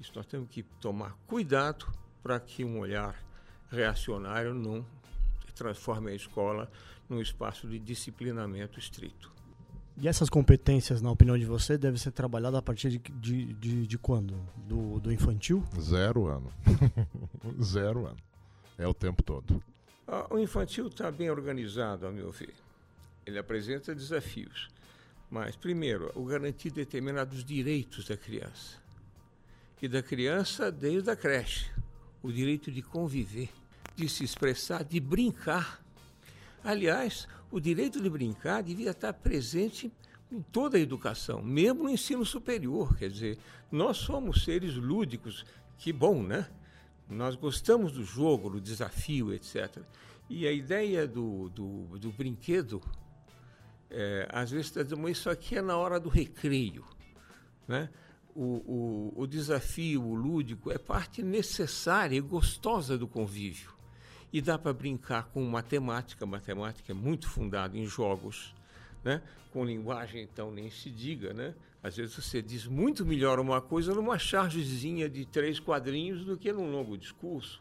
isso 0.00 0.12
nós 0.14 0.26
temos 0.26 0.48
que 0.48 0.64
tomar 0.80 1.16
cuidado 1.26 1.86
para 2.22 2.38
que 2.40 2.64
um 2.64 2.80
olhar 2.80 3.16
reacionário 3.70 4.52
não 4.52 4.84
transforme 5.54 6.10
a 6.10 6.14
escola 6.14 6.70
num 7.08 7.20
espaço 7.20 7.68
de 7.68 7.78
disciplinamento 7.78 8.78
estrito. 8.78 9.30
E 9.96 10.08
essas 10.08 10.28
competências, 10.30 11.02
na 11.02 11.10
opinião 11.10 11.38
de 11.38 11.44
você, 11.44 11.76
devem 11.76 11.98
ser 11.98 12.10
trabalhadas 12.10 12.58
a 12.58 12.62
partir 12.62 12.90
de, 12.90 12.98
de, 12.98 13.52
de, 13.52 13.86
de 13.86 13.98
quando? 13.98 14.34
Do, 14.56 14.98
do 14.98 15.12
infantil? 15.12 15.62
Zero 15.78 16.26
ano. 16.26 16.50
Zero 17.62 18.06
ano. 18.06 18.16
É 18.78 18.88
o 18.88 18.94
tempo 18.94 19.22
todo. 19.22 19.62
Ah, 20.08 20.26
o 20.30 20.38
infantil 20.38 20.88
está 20.88 21.12
bem 21.12 21.30
organizado, 21.30 22.06
a 22.06 22.10
meu 22.10 22.32
ver 22.32 22.54
ele 23.24 23.38
apresenta 23.38 23.94
desafios. 23.94 24.68
Mas, 25.30 25.56
primeiro, 25.56 26.12
o 26.14 26.24
garantir 26.24 26.70
determinados 26.70 27.44
direitos 27.44 28.06
da 28.06 28.16
criança. 28.16 28.76
E 29.80 29.88
da 29.88 30.02
criança 30.02 30.70
desde 30.70 31.10
a 31.10 31.16
creche. 31.16 31.70
O 32.22 32.30
direito 32.30 32.70
de 32.70 32.82
conviver, 32.82 33.48
de 33.96 34.08
se 34.08 34.24
expressar, 34.24 34.84
de 34.84 35.00
brincar. 35.00 35.82
Aliás, 36.62 37.26
o 37.50 37.58
direito 37.58 38.00
de 38.00 38.08
brincar 38.08 38.62
devia 38.62 38.90
estar 38.90 39.12
presente 39.12 39.92
em 40.30 40.40
toda 40.40 40.76
a 40.76 40.80
educação, 40.80 41.42
mesmo 41.42 41.84
no 41.84 41.90
ensino 41.90 42.24
superior. 42.24 42.96
Quer 42.96 43.10
dizer, 43.10 43.38
nós 43.70 43.98
somos 43.98 44.44
seres 44.44 44.74
lúdicos, 44.74 45.44
que 45.78 45.92
bom, 45.92 46.22
né? 46.22 46.48
Nós 47.08 47.36
gostamos 47.36 47.92
do 47.92 48.04
jogo, 48.04 48.48
do 48.48 48.60
desafio, 48.60 49.32
etc. 49.34 49.78
E 50.30 50.46
a 50.46 50.52
ideia 50.52 51.06
do, 51.06 51.48
do, 51.50 51.98
do 51.98 52.10
brinquedo 52.10 52.80
é, 53.92 54.26
às 54.30 54.50
vezes 54.50 54.66
está 54.66 54.82
dizendo, 54.82 55.08
isso 55.08 55.28
aqui 55.28 55.56
é 55.56 55.62
na 55.62 55.76
hora 55.76 56.00
do 56.00 56.08
recreio. 56.08 56.84
Né? 57.68 57.90
O, 58.34 59.12
o, 59.14 59.22
o 59.22 59.26
desafio, 59.26 60.02
o 60.02 60.14
lúdico, 60.14 60.72
é 60.72 60.78
parte 60.78 61.22
necessária 61.22 62.16
e 62.16 62.20
gostosa 62.20 62.96
do 62.96 63.06
convívio. 63.06 63.70
E 64.32 64.40
dá 64.40 64.58
para 64.58 64.72
brincar 64.72 65.24
com 65.24 65.44
matemática, 65.44 66.24
matemática 66.24 66.90
é 66.90 66.94
muito 66.94 67.28
fundada 67.28 67.76
em 67.76 67.84
jogos, 67.84 68.54
né? 69.04 69.20
com 69.52 69.62
linguagem, 69.62 70.22
então, 70.22 70.50
nem 70.50 70.70
se 70.70 70.90
diga. 70.90 71.34
Né? 71.34 71.54
Às 71.82 71.96
vezes 71.96 72.14
você 72.14 72.40
diz 72.40 72.66
muito 72.66 73.04
melhor 73.04 73.38
uma 73.38 73.60
coisa 73.60 73.94
numa 73.94 74.18
chargezinha 74.18 75.06
de 75.10 75.26
três 75.26 75.60
quadrinhos 75.60 76.24
do 76.24 76.38
que 76.38 76.50
num 76.50 76.70
longo 76.70 76.96
discurso. 76.96 77.60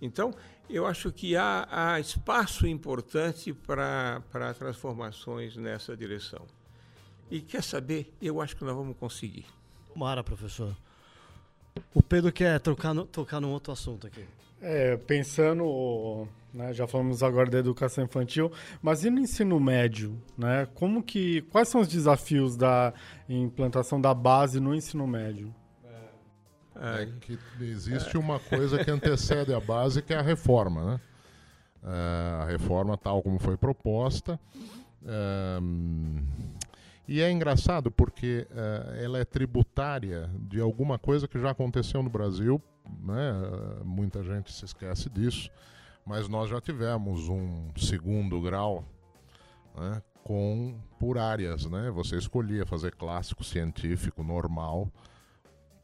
Então, 0.00 0.34
eu 0.68 0.86
acho 0.86 1.12
que 1.12 1.36
há, 1.36 1.66
há 1.70 2.00
espaço 2.00 2.66
importante 2.66 3.52
para 3.52 4.54
transformações 4.58 5.56
nessa 5.56 5.96
direção. 5.96 6.46
E 7.30 7.40
quer 7.40 7.62
saber? 7.62 8.12
Eu 8.20 8.40
acho 8.40 8.56
que 8.56 8.64
nós 8.64 8.74
vamos 8.74 8.96
conseguir. 8.96 9.46
Tomara, 9.92 10.22
professor. 10.22 10.74
O 11.94 12.02
Pedro 12.02 12.32
quer 12.32 12.60
tocar, 12.60 12.94
no, 12.94 13.04
tocar 13.04 13.40
num 13.40 13.50
outro 13.50 13.72
assunto 13.72 14.06
aqui. 14.06 14.24
É, 14.60 14.96
pensando, 14.96 16.28
né, 16.52 16.72
já 16.72 16.86
falamos 16.86 17.22
agora 17.22 17.50
da 17.50 17.58
educação 17.58 18.04
infantil, 18.04 18.50
mas 18.80 19.04
e 19.04 19.10
no 19.10 19.20
ensino 19.20 19.58
médio, 19.60 20.16
né? 20.38 20.66
Como 20.74 21.02
que, 21.02 21.42
quais 21.42 21.68
são 21.68 21.80
os 21.80 21.88
desafios 21.88 22.56
da 22.56 22.94
implantação 23.28 24.00
da 24.00 24.14
base 24.14 24.60
no 24.60 24.74
ensino 24.74 25.06
médio? 25.06 25.54
É, 26.76 27.06
que 27.20 27.38
existe 27.60 28.18
uma 28.18 28.40
coisa 28.40 28.82
que 28.84 28.90
antecede 28.90 29.54
a 29.54 29.60
base, 29.60 30.02
que 30.02 30.12
é 30.12 30.18
a 30.18 30.22
reforma, 30.22 30.84
né? 30.84 31.00
uh, 31.82 32.42
a 32.42 32.44
reforma 32.46 32.96
tal 32.96 33.22
como 33.22 33.38
foi 33.38 33.56
proposta. 33.56 34.38
Um, 35.02 36.24
e 37.06 37.20
é 37.20 37.30
engraçado 37.30 37.90
porque 37.90 38.46
ela 38.98 39.18
é 39.18 39.26
tributária 39.26 40.30
de 40.38 40.58
alguma 40.58 40.98
coisa 40.98 41.28
que 41.28 41.38
já 41.38 41.50
aconteceu 41.50 42.02
no 42.02 42.08
Brasil, 42.08 42.60
né? 43.02 43.34
muita 43.84 44.22
gente 44.22 44.50
se 44.50 44.64
esquece 44.64 45.10
disso, 45.10 45.50
mas 46.06 46.28
nós 46.28 46.48
já 46.48 46.62
tivemos 46.62 47.28
um 47.28 47.68
segundo 47.76 48.40
grau 48.40 48.86
né? 49.76 50.02
com 50.22 50.74
por 50.98 51.18
áreas, 51.18 51.66
né? 51.66 51.90
Você 51.90 52.16
escolhia 52.16 52.64
fazer 52.64 52.94
clássico, 52.94 53.44
científico, 53.44 54.22
normal, 54.22 54.90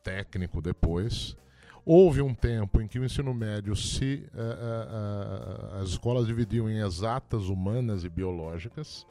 técnico 0.03 0.61
depois. 0.61 1.36
Houve 1.84 2.20
um 2.20 2.34
tempo 2.34 2.80
em 2.80 2.86
que 2.86 2.98
o 2.98 3.05
ensino 3.05 3.32
médio 3.32 3.74
se 3.74 4.26
uh, 4.34 5.78
uh, 5.78 5.82
as 5.82 5.90
escolas 5.90 6.26
dividiam 6.26 6.68
em 6.68 6.78
exatas, 6.78 7.44
humanas 7.44 8.05
e 8.05 8.09
biológicas. 8.09 9.07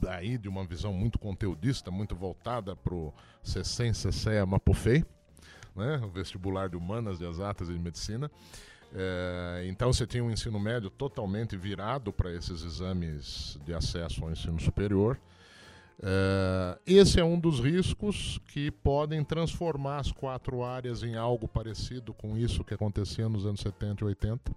daí 0.00 0.36
de 0.36 0.48
uma 0.48 0.64
visão 0.64 0.92
muito 0.92 1.18
conteudista, 1.18 1.90
muito 1.90 2.14
voltada 2.14 2.76
para 2.76 2.94
o 2.94 3.12
CECEM, 3.42 3.94
CECEA, 3.94 4.44
Mapofei, 4.44 5.04
né? 5.74 6.00
o 6.04 6.08
vestibular 6.08 6.68
de 6.68 6.76
humanas, 6.76 7.18
de 7.18 7.26
exatas 7.26 7.70
e 7.70 7.72
de 7.72 7.78
medicina. 7.78 8.30
Então 9.66 9.90
você 9.92 10.06
tinha 10.06 10.22
um 10.22 10.30
ensino 10.30 10.60
médio 10.60 10.90
totalmente 10.90 11.56
virado 11.56 12.12
para 12.12 12.30
esses 12.30 12.62
exames 12.62 13.58
de 13.64 13.72
acesso 13.72 14.22
ao 14.22 14.30
ensino 14.30 14.60
superior. 14.60 15.18
É, 16.02 16.78
esse 16.86 17.20
é 17.20 17.24
um 17.24 17.38
dos 17.38 17.60
riscos 17.60 18.40
que 18.48 18.70
podem 18.70 19.22
transformar 19.24 19.98
as 19.98 20.12
quatro 20.12 20.62
áreas 20.62 21.02
em 21.02 21.16
algo 21.16 21.46
parecido 21.46 22.12
com 22.12 22.36
isso 22.36 22.64
que 22.64 22.74
acontecia 22.74 23.28
nos 23.28 23.46
anos 23.46 23.60
70 23.60 24.04
e 24.04 24.06
80. 24.08 24.52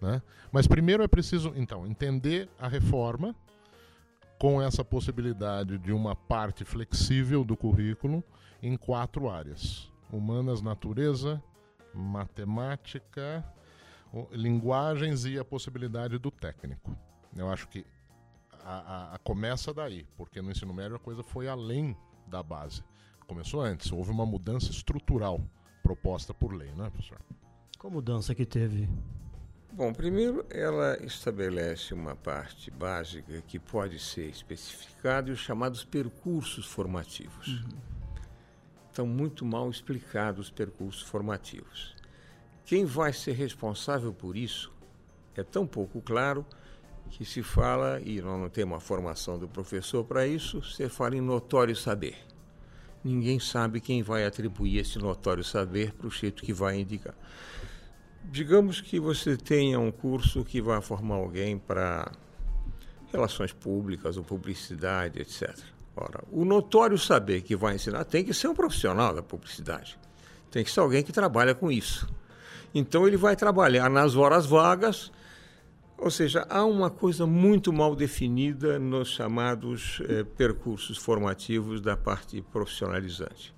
Né? 0.00 0.22
Mas 0.52 0.66
primeiro 0.66 1.02
é 1.02 1.08
preciso, 1.08 1.52
então, 1.56 1.86
entender 1.86 2.48
a 2.58 2.68
reforma 2.68 3.34
com 4.38 4.62
essa 4.62 4.84
possibilidade 4.84 5.78
de 5.78 5.92
uma 5.92 6.14
parte 6.14 6.64
flexível 6.64 7.44
do 7.44 7.56
currículo 7.56 8.22
em 8.62 8.76
quatro 8.76 9.28
áreas: 9.28 9.90
humanas, 10.12 10.62
natureza, 10.62 11.42
matemática, 11.92 13.44
linguagens 14.30 15.24
e 15.24 15.38
a 15.38 15.44
possibilidade 15.44 16.18
do 16.18 16.30
técnico. 16.30 16.96
Eu 17.36 17.50
acho 17.50 17.68
que 17.68 17.84
a, 18.68 19.12
a, 19.12 19.14
a 19.14 19.18
começa 19.18 19.72
daí, 19.72 20.06
porque 20.14 20.42
no 20.42 20.50
ensino 20.50 20.74
médio 20.74 20.96
a 20.96 20.98
coisa 20.98 21.22
foi 21.22 21.48
além 21.48 21.96
da 22.26 22.42
base. 22.42 22.84
Começou 23.26 23.62
antes, 23.62 23.90
houve 23.90 24.10
uma 24.10 24.26
mudança 24.26 24.70
estrutural 24.70 25.40
proposta 25.82 26.34
por 26.34 26.52
lei, 26.52 26.70
não 26.76 26.84
é, 26.84 26.90
professor? 26.90 27.18
Qual 27.78 27.90
mudança 27.90 28.34
que 28.34 28.44
teve? 28.44 28.86
Bom, 29.72 29.92
primeiro 29.92 30.44
ela 30.50 31.02
estabelece 31.02 31.94
uma 31.94 32.14
parte 32.14 32.70
básica 32.70 33.40
que 33.46 33.58
pode 33.58 33.98
ser 33.98 34.28
especificada 34.28 35.30
e 35.30 35.32
os 35.32 35.38
chamados 35.38 35.82
percursos 35.84 36.66
formativos. 36.66 37.46
Uhum. 37.48 37.78
Estão 38.90 39.06
muito 39.06 39.46
mal 39.46 39.70
explicados 39.70 40.46
os 40.46 40.50
percursos 40.50 41.02
formativos. 41.02 41.94
Quem 42.66 42.84
vai 42.84 43.14
ser 43.14 43.32
responsável 43.32 44.12
por 44.12 44.36
isso 44.36 44.70
é 45.34 45.42
tão 45.42 45.66
pouco 45.66 46.02
claro 46.02 46.44
que 47.08 47.24
se 47.24 47.42
fala, 47.42 48.00
e 48.04 48.20
nós 48.20 48.40
não 48.40 48.48
temos 48.48 48.74
uma 48.74 48.80
formação 48.80 49.38
do 49.38 49.48
professor 49.48 50.04
para 50.04 50.26
isso, 50.26 50.62
você 50.62 50.88
fala 50.88 51.16
em 51.16 51.20
notório 51.20 51.74
saber. 51.74 52.16
Ninguém 53.04 53.38
sabe 53.38 53.80
quem 53.80 54.02
vai 54.02 54.24
atribuir 54.24 54.78
esse 54.78 54.98
notório 54.98 55.42
saber 55.42 55.92
para 55.92 56.06
o 56.06 56.10
jeito 56.10 56.42
que 56.42 56.52
vai 56.52 56.78
indicar. 56.78 57.14
Digamos 58.24 58.80
que 58.80 59.00
você 59.00 59.36
tenha 59.36 59.78
um 59.80 59.90
curso 59.90 60.44
que 60.44 60.60
vai 60.60 60.80
formar 60.82 61.14
alguém 61.14 61.56
para 61.56 62.12
relações 63.12 63.52
públicas 63.52 64.16
ou 64.16 64.24
publicidade, 64.24 65.20
etc. 65.20 65.56
Ora, 65.96 66.22
o 66.30 66.44
notório 66.44 66.98
saber 66.98 67.42
que 67.42 67.56
vai 67.56 67.74
ensinar 67.74 68.04
tem 68.04 68.24
que 68.24 68.34
ser 68.34 68.48
um 68.48 68.54
profissional 68.54 69.14
da 69.14 69.22
publicidade. 69.22 69.98
Tem 70.50 70.62
que 70.62 70.70
ser 70.70 70.80
alguém 70.80 71.02
que 71.02 71.12
trabalha 71.12 71.54
com 71.54 71.72
isso. 71.72 72.08
Então 72.74 73.06
ele 73.06 73.16
vai 73.16 73.34
trabalhar 73.34 73.88
nas 73.88 74.14
horas 74.14 74.46
vagas, 74.46 75.10
ou 75.98 76.10
seja, 76.10 76.46
há 76.48 76.64
uma 76.64 76.90
coisa 76.90 77.26
muito 77.26 77.72
mal 77.72 77.96
definida 77.96 78.78
nos 78.78 79.08
chamados 79.08 80.00
eh, 80.08 80.24
percursos 80.36 80.96
formativos 80.96 81.80
da 81.80 81.96
parte 81.96 82.40
profissionalizante. 82.40 83.52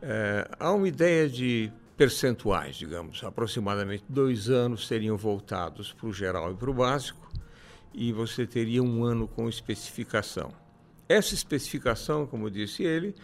Eh, 0.00 0.48
há 0.58 0.72
uma 0.72 0.88
ideia 0.88 1.28
de 1.28 1.70
percentuais, 1.94 2.76
digamos, 2.76 3.22
aproximadamente 3.22 4.02
dois 4.08 4.48
anos 4.48 4.86
seriam 4.86 5.16
voltados 5.16 5.92
para 5.92 6.06
o 6.06 6.12
geral 6.12 6.52
e 6.52 6.54
para 6.54 6.70
o 6.70 6.74
básico, 6.74 7.30
e 7.92 8.12
você 8.12 8.46
teria 8.46 8.82
um 8.82 9.04
ano 9.04 9.28
com 9.28 9.46
especificação. 9.46 10.52
Essa 11.06 11.34
especificação, 11.34 12.26
como 12.26 12.50
disse 12.50 12.82
ele, 12.82 13.14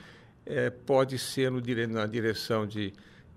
eh, 0.45 0.69
pode 0.69 1.19
ser 1.19 1.51
no, 1.51 1.63
na 1.89 2.07
direção 2.07 2.67
de 2.67 2.93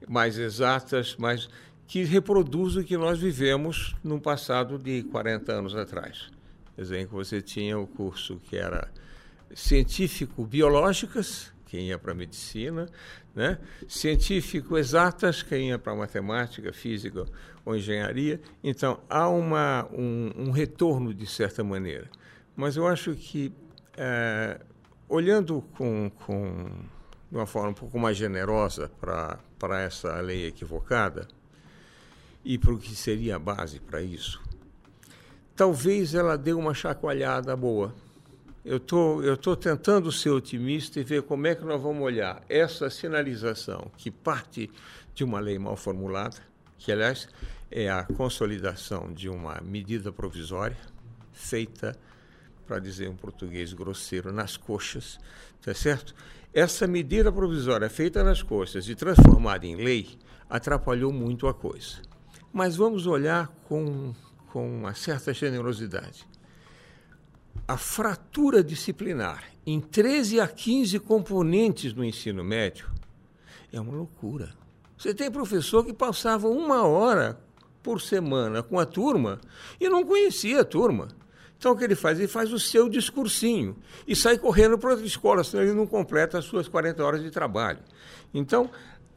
mais 0.05 0.37
exatas, 0.37 1.15
mas 1.17 1.49
que 1.87 2.03
reproduzem 2.03 2.83
o 2.83 2.85
que 2.85 2.97
nós 2.97 3.17
vivemos 3.17 3.95
no 4.03 4.19
passado 4.19 4.77
de 4.77 5.03
40 5.03 5.51
anos 5.53 5.75
atrás. 5.75 6.29
Quer 6.75 6.81
dizer, 6.81 7.07
que 7.07 7.13
você 7.13 7.41
tinha 7.41 7.79
o 7.79 7.87
curso 7.87 8.39
que 8.43 8.57
era 8.57 8.91
científico-biológicas, 9.55 11.53
quem 11.65 11.87
ia 11.87 11.97
para 11.97 12.13
medicina, 12.13 12.87
né? 13.33 13.57
científico-exatas, 13.87 15.41
quem 15.41 15.69
ia 15.69 15.79
para 15.79 15.95
matemática, 15.95 16.73
física 16.73 17.25
ou 17.65 17.75
engenharia. 17.75 18.41
Então, 18.63 18.99
há 19.09 19.29
uma, 19.29 19.87
um, 19.91 20.31
um, 20.35 20.51
retorno, 20.51 21.13
de 21.13 21.25
certa 21.25 21.63
maneira. 21.63 22.09
Mas 22.55 22.75
eu 22.75 22.85
acho 22.85 23.15
que, 23.15 23.53
é, 23.95 24.59
olhando 25.07 25.61
com, 25.77 26.11
com, 26.25 26.69
de 27.31 27.37
uma 27.37 27.45
forma 27.45 27.69
um 27.69 27.73
pouco 27.73 27.97
mais 27.97 28.17
generosa 28.17 28.91
para 28.99 29.81
essa 29.81 30.19
lei 30.21 30.47
equivocada, 30.47 31.27
e 32.47 32.57
para 32.57 32.71
o 32.71 32.77
que 32.77 32.95
seria 32.95 33.35
a 33.35 33.39
base 33.39 33.77
para 33.77 34.01
isso. 34.01 34.41
Talvez 35.53 36.15
ela 36.15 36.37
dê 36.37 36.53
uma 36.53 36.73
chacoalhada 36.73 37.53
boa. 37.57 37.93
Eu 38.63 38.79
tô, 38.79 39.21
estou 39.21 39.53
tentando 39.53 40.09
ser 40.13 40.29
otimista 40.29 40.97
e 40.97 41.03
ver 41.03 41.23
como 41.23 41.45
é 41.45 41.55
que 41.55 41.65
nós 41.65 41.81
vamos 41.81 42.01
olhar 42.01 42.41
essa 42.47 42.89
sinalização 42.89 43.91
que 43.97 44.09
parte 44.09 44.71
de 45.13 45.25
uma 45.25 45.41
lei 45.41 45.59
mal 45.59 45.75
formulada, 45.75 46.37
que, 46.77 46.89
aliás, 46.89 47.27
é 47.69 47.89
a 47.89 48.05
consolidação 48.05 49.11
de 49.11 49.27
uma 49.27 49.59
medida 49.61 50.09
provisória 50.09 50.77
feita, 51.33 51.97
para 52.65 52.79
dizer 52.79 53.09
um 53.09 53.15
português 53.15 53.73
grosseiro, 53.73 54.31
nas 54.31 54.55
coxas, 54.55 55.19
tá 55.61 55.73
certo? 55.73 56.15
Essa 56.53 56.87
medida 56.87 57.29
provisória 57.29 57.89
feita 57.89 58.23
nas 58.23 58.41
coxas 58.41 58.87
e 58.87 58.95
transformada 58.95 59.65
em 59.65 59.75
lei 59.75 60.17
atrapalhou 60.49 61.11
muito 61.11 61.45
a 61.45 61.53
coisa. 61.53 62.07
Mas 62.57 62.75
vamos 62.75 63.05
olhar 63.05 63.49
com, 63.69 64.15
com 64.51 64.79
uma 64.79 64.95
certa 64.95 65.31
generosidade. 65.31 66.27
A 67.67 67.77
fratura 67.77 68.63
disciplinar 68.63 69.43
em 69.63 69.79
13 69.79 70.39
a 70.39 70.47
15 70.47 70.97
componentes 71.01 71.93
no 71.93 72.03
ensino 72.03 72.43
médio 72.43 72.89
é 73.71 73.79
uma 73.79 73.93
loucura. 73.93 74.55
Você 74.97 75.13
tem 75.13 75.29
professor 75.29 75.85
que 75.85 75.93
passava 75.93 76.47
uma 76.47 76.81
hora 76.81 77.39
por 77.83 78.01
semana 78.01 78.63
com 78.63 78.79
a 78.79 78.87
turma 78.87 79.39
e 79.79 79.87
não 79.87 80.03
conhecia 80.03 80.61
a 80.61 80.65
turma. 80.65 81.09
Então 81.59 81.73
o 81.73 81.77
que 81.77 81.83
ele 81.83 81.93
faz? 81.93 82.17
Ele 82.17 82.27
faz 82.27 82.51
o 82.51 82.57
seu 82.57 82.89
discursinho 82.89 83.75
e 84.07 84.15
sai 84.15 84.35
correndo 84.35 84.79
para 84.79 84.89
outra 84.89 85.05
escola, 85.05 85.43
senão 85.43 85.63
ele 85.63 85.73
não 85.73 85.85
completa 85.85 86.39
as 86.39 86.45
suas 86.45 86.67
40 86.67 87.03
horas 87.03 87.21
de 87.21 87.29
trabalho. 87.29 87.83
Então, 88.33 88.69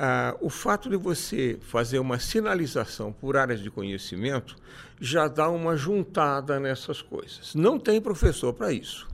ah, 0.02 0.34
o 0.40 0.48
fato 0.48 0.88
de 0.88 0.96
você 0.96 1.58
fazer 1.60 1.98
uma 1.98 2.18
sinalização 2.18 3.12
por 3.12 3.36
áreas 3.36 3.60
de 3.60 3.70
conhecimento 3.70 4.56
já 4.98 5.28
dá 5.28 5.50
uma 5.50 5.76
juntada 5.76 6.58
nessas 6.58 7.02
coisas. 7.02 7.54
Não 7.54 7.78
tem 7.78 8.00
professor 8.00 8.54
para 8.54 8.72
isso. 8.72 9.06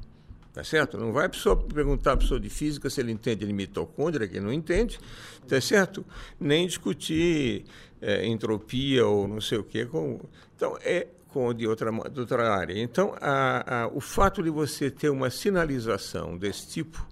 Tá 0.53 0.63
certo? 0.63 0.97
Não 0.97 1.13
vai 1.13 1.29
pessoa 1.29 1.57
perguntar 1.57 2.13
a 2.13 2.17
pessoa 2.17 2.39
de 2.39 2.49
física 2.49 2.89
se 2.89 3.01
ele 3.01 3.11
entende 3.11 3.45
de 3.45 3.53
mitocôndria, 3.53 4.29
que 4.29 4.39
não 4.39 4.53
entende, 4.53 5.01
tá 5.47 5.61
certo? 5.61 6.07
Nem 6.39 6.69
discutir 6.69 7.65
é, 8.01 8.25
entropia 8.25 9.05
ou 9.07 9.27
não 9.27 9.41
sei 9.41 9.59
o 9.59 9.65
quê. 9.65 9.85
Com... 9.87 10.21
Então, 10.55 10.79
é 10.83 11.09
com 11.29 11.53
de 11.53 11.67
outra, 11.67 11.91
de 11.91 12.21
outra 12.21 12.55
área. 12.55 12.81
Então, 12.81 13.13
a, 13.21 13.83
a, 13.83 13.89
o 13.89 14.01
fato 14.01 14.41
de 14.41 14.51
você 14.51 14.89
ter 14.89 15.11
uma 15.11 15.31
sinalização 15.31 16.39
desse 16.39 16.69
tipo 16.69 17.05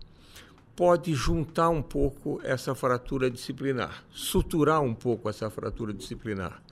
pode 0.77 1.15
juntar 1.15 1.69
um 1.69 1.83
pouco 1.83 2.41
essa 2.43 2.75
fratura 2.75 3.31
disciplinar, 3.31 4.05
suturar 4.11 4.81
um 4.81 4.95
pouco 4.95 5.29
essa 5.29 5.49
fratura 5.51 5.93
disciplinar. 5.93 6.63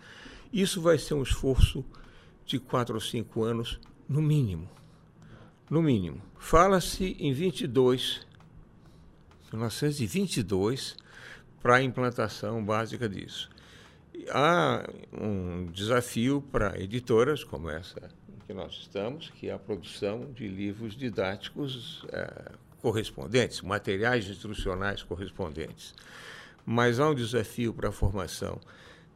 Isso 0.53 0.81
vai 0.81 0.99
ser 0.99 1.15
um 1.15 1.23
esforço 1.23 1.85
de 2.45 2.59
quatro 2.59 2.95
ou 2.95 3.01
cinco 3.01 3.43
anos, 3.43 3.79
no 4.09 4.21
mínimo. 4.21 4.69
No 5.71 5.83
mínimo. 5.83 6.21
Fala-se 6.39 7.17
em 7.19 7.33
22, 7.33 8.27
1922, 9.53 10.97
para 11.63 11.77
a 11.77 11.83
implantação 11.83 12.63
básica 12.65 13.09
disso. 13.09 13.49
há 14.31 14.85
um 15.13 15.67
desafio 15.67 16.43
para 16.53 16.79
editoras 16.79 17.45
como 17.45 17.71
essa 17.71 18.11
que 18.47 18.53
nós 18.53 18.73
estamos, 18.75 19.31
que 19.31 19.49
é 19.49 19.53
a 19.53 19.59
produção 19.59 20.31
de 20.33 20.47
livros 20.49 20.95
didáticos 20.95 22.05
é, 22.13 22.53
correspondentes, 22.83 23.63
materiais 23.63 24.29
instrucionais 24.29 25.03
correspondentes. 25.03 25.95
Mas 26.67 27.01
há 27.01 27.09
um 27.09 27.15
desafio 27.15 27.73
para 27.73 27.89
a 27.89 27.93
formação 27.93 28.61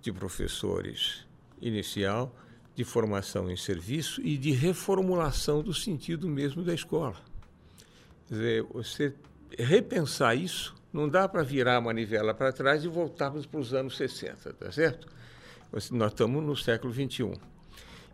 de 0.00 0.12
professores 0.12 1.26
inicial, 1.60 2.34
de 2.74 2.84
formação 2.84 3.50
em 3.50 3.56
serviço 3.56 4.20
e 4.22 4.36
de 4.36 4.52
reformulação 4.52 5.62
do 5.62 5.74
sentido 5.74 6.28
mesmo 6.28 6.62
da 6.62 6.72
escola. 6.72 7.16
Quer 8.28 8.34
dizer, 8.34 8.62
você 8.64 9.14
repensar 9.58 10.34
isso, 10.34 10.74
não 10.92 11.08
dá 11.08 11.28
para 11.28 11.42
virar 11.42 11.76
a 11.76 11.80
manivela 11.80 12.34
para 12.34 12.52
trás 12.52 12.84
e 12.84 12.88
voltarmos 12.88 13.46
para 13.46 13.60
os 13.60 13.74
anos 13.74 13.96
60, 13.96 14.52
tá 14.52 14.70
certo? 14.70 15.08
Nós 15.90 16.12
estamos 16.12 16.42
no 16.42 16.56
século 16.56 16.92
21. 16.92 17.34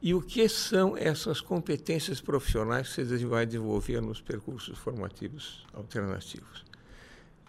E 0.03 0.13
o 0.15 0.21
que 0.21 0.49
são 0.49 0.97
essas 0.97 1.41
competências 1.41 2.21
profissionais 2.21 2.93
que 2.93 3.05
você 3.05 3.25
vai 3.25 3.47
desenvolver 3.47 4.03
nos 4.03 4.21
percursos 4.21 4.77
formativos 4.77 5.65
alternativos? 5.73 6.65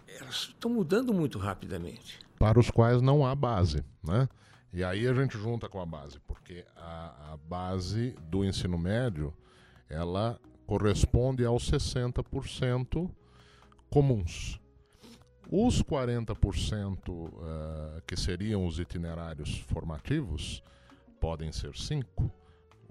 Elas 0.06 0.50
estão 0.50 0.70
mudando 0.70 1.12
muito 1.12 1.36
rapidamente. 1.36 2.20
Para 2.38 2.60
os 2.60 2.70
quais 2.70 3.02
não 3.02 3.26
há 3.26 3.34
base, 3.34 3.84
né? 4.04 4.28
E 4.72 4.84
aí 4.84 5.04
a 5.08 5.12
gente 5.12 5.36
junta 5.36 5.68
com 5.68 5.80
a 5.80 5.86
base, 5.86 6.20
porque 6.28 6.64
a, 6.76 7.32
a 7.32 7.36
base 7.36 8.14
do 8.30 8.44
ensino 8.44 8.78
médio, 8.78 9.34
ela 9.88 10.38
corresponde 10.64 11.44
aos 11.44 11.68
60% 11.68 13.10
comuns. 13.90 14.60
Os 15.50 15.82
40% 15.82 17.08
uh, 17.08 18.00
que 18.06 18.16
seriam 18.16 18.64
os 18.64 18.78
itinerários 18.78 19.58
formativos 19.66 20.62
podem 21.20 21.50
ser 21.50 21.76
cinco 21.76 22.32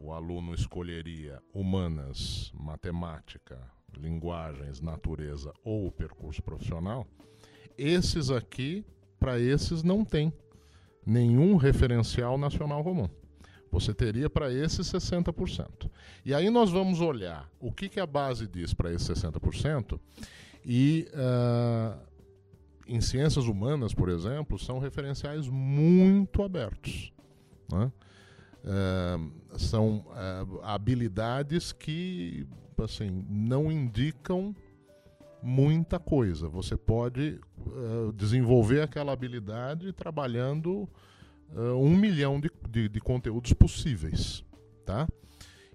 o 0.04 0.12
aluno 0.12 0.54
escolheria 0.54 1.42
humanas, 1.54 2.52
matemática, 2.54 3.58
linguagens, 3.98 4.82
natureza 4.82 5.54
ou 5.64 5.90
percurso 5.90 6.44
profissional, 6.44 7.08
esses 7.78 8.30
aqui, 8.30 8.86
para 9.18 9.40
esses, 9.40 9.82
não 9.82 10.04
tem 10.04 10.34
nenhum 11.06 11.56
referencial 11.56 12.38
nacional 12.38 12.84
comum. 12.84 13.10
Você 13.72 13.94
teria 13.94 14.30
para 14.30 14.54
esses 14.54 14.86
60%. 14.92 15.90
E 16.26 16.34
aí 16.34 16.50
nós 16.50 16.70
vamos 16.70 17.00
olhar 17.00 17.50
o 17.58 17.72
que, 17.72 17.88
que 17.88 18.00
a 18.00 18.06
base 18.06 18.46
diz 18.46 18.74
para 18.74 18.92
esses 18.92 19.08
60% 19.08 19.98
e 20.66 21.08
uh, 21.14 21.98
em 22.86 23.00
ciências 23.00 23.46
humanas, 23.46 23.94
por 23.94 24.10
exemplo, 24.10 24.60
são 24.60 24.80
referenciais 24.80 25.48
muito 25.48 26.44
abertos. 26.44 27.14
Né? 27.72 27.90
Uh, 28.64 29.60
são 29.60 30.06
uh, 30.08 30.62
habilidades 30.64 31.74
que 31.74 32.48
assim 32.82 33.26
não 33.30 33.70
indicam 33.70 34.56
muita 35.42 36.00
coisa. 36.00 36.48
Você 36.48 36.78
pode 36.78 37.42
uh, 37.58 38.14
desenvolver 38.14 38.82
aquela 38.82 39.12
habilidade 39.12 39.92
trabalhando 39.92 40.90
um 41.56 41.96
milhão 41.96 42.40
de, 42.40 42.50
de, 42.68 42.90
de, 42.90 43.00
conteúdos 43.00 43.54
possíveis, 43.54 44.44
tá? 44.84 45.08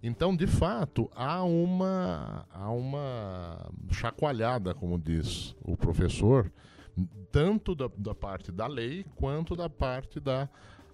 Então, 0.02 0.34
de 0.34 0.44
fato, 0.44 1.08
há 1.14 1.44
uma, 1.44 2.44
há 2.50 2.68
uma 2.68 3.70
chacoalhada, 3.92 4.74
como 4.74 4.98
diz 4.98 5.54
o 5.62 5.76
professor, 5.76 6.50
tanto 7.30 7.76
da, 7.76 7.88
da 7.96 8.12
parte 8.12 8.50
da 8.50 8.66
lei 8.66 9.04
quanto 9.14 9.54
da 9.54 9.70
parte 9.70 10.18
da 10.18 10.48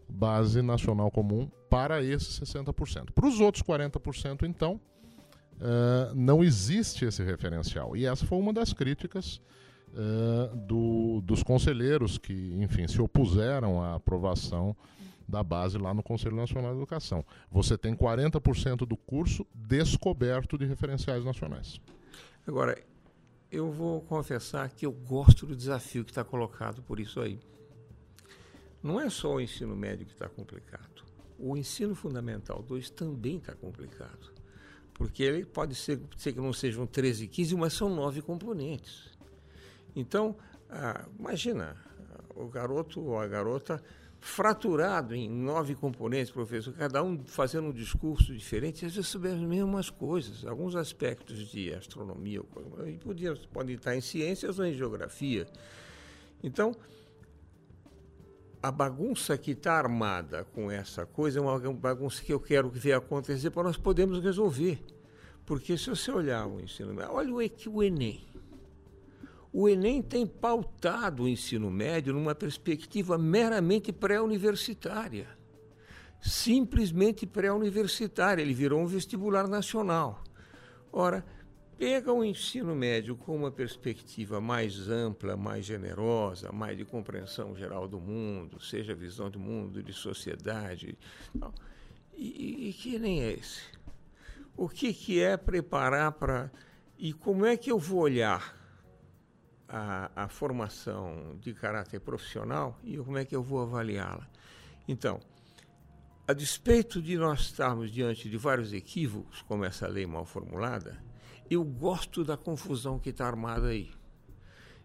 base 0.08 0.62
nacional 0.62 1.10
comum 1.10 1.50
para 1.68 2.02
esses 2.02 2.40
60%. 2.40 3.12
Para 3.12 3.26
os 3.26 3.40
outros 3.40 3.62
40%, 3.62 4.42
então, 4.44 4.80
uh, 5.54 6.14
não 6.14 6.42
existe 6.42 7.04
esse 7.04 7.22
referencial. 7.22 7.96
E 7.96 8.06
essa 8.06 8.24
foi 8.26 8.38
uma 8.38 8.52
das 8.52 8.72
críticas 8.72 9.40
uh, 9.88 10.56
do, 10.56 11.20
dos 11.22 11.42
conselheiros 11.42 12.18
que, 12.18 12.54
enfim, 12.60 12.86
se 12.86 13.00
opuseram 13.00 13.82
à 13.82 13.94
aprovação 13.94 14.76
da 15.26 15.42
base 15.42 15.78
lá 15.78 15.94
no 15.94 16.02
Conselho 16.02 16.36
Nacional 16.36 16.72
de 16.72 16.78
Educação. 16.78 17.24
Você 17.50 17.78
tem 17.78 17.96
40% 17.96 18.86
do 18.86 18.96
curso 18.96 19.46
descoberto 19.54 20.58
de 20.58 20.66
referenciais 20.66 21.24
nacionais. 21.24 21.80
Agora, 22.46 22.78
eu 23.50 23.70
vou 23.70 24.00
confessar 24.02 24.68
que 24.70 24.84
eu 24.84 24.92
gosto 24.92 25.46
do 25.46 25.56
desafio 25.56 26.04
que 26.04 26.10
está 26.10 26.22
colocado 26.22 26.82
por 26.82 27.00
isso 27.00 27.20
aí. 27.20 27.38
Não 28.84 29.00
é 29.00 29.08
só 29.08 29.36
o 29.36 29.40
ensino 29.40 29.74
médio 29.74 30.04
que 30.04 30.12
está 30.12 30.28
complicado. 30.28 31.02
O 31.38 31.56
ensino 31.56 31.94
fundamental 31.94 32.62
2 32.62 32.90
também 32.90 33.38
está 33.38 33.54
complicado. 33.54 34.30
Porque 34.92 35.22
ele 35.22 35.46
pode 35.46 35.74
ser, 35.74 35.98
ser, 36.18 36.34
que 36.34 36.38
não 36.38 36.52
sejam 36.52 36.86
13, 36.86 37.26
15, 37.26 37.56
mas 37.56 37.72
são 37.72 37.88
nove 37.88 38.20
componentes. 38.20 39.08
Então, 39.96 40.36
ah, 40.68 41.06
imagina, 41.18 41.74
o 42.36 42.46
garoto 42.46 43.00
ou 43.00 43.18
a 43.18 43.26
garota 43.26 43.82
fraturado 44.20 45.14
em 45.14 45.30
nove 45.30 45.74
componentes, 45.74 46.30
professor, 46.30 46.74
cada 46.74 47.02
um 47.02 47.24
fazendo 47.24 47.68
um 47.68 47.72
discurso 47.72 48.34
diferente, 48.34 48.84
às 48.84 48.94
vezes 48.94 49.08
sobre 49.08 49.30
as 49.30 49.38
mesmas 49.38 49.88
coisas, 49.88 50.44
alguns 50.44 50.76
aspectos 50.76 51.48
de 51.50 51.72
astronomia, 51.72 52.42
e 52.86 52.98
podia, 52.98 53.34
podem 53.50 53.76
estar 53.76 53.96
em 53.96 54.02
ciências 54.02 54.58
ou 54.58 54.66
em 54.66 54.74
geografia. 54.74 55.46
Então, 56.42 56.76
a 58.64 58.70
bagunça 58.70 59.36
que 59.36 59.50
está 59.50 59.74
armada 59.74 60.44
com 60.54 60.70
essa 60.70 61.04
coisa 61.04 61.38
é 61.38 61.42
uma 61.42 61.58
bagunça 61.74 62.24
que 62.24 62.32
eu 62.32 62.40
quero 62.40 62.70
ver 62.70 62.94
acontecer 62.94 63.50
para 63.50 63.64
nós 63.64 63.76
podermos 63.76 64.24
resolver. 64.24 64.82
Porque 65.44 65.76
se 65.76 65.90
você 65.90 66.10
olhar 66.10 66.46
o 66.46 66.58
ensino 66.58 66.94
médio, 66.94 67.12
olha 67.12 67.30
o, 67.30 67.82
Enem. 67.82 68.24
O 69.52 69.68
Enem 69.68 70.00
tem 70.00 70.26
pautado 70.26 71.24
o 71.24 71.28
ensino 71.28 71.70
médio 71.70 72.14
numa 72.14 72.34
perspectiva 72.34 73.18
meramente 73.18 73.92
pré-universitária. 73.92 75.28
Simplesmente 76.18 77.26
pré-universitária. 77.26 78.40
Ele 78.40 78.54
virou 78.54 78.80
um 78.80 78.86
vestibular 78.86 79.46
nacional. 79.46 80.24
Ora, 80.90 81.22
pega 81.78 82.12
o 82.12 82.24
ensino 82.24 82.74
médio 82.74 83.16
com 83.16 83.34
uma 83.34 83.50
perspectiva 83.50 84.40
mais 84.40 84.88
ampla, 84.88 85.36
mais 85.36 85.64
generosa, 85.64 86.52
mais 86.52 86.76
de 86.76 86.84
compreensão 86.84 87.54
geral 87.56 87.88
do 87.88 88.00
mundo, 88.00 88.60
seja 88.60 88.94
visão 88.94 89.30
do 89.30 89.38
mundo, 89.38 89.82
de 89.82 89.92
sociedade, 89.92 90.96
e, 92.16 92.68
e 92.68 92.72
que 92.72 92.98
nem 92.98 93.22
é 93.22 93.32
esse. 93.32 93.62
O 94.56 94.68
que, 94.68 94.94
que 94.94 95.20
é 95.20 95.36
preparar 95.36 96.12
para. 96.12 96.50
E 96.96 97.12
como 97.12 97.44
é 97.44 97.56
que 97.56 97.70
eu 97.70 97.78
vou 97.78 98.00
olhar 98.00 98.56
a, 99.68 100.10
a 100.14 100.28
formação 100.28 101.36
de 101.40 101.52
caráter 101.52 102.00
profissional 102.00 102.78
e 102.84 102.96
como 102.98 103.18
é 103.18 103.24
que 103.24 103.34
eu 103.34 103.42
vou 103.42 103.60
avaliá-la? 103.60 104.28
Então, 104.86 105.18
a 106.26 106.32
despeito 106.32 107.02
de 107.02 107.16
nós 107.18 107.40
estarmos 107.40 107.90
diante 107.90 108.30
de 108.30 108.36
vários 108.36 108.72
equívocos, 108.72 109.42
como 109.42 109.64
essa 109.64 109.88
lei 109.88 110.06
mal 110.06 110.24
formulada, 110.24 111.02
eu 111.54 111.64
gosto 111.64 112.24
da 112.24 112.36
confusão 112.36 112.98
que 112.98 113.10
está 113.10 113.26
armada 113.26 113.68
aí. 113.68 113.90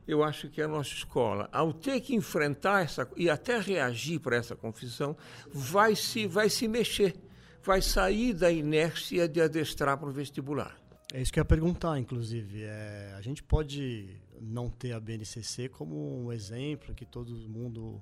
Eu 0.07 0.23
acho 0.23 0.49
que 0.49 0.61
a 0.61 0.67
nossa 0.67 0.89
escola, 0.89 1.47
ao 1.51 1.71
ter 1.71 2.01
que 2.01 2.15
enfrentar 2.15 2.83
essa 2.83 3.07
e 3.15 3.29
até 3.29 3.59
reagir 3.59 4.19
para 4.19 4.35
essa 4.35 4.55
confusão, 4.55 5.15
vai 5.53 5.95
se, 5.95 6.25
vai 6.25 6.49
se 6.49 6.67
mexer, 6.67 7.15
vai 7.63 7.81
sair 7.81 8.33
da 8.33 8.51
inércia 8.51 9.27
de 9.27 9.39
adestrar 9.39 9.97
para 9.97 10.09
o 10.09 10.11
vestibular. 10.11 10.79
É 11.13 11.21
isso 11.21 11.31
que 11.31 11.39
eu 11.39 11.41
ia 11.41 11.45
perguntar, 11.45 11.99
inclusive. 11.99 12.63
É, 12.63 13.13
a 13.15 13.21
gente 13.21 13.43
pode 13.43 14.19
não 14.41 14.69
ter 14.69 14.93
a 14.93 14.99
BNCC 14.99 15.69
como 15.69 16.25
um 16.25 16.31
exemplo 16.31 16.95
que 16.95 17.05
todo 17.05 17.31
mundo 17.47 18.01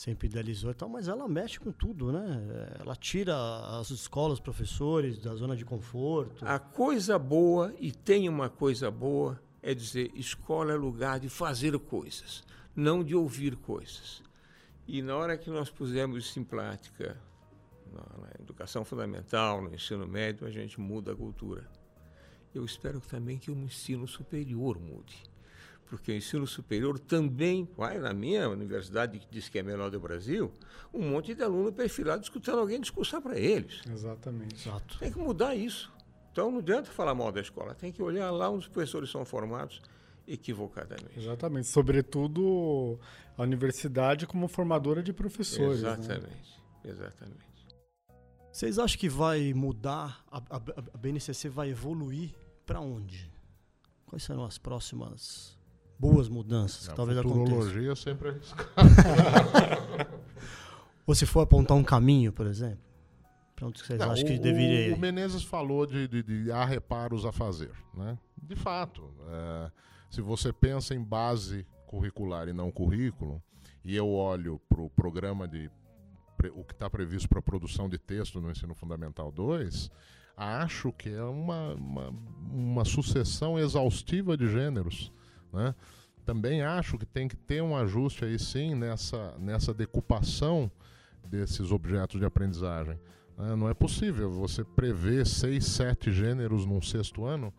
sempre 0.00 0.28
idealizou 0.28 0.70
e 0.70 0.74
tal, 0.74 0.88
mas 0.88 1.08
ela 1.08 1.28
mexe 1.28 1.60
com 1.60 1.70
tudo, 1.70 2.10
né? 2.10 2.74
Ela 2.78 2.96
tira 2.96 3.36
as 3.78 3.90
escolas, 3.90 4.40
professores 4.40 5.18
da 5.18 5.34
zona 5.34 5.54
de 5.54 5.62
conforto. 5.62 6.42
A 6.42 6.58
coisa 6.58 7.18
boa, 7.18 7.74
e 7.78 7.92
tem 7.92 8.26
uma 8.26 8.48
coisa 8.48 8.90
boa, 8.90 9.38
é 9.62 9.74
dizer, 9.74 10.10
escola 10.14 10.72
é 10.72 10.74
lugar 10.74 11.20
de 11.20 11.28
fazer 11.28 11.78
coisas, 11.78 12.42
não 12.74 13.04
de 13.04 13.14
ouvir 13.14 13.56
coisas. 13.56 14.22
E 14.88 15.02
na 15.02 15.14
hora 15.14 15.36
que 15.36 15.50
nós 15.50 15.68
pusemos 15.68 16.24
isso 16.24 16.40
em 16.40 16.44
prática, 16.44 17.20
na 17.92 18.40
educação 18.40 18.86
fundamental, 18.86 19.60
no 19.60 19.74
ensino 19.74 20.06
médio, 20.06 20.46
a 20.46 20.50
gente 20.50 20.80
muda 20.80 21.12
a 21.12 21.16
cultura. 21.16 21.68
Eu 22.54 22.64
espero 22.64 23.00
também 23.00 23.36
que 23.36 23.50
o 23.50 23.54
ensino 23.54 24.08
superior 24.08 24.80
mude 24.80 25.29
porque 25.90 26.12
o 26.12 26.14
ensino 26.14 26.46
superior 26.46 27.00
também, 27.00 27.68
vai 27.76 27.98
na 27.98 28.14
minha 28.14 28.48
universidade, 28.48 29.18
que 29.18 29.26
diz 29.28 29.48
que 29.48 29.58
é 29.58 29.60
a 29.60 29.64
melhor 29.64 29.90
do 29.90 29.98
Brasil, 29.98 30.52
um 30.94 31.10
monte 31.10 31.34
de 31.34 31.42
aluno 31.42 31.72
perfilado 31.72 32.22
escutando 32.22 32.60
alguém 32.60 32.80
discursar 32.80 33.20
para 33.20 33.36
eles. 33.36 33.82
Exatamente. 33.92 34.68
Exato. 34.68 34.98
Tem 35.00 35.10
que 35.10 35.18
mudar 35.18 35.56
isso. 35.56 35.92
Então 36.30 36.48
não 36.48 36.60
adianta 36.60 36.88
falar 36.92 37.12
mal 37.12 37.32
da 37.32 37.40
escola, 37.40 37.74
tem 37.74 37.90
que 37.90 38.00
olhar 38.00 38.30
lá 38.30 38.48
onde 38.48 38.60
os 38.60 38.68
professores 38.68 39.10
são 39.10 39.24
formados 39.24 39.82
equivocadamente. 40.28 41.18
Exatamente. 41.18 41.66
Sobretudo 41.66 43.00
a 43.36 43.42
universidade 43.42 44.28
como 44.28 44.46
formadora 44.46 45.02
de 45.02 45.12
professores. 45.12 45.80
Exatamente, 45.80 46.22
né? 46.84 46.90
exatamente. 46.90 47.50
Vocês 48.52 48.78
acham 48.78 48.96
que 48.96 49.08
vai 49.08 49.52
mudar, 49.52 50.24
a, 50.30 50.38
a, 50.38 50.56
a 50.94 50.98
BNCC 50.98 51.48
vai 51.48 51.70
evoluir 51.70 52.32
para 52.64 52.80
onde? 52.80 53.28
Quais 54.06 54.22
serão 54.22 54.44
as 54.44 54.56
próximas 54.56 55.58
boas 56.00 56.28
mudanças 56.28 56.88
que 56.88 56.94
talvez 56.94 57.18
aconteçam? 57.18 57.44
futurologia 57.44 57.94
sempre 57.94 58.28
é 58.28 58.30
arriscada. 58.30 58.70
Ou 61.06 61.14
se 61.14 61.26
for 61.26 61.40
apontar 61.40 61.76
um 61.76 61.84
caminho, 61.84 62.32
por 62.32 62.46
exemplo? 62.46 62.78
Para 63.54 63.66
onde 63.66 63.82
vocês 63.84 63.98
Não, 63.98 64.10
acham 64.10 64.24
que 64.24 64.36
o, 64.36 64.40
deveria 64.40 64.94
o 64.94 64.96
ir? 64.96 64.98
Menezes 64.98 65.42
falou 65.42 65.84
de, 65.84 66.08
de, 66.08 66.22
de 66.22 66.50
há 66.50 66.64
reparos 66.64 67.26
a 67.26 67.32
fazer. 67.32 67.72
Né? 67.94 68.16
De 68.42 68.56
fato, 68.56 69.12
é, 69.28 69.70
se 70.08 70.22
você 70.22 70.52
pensa 70.52 70.94
em 70.94 71.02
base 71.02 71.66
curricular 71.86 72.48
e 72.48 72.52
não 72.54 72.70
currículo, 72.70 73.42
e 73.84 73.94
eu 73.94 74.08
olho 74.08 74.58
para 74.68 74.80
o 74.80 74.88
programa 74.88 75.46
de 75.46 75.70
o 76.54 76.64
que 76.64 76.72
está 76.72 76.88
previsto 76.88 77.28
para 77.28 77.40
a 77.40 77.42
produção 77.42 77.86
de 77.86 77.98
texto 77.98 78.40
no 78.40 78.50
ensino 78.50 78.74
fundamental 78.74 79.30
2, 79.30 79.90
acho 80.34 80.90
que 80.92 81.10
é 81.10 81.22
uma, 81.22 81.74
uma, 81.74 82.14
uma 82.50 82.84
sucessão 82.86 83.58
exaustiva 83.58 84.38
de 84.38 84.50
gêneros. 84.50 85.12
Né? 85.52 85.74
Também 86.24 86.62
acho 86.62 86.98
que 86.98 87.06
tem 87.06 87.26
que 87.26 87.36
ter 87.36 87.62
um 87.62 87.76
ajuste 87.76 88.24
aí 88.24 88.38
sim 88.38 88.74
nessa, 88.74 89.34
nessa 89.38 89.74
decupação 89.74 90.70
desses 91.26 91.70
objetos 91.70 92.20
de 92.20 92.26
aprendizagem. 92.26 92.98
né? 93.36 93.56
Não 93.56 93.68
é 93.68 93.74
possível 93.74 94.30
você 94.30 94.64
prever 94.64 95.26
seis, 95.26 95.66
sete 95.66 96.12
gêneros 96.12 96.66
num 96.66 96.82
sexto 96.82 97.24
ano, 97.24 97.52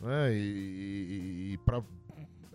né? 0.00 0.34
e, 0.34 0.38
e, 0.38 1.52
e 1.52 1.58
pra, 1.58 1.82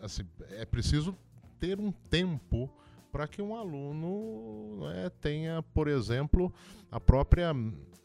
assim, 0.02 0.24
é 0.52 0.66
preciso 0.66 1.16
ter 1.60 1.80
um 1.80 1.92
tempo 1.92 2.70
para 3.12 3.28
que 3.28 3.42
um 3.42 3.56
aluno 3.56 4.86
né, 4.86 5.10
tenha, 5.22 5.64
por 5.74 5.88
exemplo, 5.88 6.54
a 6.92 7.00
própria 7.00 7.52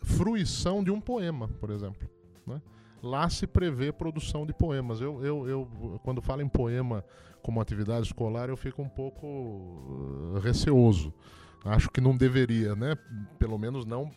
fruição 0.01 0.83
de 0.83 0.91
um 0.91 1.01
poema, 1.01 1.49
por 1.49 1.70
exemplo. 1.70 2.09
né? 2.47 2.62
Lá 3.03 3.29
se 3.29 3.47
prevê 3.47 3.93
produção 3.93 4.47
de 4.47 4.53
poemas. 4.53 5.01
Eu, 5.01 5.25
eu, 5.25 5.49
eu, 5.49 6.01
quando 6.05 6.23
falo 6.23 6.41
em 6.41 6.49
poema 6.49 7.05
como 7.43 7.61
atividade 7.61 8.07
escolar, 8.07 8.49
eu 8.49 8.57
fico 8.57 8.81
um 8.81 8.89
pouco 8.89 9.27
uh, 9.27 10.39
receoso. 10.39 11.13
Acho 11.65 11.91
que 11.91 12.01
não 12.01 12.17
deveria, 12.17 12.77
né? 12.77 12.97
Pelo 13.39 13.59
menos 13.59 13.85
não 13.85 14.11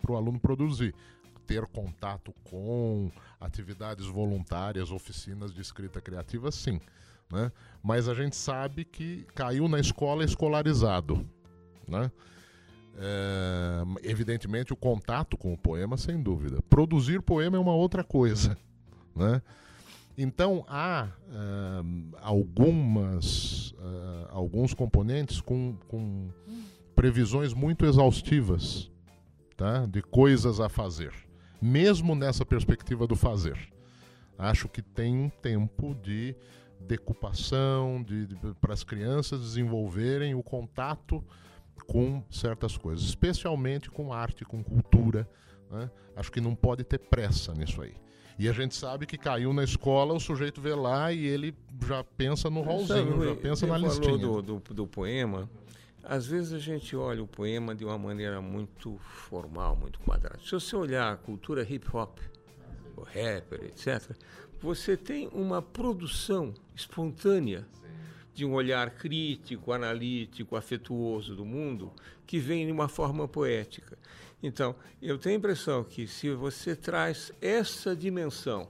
para 0.00 0.12
o 0.12 0.16
aluno 0.16 0.38
produzir. 0.38 0.94
Ter 1.46 1.66
contato 1.66 2.32
com 2.44 3.10
atividades 3.40 4.06
voluntárias, 4.06 4.92
oficinas 4.92 5.52
de 5.52 5.60
escrita 5.60 6.00
criativa, 6.00 6.52
sim. 6.52 6.80
Né? 7.30 7.50
Mas 7.82 8.08
a 8.08 8.14
gente 8.14 8.36
sabe 8.36 8.84
que 8.84 9.26
caiu 9.34 9.68
na 9.68 9.80
escola 9.80 10.24
escolarizado. 10.24 11.26
Né? 11.88 12.10
É, 13.02 13.82
evidentemente, 14.02 14.74
o 14.74 14.76
contato 14.76 15.38
com 15.38 15.54
o 15.54 15.56
poema, 15.56 15.96
sem 15.96 16.22
dúvida. 16.22 16.60
Produzir 16.68 17.22
poema 17.22 17.56
é 17.56 17.60
uma 17.60 17.74
outra 17.74 18.04
coisa. 18.04 18.56
Né? 19.12 19.42
Então, 20.16 20.64
há 20.68 21.08
ah, 21.32 21.82
algumas, 22.22 23.74
ah, 23.76 24.28
alguns 24.30 24.72
componentes 24.72 25.40
com, 25.40 25.76
com 25.88 26.30
previsões 26.94 27.52
muito 27.52 27.84
exaustivas 27.84 28.88
tá? 29.56 29.84
de 29.84 30.00
coisas 30.00 30.60
a 30.60 30.68
fazer, 30.68 31.12
mesmo 31.60 32.14
nessa 32.14 32.46
perspectiva 32.46 33.04
do 33.04 33.16
fazer. 33.16 33.58
Acho 34.38 34.68
que 34.68 34.80
tem 34.80 35.16
um 35.16 35.28
tempo 35.28 35.94
de 35.96 36.36
decupação, 36.80 38.02
de, 38.02 38.26
de 38.26 38.36
para 38.60 38.72
as 38.72 38.84
crianças 38.84 39.40
desenvolverem 39.40 40.34
o 40.34 40.42
contato 40.42 41.22
com 41.80 42.22
certas 42.30 42.76
coisas, 42.76 43.04
especialmente 43.04 43.90
com 43.90 44.12
arte, 44.12 44.44
com 44.44 44.62
cultura. 44.62 45.28
né? 45.70 45.90
Acho 46.16 46.30
que 46.30 46.40
não 46.40 46.54
pode 46.54 46.84
ter 46.84 46.98
pressa 46.98 47.52
nisso 47.54 47.82
aí. 47.82 47.94
E 48.38 48.48
a 48.48 48.52
gente 48.52 48.74
sabe 48.74 49.04
que 49.04 49.18
caiu 49.18 49.52
na 49.52 49.62
escola, 49.62 50.14
o 50.14 50.20
sujeito 50.20 50.60
vê 50.60 50.74
lá 50.74 51.12
e 51.12 51.26
ele 51.26 51.54
já 51.86 52.02
pensa 52.02 52.48
no 52.48 52.62
rolzinho, 52.62 53.22
já 53.22 53.36
pensa 53.36 53.66
na 53.66 53.74
falou 53.74 53.88
listinha. 53.88 54.16
Do, 54.18 54.40
do, 54.40 54.58
do 54.60 54.86
poema. 54.86 55.48
Às 56.02 56.26
vezes 56.26 56.54
a 56.54 56.58
gente 56.58 56.96
olha 56.96 57.22
o 57.22 57.26
poema 57.26 57.74
de 57.74 57.84
uma 57.84 57.98
maneira 57.98 58.40
muito 58.40 58.96
formal, 58.98 59.76
muito 59.76 60.00
quadrada. 60.00 60.38
Se 60.42 60.52
você 60.52 60.74
olhar 60.74 61.12
a 61.12 61.16
cultura 61.16 61.62
hip 61.62 61.86
hop, 61.94 62.18
o 62.96 63.02
rapper, 63.02 63.64
etc., 63.64 64.16
você 64.58 64.96
tem 64.96 65.28
uma 65.34 65.60
produção 65.60 66.54
espontânea 66.74 67.66
de 68.34 68.44
um 68.44 68.52
olhar 68.52 68.90
crítico, 68.90 69.72
analítico, 69.72 70.56
afetuoso 70.56 71.34
do 71.34 71.44
mundo 71.44 71.92
que 72.26 72.38
vem 72.38 72.66
de 72.66 72.72
uma 72.72 72.88
forma 72.88 73.26
poética. 73.26 73.98
Então, 74.42 74.74
eu 75.02 75.18
tenho 75.18 75.36
a 75.36 75.38
impressão 75.38 75.84
que 75.84 76.06
se 76.06 76.30
você 76.30 76.74
traz 76.74 77.32
essa 77.40 77.94
dimensão 77.94 78.68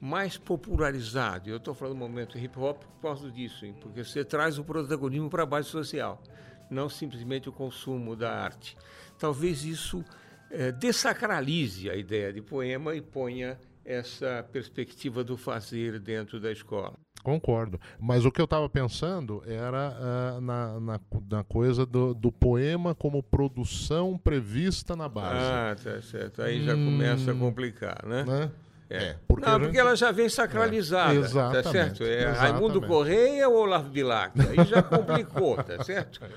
mais 0.00 0.36
popularizada, 0.36 1.48
eu 1.48 1.56
estou 1.56 1.74
falando 1.74 1.94
do 1.94 2.00
momento 2.00 2.38
hip 2.38 2.58
hop 2.58 2.82
por 2.82 3.02
causa 3.02 3.30
disso, 3.30 3.64
hein? 3.64 3.74
porque 3.80 4.04
você 4.04 4.24
traz 4.24 4.58
o 4.58 4.64
protagonismo 4.64 5.30
para 5.30 5.44
a 5.44 5.46
base 5.46 5.68
social, 5.68 6.22
não 6.70 6.88
simplesmente 6.88 7.48
o 7.48 7.52
consumo 7.52 8.14
da 8.14 8.32
arte. 8.32 8.76
Talvez 9.18 9.64
isso 9.64 10.04
eh, 10.50 10.72
desacralize 10.72 11.88
a 11.88 11.96
ideia 11.96 12.32
de 12.32 12.42
poema 12.42 12.94
e 12.94 13.00
ponha 13.00 13.58
essa 13.84 14.46
perspectiva 14.52 15.24
do 15.24 15.36
fazer 15.36 15.98
dentro 15.98 16.40
da 16.40 16.50
escola. 16.50 16.98
Concordo. 17.22 17.80
Mas 18.00 18.24
o 18.24 18.32
que 18.32 18.40
eu 18.40 18.44
estava 18.44 18.68
pensando 18.68 19.42
era 19.46 19.96
ah, 19.96 20.40
na, 20.40 20.80
na, 20.80 21.00
na 21.30 21.44
coisa 21.44 21.86
do, 21.86 22.12
do 22.14 22.32
poema 22.32 22.94
como 22.94 23.22
produção 23.22 24.18
prevista 24.18 24.96
na 24.96 25.08
base. 25.08 25.36
Ah, 25.36 25.76
tá 25.82 26.02
certo. 26.02 26.42
Aí 26.42 26.64
já 26.64 26.74
começa 26.74 27.30
a 27.30 27.34
complicar, 27.34 28.04
né? 28.04 28.24
né? 28.24 28.50
É. 28.90 29.16
porque 29.26 29.46
não, 29.46 29.56
a 29.56 29.58
porque 29.60 29.78
ela 29.78 29.96
já 29.96 30.12
vem 30.12 30.28
sacralizada, 30.28 31.14
É, 31.14 31.20
tá 31.20 31.26
exatamente, 31.26 31.70
certo? 31.70 32.04
É 32.04 32.24
exatamente. 32.24 32.38
Raimundo 32.38 32.82
Correia 32.82 33.48
ou 33.48 33.62
Olavo 33.62 33.88
Bilac? 33.88 34.38
Aí 34.38 34.66
já 34.66 34.82
complicou, 34.82 35.56
tá 35.62 35.82
certo? 35.82 36.20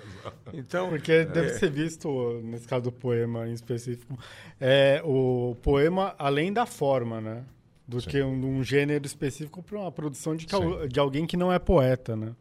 Então, 0.54 0.88
Porque 0.90 1.26
deve 1.26 1.50
ser 1.50 1.70
visto, 1.70 2.40
nesse 2.44 2.66
caso 2.66 2.84
do 2.84 2.92
poema 2.92 3.46
em 3.46 3.52
específico, 3.52 4.18
é 4.60 5.02
o 5.04 5.58
poema 5.62 6.16
além 6.18 6.54
da 6.54 6.66
forma, 6.66 7.20
né? 7.20 7.44
Do 7.88 8.02
Sim. 8.02 8.10
que 8.10 8.22
um, 8.24 8.58
um 8.58 8.64
gênero 8.64 9.06
específico 9.06 9.62
para 9.62 9.80
uma 9.80 9.92
produção 9.92 10.36
de, 10.36 10.46
cal- 10.48 10.88
de 10.88 11.00
alguém 11.00 11.26
que 11.28 11.38
não 11.38 11.52
é 11.54 11.60
poeta, 11.60 12.16
né? 12.16 12.36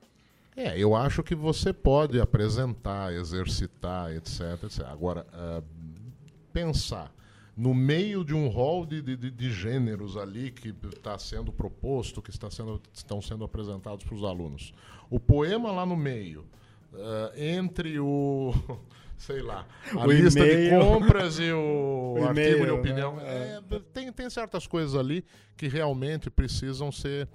É, 0.57 0.79
eu 0.79 0.95
acho 0.95 1.23
que 1.23 1.35
você 1.35 1.73
pode 1.73 2.19
apresentar, 2.21 3.13
exercitar, 3.13 4.13
etc. 4.13 4.41
etc. 4.65 4.87
Agora, 4.87 5.27
ah, 5.33 5.63
pensar 6.53 7.13
no 7.57 7.73
meio 7.75 8.25
de 8.25 8.35
um 8.35 8.49
rol 8.49 8.85
de, 8.87 9.01
de, 9.03 9.31
de- 9.31 9.51
gêneros 9.53 10.17
ali 10.17 10.51
que 10.51 10.75
está 10.95 11.17
sendo 11.19 11.53
proposto, 11.53 12.21
que 12.23 12.31
está 12.31 12.51
sendo, 12.51 12.81
estão 12.93 13.21
sendo 13.21 13.45
apresentados 13.45 14.05
para 14.05 14.15
os 14.15 14.25
alunos. 14.25 14.73
O 15.11 15.21
poema 15.21 15.71
lá 15.71 15.85
no 15.87 15.97
meio, 15.97 16.45
ah, 16.95 17.33
entre 17.37 17.99
o. 17.99 18.53
Sei 19.27 19.41
lá, 19.41 19.67
a 19.97 20.07
O 20.07 20.13
lista 20.13 20.45
de 20.45 20.69
compras 20.69 21.39
e 21.39 21.51
o, 21.51 22.17
O 22.21 22.25
artigo 22.29 22.59
de 22.61 22.67
né? 22.67 22.73
opinião. 22.73 23.19
É, 23.21 23.61
tem, 23.93 24.13
tem 24.13 24.29
certas 24.29 24.67
coisas 24.67 24.95
ali 24.95 25.25
que 25.57 25.67
realmente 25.67 26.29
precisam 26.29 26.93
ser 26.93 27.27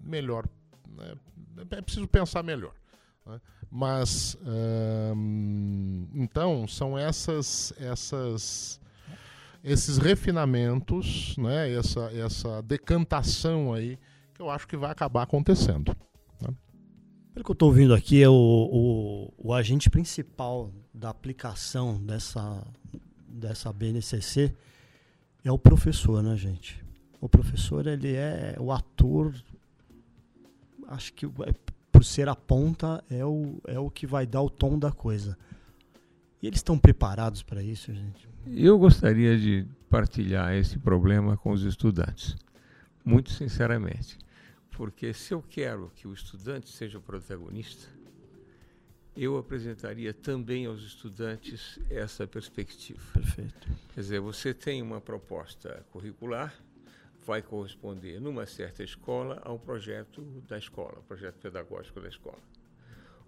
melhor. 0.00 0.46
né? 0.94 1.14
É 1.70 1.80
preciso 1.80 2.06
pensar 2.06 2.42
melhor. 2.42 2.74
né? 3.24 3.40
Mas, 3.70 4.36
ahn, 4.44 6.06
então, 6.14 6.68
são 6.68 6.98
essas, 6.98 7.72
essas, 7.78 8.78
esses 9.64 9.96
refinamentos, 9.96 11.34
né? 11.38 11.72
essa, 11.72 12.10
essa 12.12 12.60
decantação 12.62 13.72
aí, 13.72 13.98
que 14.34 14.42
eu 14.42 14.50
acho 14.50 14.68
que 14.68 14.76
vai 14.76 14.90
acabar 14.90 15.22
acontecendo. 15.22 15.96
Pelo 17.32 17.44
que 17.44 17.50
eu 17.50 17.54
estou 17.54 17.68
ouvindo 17.68 17.94
aqui, 17.94 18.22
é 18.22 18.28
o, 18.28 18.32
o, 18.32 19.32
o 19.38 19.54
agente 19.54 19.88
principal 19.88 20.70
da 20.92 21.08
aplicação 21.08 21.98
dessa, 22.02 22.66
dessa 23.26 23.72
BNCC 23.72 24.54
é 25.42 25.50
o 25.50 25.58
professor, 25.58 26.22
né, 26.22 26.36
gente? 26.36 26.84
O 27.20 27.28
professor, 27.28 27.86
ele 27.86 28.14
é 28.14 28.56
o 28.60 28.70
ator, 28.70 29.34
acho 30.88 31.12
que 31.14 31.24
é- 31.24 31.54
por 31.90 32.04
ser 32.04 32.28
a 32.28 32.34
ponta, 32.34 33.02
é 33.10 33.24
o, 33.24 33.60
é 33.66 33.78
o 33.78 33.88
que 33.90 34.06
vai 34.06 34.26
dar 34.26 34.42
o 34.42 34.50
tom 34.50 34.78
da 34.78 34.92
coisa. 34.92 35.36
E 36.42 36.46
eles 36.46 36.58
estão 36.58 36.78
preparados 36.78 37.42
para 37.42 37.62
isso, 37.62 37.92
gente? 37.94 38.28
eu 38.44 38.76
gostaria 38.76 39.38
de 39.38 39.64
partilhar 39.88 40.52
esse 40.54 40.76
problema 40.76 41.36
com 41.36 41.52
os 41.52 41.62
estudantes, 41.62 42.36
muito 43.04 43.30
sinceramente. 43.30 44.18
Porque 44.72 45.12
se 45.12 45.34
eu 45.34 45.42
quero 45.42 45.90
que 45.94 46.08
o 46.08 46.12
estudante 46.12 46.70
seja 46.70 46.98
o 46.98 47.02
protagonista, 47.02 47.88
eu 49.14 49.36
apresentaria 49.36 50.14
também 50.14 50.66
aos 50.66 50.82
estudantes 50.82 51.78
essa 51.90 52.26
perspectiva. 52.26 53.00
Perfeito. 53.12 53.68
Quer 53.94 54.00
dizer, 54.00 54.20
você 54.20 54.54
tem 54.54 54.80
uma 54.80 55.00
proposta 55.00 55.84
curricular, 55.90 56.54
vai 57.24 57.42
corresponder, 57.42 58.20
numa 58.20 58.46
certa 58.46 58.82
escola, 58.82 59.40
ao 59.44 59.58
projeto 59.58 60.22
da 60.48 60.58
escola, 60.58 61.02
projeto 61.06 61.36
pedagógico 61.36 62.00
da 62.00 62.08
escola. 62.08 62.40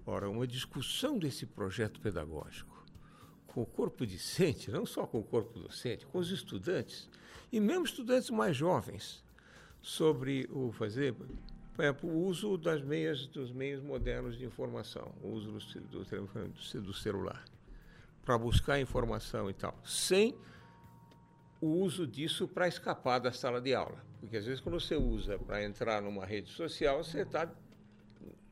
Ora, 0.07 0.29
uma 0.29 0.47
discussão 0.47 1.19
desse 1.19 1.47
projeto 1.47 2.01
pedagógico 2.01 2.75
com 3.47 3.63
o 3.63 3.67
corpo 3.67 4.05
discente, 4.05 4.69
não 4.69 4.85
só 4.85 5.07
com 5.07 5.21
o 5.21 5.23
corpo 5.23 5.61
docente, 5.61 6.05
com 6.07 6.19
os 6.19 6.31
estudantes, 6.33 7.09
e 7.53 7.61
mesmo 7.61 7.85
estudantes 7.85 8.29
mais 8.31 8.57
jovens, 8.57 9.24
sobre 9.85 10.49
o 10.51 10.73
fazer, 10.73 11.13
por 11.13 11.85
exemplo, 11.85 12.09
o 12.09 12.25
uso 12.25 12.57
das 12.57 12.81
meias, 12.83 13.27
dos 13.27 13.53
meios 13.53 13.83
modernos 13.83 14.39
de 14.39 14.47
informação, 14.47 15.15
o 15.23 15.29
uso 15.29 15.53
do, 15.53 16.05
do, 16.05 16.81
do 16.81 16.95
celular, 16.95 17.45
para 18.25 18.39
buscar 18.39 18.81
informação 18.81 19.51
e 19.51 19.53
tal, 19.53 19.79
sem 19.85 20.35
o 21.61 21.67
uso 21.67 22.07
disso 22.07 22.49
para 22.49 22.67
escapar 22.67 23.19
da 23.19 23.31
sala 23.31 23.61
de 23.61 23.75
aula. 23.75 24.03
Porque 24.21 24.39
às 24.39 24.47
vezes 24.47 24.59
quando 24.59 24.81
você 24.81 24.97
usa 24.97 25.39
para 25.39 25.63
entrar 25.63 26.01
numa 26.01 26.25
rede 26.25 26.49
social, 26.49 27.05
você 27.05 27.21
está 27.21 27.53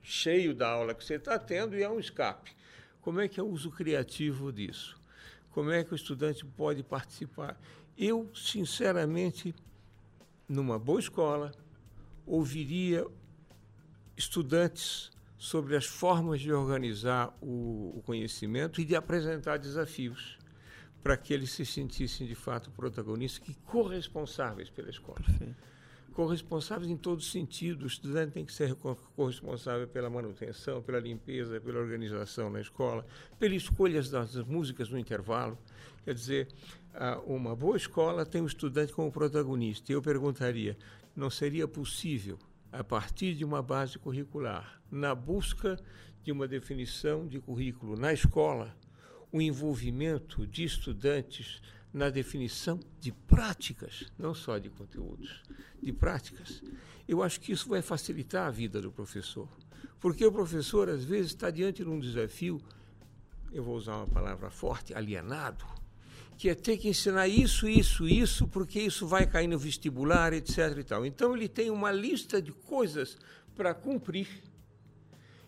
cheio 0.02 0.54
da 0.54 0.68
aula 0.68 0.94
que 0.94 1.02
você 1.02 1.14
está 1.14 1.38
tendo 1.38 1.74
e 1.74 1.82
é 1.82 1.88
um 1.88 1.98
escape. 1.98 2.54
Como 3.00 3.20
é 3.20 3.26
que 3.26 3.40
é 3.40 3.42
o 3.42 3.48
uso 3.48 3.70
criativo 3.70 4.52
disso? 4.52 5.00
Como 5.50 5.70
é 5.70 5.82
que 5.82 5.94
o 5.94 5.96
estudante 5.96 6.44
pode 6.44 6.82
participar? 6.82 7.58
Eu, 7.96 8.30
sinceramente, 8.34 9.54
numa 10.53 10.78
boa 10.78 11.00
escola, 11.00 11.53
ouviria 12.26 13.07
estudantes 14.16 15.11
sobre 15.38 15.76
as 15.76 15.86
formas 15.86 16.40
de 16.40 16.53
organizar 16.53 17.36
o, 17.40 17.94
o 17.96 18.03
conhecimento 18.05 18.80
e 18.80 18.84
de 18.84 18.94
apresentar 18.94 19.59
desafios 19.59 20.38
para 21.03 21.16
que 21.16 21.34
eles 21.34 21.50
se 21.50 21.66
sentissem 21.66 22.26
de 22.26 22.34
fato 22.34 22.70
protagonistas 22.70 23.48
e 23.48 23.55
corresponsáveis 23.55 24.70
pela 24.70 24.90
escola. 24.90 25.20
Perfeito. 25.20 25.57
Corresponsáveis 26.12 26.90
em 26.90 26.96
todo 26.96 27.22
sentido. 27.22 27.84
O 27.84 27.86
estudante 27.86 28.32
tem 28.32 28.44
que 28.44 28.52
ser 28.52 28.74
corresponsável 28.74 29.88
pela 29.88 30.10
manutenção, 30.10 30.82
pela 30.82 31.00
limpeza, 31.00 31.60
pela 31.60 31.78
organização 31.78 32.50
na 32.50 32.60
escola, 32.60 33.06
pelas 33.38 33.62
escolhas 33.62 34.10
das 34.10 34.36
músicas 34.36 34.88
no 34.90 34.98
intervalo. 34.98 35.58
Quer 36.04 36.14
dizer, 36.14 36.48
uma 37.26 37.56
boa 37.56 37.76
escola 37.76 38.26
tem 38.26 38.42
o 38.42 38.46
estudante 38.46 38.92
como 38.92 39.10
protagonista. 39.10 39.90
E 39.90 39.94
eu 39.94 40.02
perguntaria: 40.02 40.76
não 41.16 41.30
seria 41.30 41.66
possível, 41.66 42.38
a 42.70 42.84
partir 42.84 43.34
de 43.34 43.44
uma 43.44 43.62
base 43.62 43.98
curricular, 43.98 44.80
na 44.90 45.14
busca 45.14 45.78
de 46.22 46.30
uma 46.30 46.46
definição 46.46 47.26
de 47.26 47.40
currículo 47.40 47.96
na 47.96 48.12
escola, 48.12 48.76
o 49.32 49.40
envolvimento 49.40 50.46
de 50.46 50.64
estudantes 50.64 51.60
na 51.93 52.09
definição 52.09 52.80
de 53.01 53.12
práticas, 53.12 54.11
não 54.18 54.34
só 54.34 54.59
de 54.59 54.70
conteúdos, 54.70 55.43
de 55.82 55.93
práticas. 55.93 56.62
Eu 57.07 57.22
acho 57.22 57.40
que 57.40 57.53
isso 57.53 57.68
vai 57.68 57.82
facilitar 57.82 58.47
a 58.47 58.51
vida 58.51 58.80
do 58.80 58.90
professor, 58.90 59.49
porque 60.01 60.24
o 60.24 60.32
professor 60.32 60.88
às 60.88 61.05
vezes 61.05 61.32
está 61.32 61.51
diante 61.51 61.84
de 61.84 61.90
um 61.90 61.99
desafio, 61.99 62.61
eu 63.53 63.62
vou 63.62 63.76
usar 63.76 63.97
uma 63.97 64.07
palavra 64.07 64.51
forte, 64.51 64.95
alienado, 64.95 65.64
que 66.38 66.49
é 66.49 66.55
ter 66.55 66.78
que 66.78 66.88
ensinar 66.88 67.28
isso, 67.28 67.68
isso, 67.68 68.09
isso, 68.09 68.49
porque 68.49 68.80
isso 68.80 69.07
vai 69.07 69.26
cair 69.26 69.47
no 69.47 69.59
vestibular, 69.59 70.32
etc. 70.32 70.76
E 70.78 70.84
tal. 70.84 71.07
Então 71.07 71.36
ele 71.36 71.47
tem 71.47 71.70
uma 71.70 71.93
lista 71.93 72.40
de 72.40 72.51
coisas 72.51 73.16
para 73.55 73.74
cumprir 73.74 74.26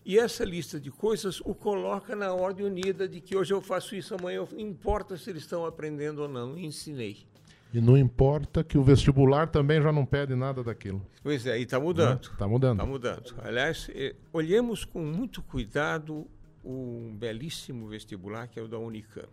e 0.05 0.19
essa 0.19 0.45
lista 0.45 0.79
de 0.79 0.91
coisas 0.91 1.41
o 1.41 1.55
coloca 1.55 2.15
na 2.15 2.33
ordem 2.33 2.67
unida 2.67 3.09
de 3.09 3.21
que 3.21 3.37
hoje 3.37 3.55
eu 3.55 3.63
faço 3.63 3.97
isso, 3.97 4.15
amanhã 4.15 4.37
eu... 4.37 4.49
importa 4.59 5.17
se 5.17 5.31
eles 5.31 5.43
estão 5.43 5.65
aprendendo 5.65 6.23
ou 6.23 6.29
não, 6.29 6.59
ensinei. 6.59 7.27
E 7.73 7.81
não 7.81 7.97
importa 7.97 8.63
que 8.63 8.79
o 8.79 8.85
vestibular 8.85 9.49
também 9.49 9.83
já 9.83 9.91
não 9.91 10.07
pede 10.07 10.35
nada 10.37 10.63
daquilo. 10.63 11.05
Pois 11.23 11.45
é, 11.47 11.59
e 11.59 11.63
está 11.63 11.81
mudando. 11.81 12.23
Está 12.23 12.47
mudando. 12.47 12.79
Está 12.79 12.87
mudando. 12.87 13.35
Aliás, 13.43 13.91
eh, 13.93 14.15
olhemos 14.33 14.85
com 14.85 15.01
muito 15.01 15.43
cuidado 15.43 16.27
um 16.63 17.17
belíssimo 17.17 17.89
vestibular 17.89 18.47
que 18.47 18.61
é 18.61 18.63
o 18.63 18.69
da 18.69 18.79
Unicamp. 18.79 19.29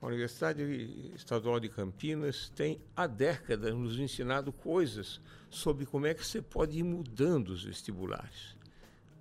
A 0.00 0.06
Universidade 0.06 0.62
Estadual 1.14 1.60
de 1.60 1.68
Campinas 1.68 2.50
tem 2.56 2.80
há 2.96 3.06
décadas 3.06 3.74
nos 3.74 3.98
ensinado 3.98 4.50
coisas 4.50 5.20
sobre 5.50 5.84
como 5.84 6.06
é 6.06 6.14
que 6.14 6.26
você 6.26 6.40
pode 6.40 6.78
ir 6.78 6.84
mudando 6.84 7.50
os 7.50 7.64
vestibulares. 7.64 8.56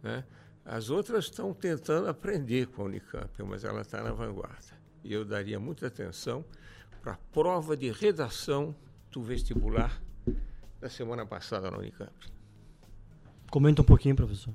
Né? 0.01 0.23
As 0.65 0.89
outras 0.89 1.25
estão 1.25 1.53
tentando 1.53 2.07
aprender 2.07 2.67
com 2.67 2.83
a 2.83 2.85
Unicamp, 2.85 3.43
mas 3.43 3.63
ela 3.63 3.81
está 3.81 4.03
na 4.03 4.11
vanguarda. 4.11 4.77
E 5.03 5.13
eu 5.13 5.25
daria 5.25 5.59
muita 5.59 5.87
atenção 5.87 6.45
para 7.01 7.13
a 7.13 7.17
prova 7.31 7.75
de 7.75 7.89
redação 7.91 8.75
do 9.11 9.21
vestibular 9.21 10.01
da 10.79 10.89
semana 10.89 11.25
passada 11.25 11.71
na 11.71 11.77
Unicamp. 11.77 12.13
Comenta 13.49 13.81
um 13.81 13.85
pouquinho, 13.85 14.15
professor. 14.15 14.53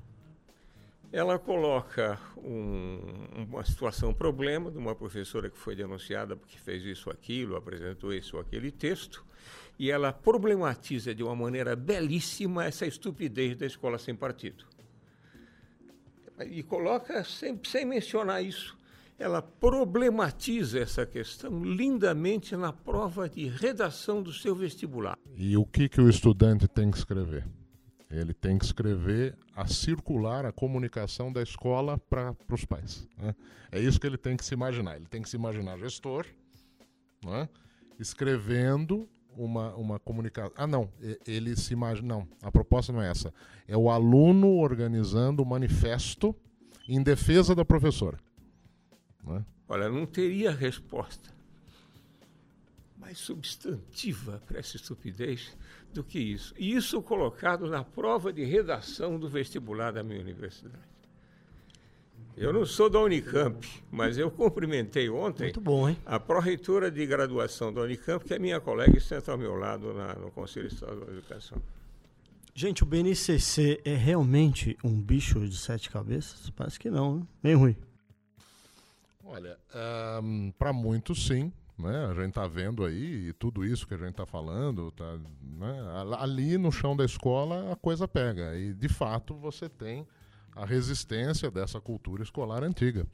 Ela 1.10 1.38
coloca 1.38 2.18
um, 2.36 2.98
uma 3.48 3.64
situação, 3.64 4.10
um 4.10 4.14
problema 4.14 4.70
de 4.70 4.78
uma 4.78 4.94
professora 4.94 5.48
que 5.48 5.58
foi 5.58 5.74
denunciada 5.74 6.36
porque 6.36 6.58
fez 6.58 6.84
isso, 6.84 7.08
aquilo, 7.10 7.56
apresentou 7.56 8.12
isso 8.12 8.36
ou 8.36 8.42
aquele 8.42 8.70
texto, 8.70 9.24
e 9.78 9.90
ela 9.90 10.12
problematiza 10.12 11.14
de 11.14 11.22
uma 11.22 11.34
maneira 11.34 11.74
belíssima 11.76 12.64
essa 12.64 12.86
estupidez 12.86 13.56
da 13.56 13.66
escola 13.66 13.98
sem 13.98 14.14
partido 14.14 14.64
e 16.42 16.62
coloca 16.62 17.22
sem, 17.24 17.58
sem 17.64 17.84
mencionar 17.84 18.42
isso. 18.44 18.76
Ela 19.18 19.40
problematiza 19.40 20.80
essa 20.80 21.06
questão 21.06 21.62
lindamente 21.62 22.56
na 22.56 22.72
prova 22.72 23.28
de 23.28 23.46
redação 23.46 24.22
do 24.22 24.32
seu 24.32 24.54
vestibular. 24.54 25.16
E 25.36 25.56
o 25.56 25.64
que, 25.64 25.88
que 25.88 26.00
o 26.00 26.08
estudante 26.08 26.66
tem 26.66 26.90
que 26.90 26.98
escrever? 26.98 27.46
Ele 28.10 28.34
tem 28.34 28.58
que 28.58 28.64
escrever 28.64 29.36
a 29.54 29.66
circular 29.66 30.44
a 30.44 30.52
comunicação 30.52 31.32
da 31.32 31.42
escola 31.42 31.98
para 31.98 32.34
os 32.50 32.64
pais. 32.64 33.08
Né? 33.16 33.34
É 33.70 33.80
isso 33.80 34.00
que 34.00 34.06
ele 34.06 34.18
tem 34.18 34.36
que 34.36 34.44
se 34.44 34.54
imaginar. 34.54 34.96
Ele 34.96 35.06
tem 35.06 35.22
que 35.22 35.28
se 35.28 35.36
imaginar 35.36 35.78
gestor, 35.78 36.26
né? 37.24 37.48
escrevendo 37.98 39.08
uma, 39.36 39.74
uma 39.74 39.98
comunicação. 39.98 40.52
Ah, 40.56 40.66
não, 40.66 40.90
ele 41.26 41.56
se 41.56 41.72
imagina. 41.72 42.08
Não, 42.08 42.28
a 42.42 42.50
proposta 42.50 42.92
não 42.92 43.02
é 43.02 43.10
essa. 43.10 43.32
É 43.66 43.76
o 43.76 43.90
aluno 43.90 44.56
organizando 44.56 45.42
o 45.42 45.46
manifesto 45.46 46.34
em 46.88 47.02
defesa 47.02 47.54
da 47.54 47.64
professora. 47.64 48.18
Né? 49.24 49.44
Olha, 49.68 49.88
não 49.88 50.06
teria 50.06 50.50
resposta 50.50 51.34
mais 53.04 53.18
substantiva 53.18 54.42
para 54.46 54.58
essa 54.58 54.76
estupidez 54.76 55.54
do 55.92 56.02
que 56.02 56.18
isso. 56.18 56.54
E 56.58 56.74
isso 56.74 57.02
colocado 57.02 57.68
na 57.68 57.84
prova 57.84 58.32
de 58.32 58.42
redação 58.44 59.18
do 59.18 59.28
vestibular 59.28 59.92
da 59.92 60.02
minha 60.02 60.20
universidade. 60.20 60.93
Eu 62.36 62.52
não 62.52 62.66
sou 62.66 62.90
da 62.90 63.00
Unicamp, 63.00 63.64
mas 63.90 64.18
eu 64.18 64.28
cumprimentei 64.28 65.08
ontem 65.08 65.44
Muito 65.44 65.60
bom, 65.60 65.88
hein? 65.88 65.96
a 66.04 66.18
pró-reitora 66.18 66.90
de 66.90 67.06
graduação 67.06 67.72
da 67.72 67.82
Unicamp, 67.82 68.24
que 68.24 68.34
é 68.34 68.38
minha 68.38 68.60
colega 68.60 68.96
e 68.96 69.00
senta 69.00 69.30
ao 69.30 69.38
meu 69.38 69.54
lado 69.54 69.94
na, 69.94 70.14
no 70.14 70.32
Conselho 70.32 70.66
Estadual 70.66 71.06
de 71.06 71.12
Educação. 71.12 71.62
Gente, 72.52 72.82
o 72.82 72.86
BNCC 72.86 73.80
é 73.84 73.94
realmente 73.94 74.76
um 74.82 75.00
bicho 75.00 75.40
de 75.48 75.56
sete 75.56 75.90
cabeças? 75.90 76.50
Parece 76.50 76.78
que 76.78 76.90
não, 76.90 77.18
né? 77.18 77.26
Bem 77.42 77.54
ruim. 77.54 77.76
Olha, 79.24 79.56
um, 80.22 80.52
para 80.58 80.72
muitos 80.72 81.26
sim, 81.26 81.52
né? 81.78 82.06
A 82.06 82.14
gente 82.14 82.28
está 82.28 82.46
vendo 82.46 82.84
aí 82.84 83.28
e 83.28 83.32
tudo 83.32 83.64
isso 83.64 83.86
que 83.86 83.94
a 83.94 83.96
gente 83.96 84.10
está 84.10 84.26
falando, 84.26 84.90
tá, 84.92 85.18
né? 85.40 85.76
ali 86.18 86.56
no 86.58 86.70
chão 86.70 86.96
da 86.96 87.04
escola 87.04 87.72
a 87.72 87.76
coisa 87.76 88.06
pega 88.06 88.56
e 88.56 88.72
de 88.72 88.88
fato 88.88 89.34
você 89.34 89.68
tem 89.68 90.06
a 90.54 90.64
resistência 90.64 91.50
dessa 91.50 91.80
cultura 91.80 92.22
escolar 92.22 92.62
antiga. 92.62 93.06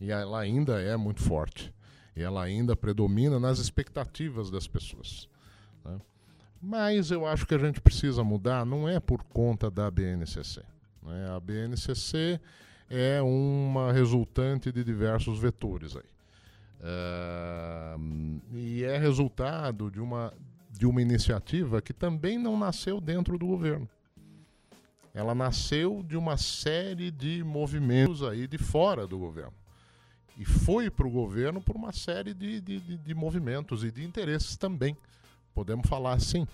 E 0.00 0.10
ela 0.10 0.40
ainda 0.40 0.80
é 0.80 0.96
muito 0.96 1.22
forte. 1.22 1.72
E 2.16 2.22
ela 2.22 2.42
ainda 2.42 2.76
predomina 2.76 3.38
nas 3.38 3.58
expectativas 3.58 4.50
das 4.50 4.66
pessoas. 4.66 5.28
Né? 5.84 6.00
Mas 6.60 7.10
eu 7.10 7.26
acho 7.26 7.46
que 7.46 7.54
a 7.54 7.58
gente 7.58 7.80
precisa 7.80 8.24
mudar, 8.24 8.66
não 8.66 8.88
é 8.88 8.98
por 8.98 9.22
conta 9.22 9.70
da 9.70 9.90
BNCC. 9.90 10.62
Né? 11.02 11.30
A 11.34 11.38
BNCC 11.38 12.40
é 12.90 13.22
uma 13.22 13.92
resultante 13.92 14.72
de 14.72 14.82
diversos 14.82 15.38
vetores 15.38 15.96
aí. 15.96 16.02
Uh, 16.80 18.40
e 18.52 18.84
é 18.84 18.96
resultado 18.98 19.90
de 19.90 20.00
uma, 20.00 20.32
de 20.70 20.86
uma 20.86 21.02
iniciativa 21.02 21.82
que 21.82 21.92
também 21.92 22.38
não 22.38 22.56
nasceu 22.56 23.00
dentro 23.00 23.36
do 23.36 23.46
governo 23.46 23.88
ela 25.18 25.34
nasceu 25.34 26.00
de 26.04 26.16
uma 26.16 26.36
série 26.36 27.10
de 27.10 27.42
movimentos 27.42 28.22
aí 28.22 28.46
de 28.46 28.56
fora 28.56 29.04
do 29.04 29.18
governo. 29.18 29.52
E 30.38 30.44
foi 30.44 30.88
para 30.88 31.08
o 31.08 31.10
governo 31.10 31.60
por 31.60 31.74
uma 31.74 31.90
série 31.92 32.32
de, 32.32 32.60
de, 32.60 32.78
de, 32.78 32.96
de 32.96 33.14
movimentos 33.16 33.82
e 33.82 33.90
de 33.90 34.04
interesses 34.04 34.56
também. 34.56 34.96
Podemos 35.52 35.88
falar 35.88 36.12
assim. 36.12 36.46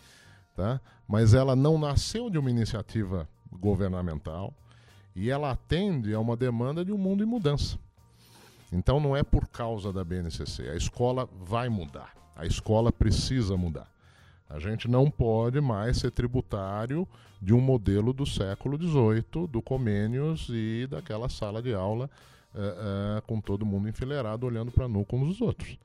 Tá? 0.56 0.80
Mas 1.06 1.34
ela 1.34 1.54
não 1.54 1.76
nasceu 1.76 2.30
de 2.30 2.38
uma 2.38 2.48
iniciativa 2.50 3.28
governamental 3.52 4.54
e 5.14 5.28
ela 5.28 5.50
atende 5.50 6.14
a 6.14 6.18
uma 6.18 6.34
demanda 6.34 6.82
de 6.82 6.90
um 6.90 6.96
mundo 6.96 7.22
em 7.22 7.26
mudança. 7.26 7.78
Então 8.72 8.98
não 8.98 9.14
é 9.14 9.22
por 9.22 9.46
causa 9.46 9.92
da 9.92 10.02
BNCC. 10.02 10.70
A 10.70 10.74
escola 10.74 11.28
vai 11.38 11.68
mudar. 11.68 12.14
A 12.34 12.46
escola 12.46 12.90
precisa 12.90 13.58
mudar. 13.58 13.93
A 14.48 14.58
gente 14.58 14.88
não 14.88 15.10
pode 15.10 15.60
mais 15.60 15.98
ser 15.98 16.10
tributário 16.10 17.08
de 17.40 17.52
um 17.52 17.60
modelo 17.60 18.12
do 18.12 18.26
século 18.26 18.76
XVIII, 18.76 19.46
do 19.48 19.62
Comênios 19.62 20.48
e 20.50 20.86
daquela 20.86 21.28
sala 21.28 21.62
de 21.62 21.74
aula 21.74 22.10
uh, 22.54 23.18
uh, 23.18 23.22
com 23.22 23.40
todo 23.40 23.66
mundo 23.66 23.88
enfileirado 23.88 24.46
olhando 24.46 24.70
para 24.70 24.86
nuca 24.86 25.16
uns 25.16 25.28
dos 25.28 25.40
outros. 25.40 25.78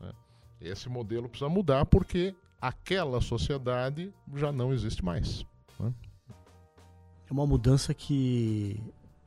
Né? 0.00 0.12
Esse 0.60 0.88
modelo 0.88 1.28
precisa 1.28 1.48
mudar 1.48 1.86
porque 1.86 2.34
aquela 2.60 3.20
sociedade 3.20 4.12
já 4.34 4.52
não 4.52 4.72
existe 4.72 5.04
mais. 5.04 5.44
Né? 5.78 5.92
É 7.28 7.32
uma 7.32 7.46
mudança 7.46 7.94
que 7.94 8.78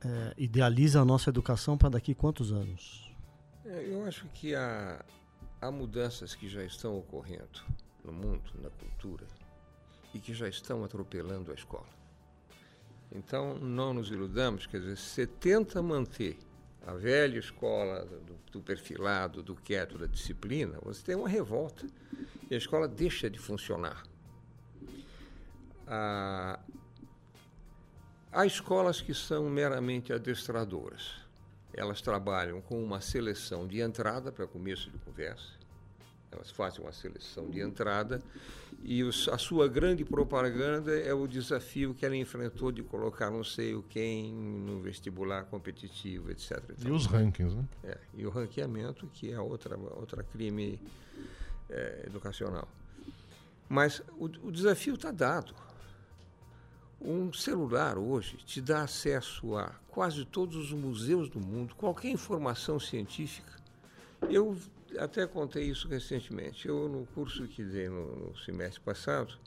é, 0.04 0.34
idealiza 0.36 1.00
a 1.00 1.04
nossa 1.04 1.30
educação 1.30 1.76
para 1.76 1.88
daqui 1.88 2.14
quantos 2.14 2.52
anos? 2.52 3.10
É, 3.64 3.86
eu 3.90 4.04
acho 4.06 4.26
que 4.28 4.54
há, 4.54 5.04
há 5.60 5.70
mudanças 5.70 6.34
que 6.34 6.48
já 6.48 6.62
estão 6.62 6.96
ocorrendo 6.96 7.64
no 8.06 8.12
mundo, 8.12 8.50
na 8.62 8.70
cultura, 8.70 9.26
e 10.14 10.18
que 10.18 10.32
já 10.32 10.48
estão 10.48 10.84
atropelando 10.84 11.50
a 11.50 11.54
escola. 11.54 11.86
Então, 13.12 13.58
não 13.58 13.94
nos 13.94 14.10
iludamos, 14.10 14.66
quer 14.66 14.80
dizer, 14.80 14.96
se 14.96 15.26
tenta 15.26 15.82
manter 15.82 16.38
a 16.86 16.92
velha 16.92 17.38
escola 17.38 18.04
do, 18.04 18.38
do, 18.52 18.62
perfilado, 18.62 19.42
do 19.42 19.54
quieto, 19.56 19.98
da 19.98 20.06
disciplina, 20.06 20.78
você 20.82 21.02
tem 21.02 21.16
uma 21.16 21.28
revolta 21.28 21.86
e 22.48 22.54
a 22.54 22.58
escola 22.58 22.86
deixa 22.86 23.28
de 23.28 23.38
funcionar. 23.38 24.04
Ah, 25.86 26.60
há 28.30 28.46
escolas 28.46 29.00
que 29.00 29.12
são 29.12 29.50
meramente 29.50 30.12
adestradoras. 30.12 31.14
Elas 31.72 32.00
trabalham 32.00 32.60
com 32.60 32.82
uma 32.82 33.00
seleção 33.00 33.66
de 33.66 33.80
entrada 33.80 34.30
para 34.30 34.46
começo 34.46 34.90
de 34.90 34.98
conversa, 34.98 35.55
elas 36.36 36.50
fazem 36.50 36.80
uma 36.80 36.92
seleção 36.92 37.48
de 37.50 37.60
entrada 37.60 38.22
e 38.82 39.02
os, 39.02 39.28
a 39.28 39.38
sua 39.38 39.66
grande 39.66 40.04
propaganda 40.04 40.96
é 40.96 41.12
o 41.12 41.26
desafio 41.26 41.94
que 41.94 42.06
ela 42.06 42.16
enfrentou 42.16 42.70
de 42.70 42.82
colocar 42.82 43.30
não 43.30 43.42
sei 43.42 43.74
o 43.74 43.82
quem 43.82 44.32
no 44.32 44.80
vestibular 44.80 45.44
competitivo, 45.44 46.30
etc. 46.30 46.62
E 46.84 46.90
os 46.90 47.06
rankings, 47.06 47.56
né? 47.56 47.64
É, 47.82 47.98
e 48.14 48.26
o 48.26 48.30
ranqueamento, 48.30 49.06
que 49.08 49.32
é 49.32 49.40
outra, 49.40 49.76
outra 49.76 50.22
crime 50.22 50.80
é, 51.68 52.04
educacional. 52.06 52.68
Mas 53.68 54.00
o, 54.18 54.26
o 54.26 54.52
desafio 54.52 54.94
está 54.94 55.10
dado. 55.10 55.54
Um 57.00 57.32
celular 57.32 57.98
hoje 57.98 58.36
te 58.36 58.60
dá 58.60 58.82
acesso 58.82 59.56
a 59.56 59.74
quase 59.88 60.24
todos 60.24 60.56
os 60.56 60.72
museus 60.72 61.28
do 61.28 61.40
mundo, 61.40 61.74
qualquer 61.74 62.10
informação 62.10 62.78
científica. 62.78 63.52
Eu 64.30 64.56
até 64.98 65.26
contei 65.26 65.64
isso 65.64 65.88
recentemente. 65.88 66.68
Eu, 66.68 66.88
no 66.88 67.06
curso 67.06 67.46
que 67.46 67.62
dei 67.62 67.88
no, 67.88 68.28
no 68.28 68.38
semestre 68.38 68.80
passado, 68.80 69.38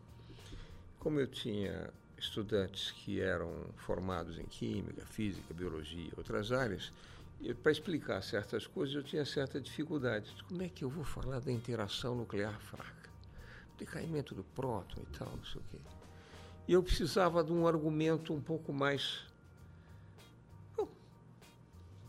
como 1.00 1.20
eu 1.20 1.28
tinha 1.28 1.92
estudantes 2.18 2.92
que 2.92 3.22
eram 3.22 3.52
formados 3.78 4.38
em 4.38 4.46
química, 4.46 5.06
física, 5.06 5.54
biologia, 5.54 6.12
outras 6.18 6.52
áreas, 6.52 6.92
para 7.64 7.72
explicar 7.72 8.22
certas 8.22 8.68
coisas 8.68 8.96
eu 8.96 9.04
tinha 9.04 9.24
certa 9.26 9.62
dificuldade. 9.62 10.30
Como 10.48 10.62
é 10.62 10.68
que 10.68 10.84
eu 10.84 10.90
vou 10.90 11.06
falar 11.06 11.40
da 11.40 11.52
interação 11.52 12.16
nuclear 12.16 12.60
fraca? 12.60 13.10
Decaimento 13.78 14.36
do 14.36 14.44
próton 14.44 15.02
e 15.02 15.18
tal, 15.18 15.30
não 15.30 15.46
sei 15.46 15.62
o 15.62 15.64
quê. 15.72 15.78
E 16.68 16.74
eu 16.74 16.84
precisava 16.84 17.44
de 17.44 17.54
um 17.54 17.66
argumento 17.66 18.34
um 18.34 18.42
pouco 18.42 18.74
mais. 18.74 19.26
Bom, 20.76 20.90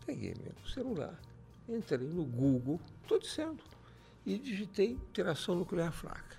peguei 0.04 0.34
meu 0.34 0.52
celular 0.68 1.16
entrei 1.76 2.06
no 2.06 2.24
Google, 2.24 2.80
estou 3.10 3.18
dizendo, 3.18 3.62
e 4.24 4.38
digitei 4.38 4.90
interação 4.90 5.56
nuclear 5.56 5.92
fraca. 5.92 6.38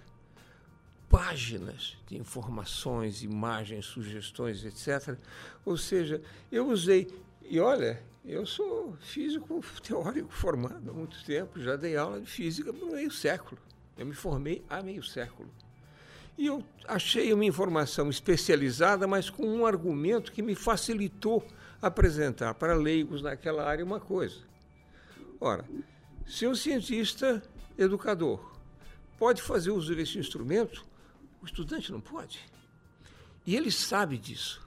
Páginas 1.10 1.98
de 2.08 2.18
informações, 2.18 3.22
imagens, 3.22 3.86
sugestões, 3.86 4.64
etc. 4.64 5.18
Ou 5.66 5.76
seja, 5.76 6.22
eu 6.50 6.70
usei, 6.70 7.14
e 7.44 7.60
olha, 7.60 8.02
eu 8.24 8.46
sou 8.46 8.96
físico 9.02 9.62
teórico 9.84 10.32
formado 10.32 10.90
há 10.90 10.94
muito 10.94 11.22
tempo, 11.26 11.60
já 11.60 11.76
dei 11.76 11.98
aula 11.98 12.22
de 12.22 12.28
física 12.28 12.72
por 12.72 12.90
meio 12.92 13.12
século. 13.12 13.60
Eu 13.98 14.06
me 14.06 14.14
formei 14.14 14.64
há 14.70 14.82
meio 14.82 15.04
século. 15.04 15.50
E 16.38 16.46
eu 16.46 16.64
achei 16.88 17.34
uma 17.34 17.44
informação 17.44 18.10
especializada, 18.10 19.06
mas 19.06 19.30
com 19.30 19.46
um 19.46 19.66
argumento 19.66 20.32
que 20.32 20.42
me 20.42 20.56
facilitou 20.56 21.46
apresentar 21.82 22.54
para 22.54 22.74
leigos 22.74 23.22
naquela 23.22 23.68
área 23.68 23.84
uma 23.84 24.00
coisa. 24.00 24.40
Ora, 25.40 25.66
se 26.28 26.48
um 26.48 26.56
cientista 26.56 27.42
educador 27.78 28.52
pode 29.18 29.42
fazer 29.42 29.72
uso 29.72 29.96
desse 29.96 30.18
instrumento, 30.18 30.86
o 31.42 31.46
estudante 31.46 31.92
não 31.92 32.02
pode. 32.02 32.40
E 33.46 33.56
ele 33.56 33.72
sabe 33.72 34.18
disso. 34.18 34.62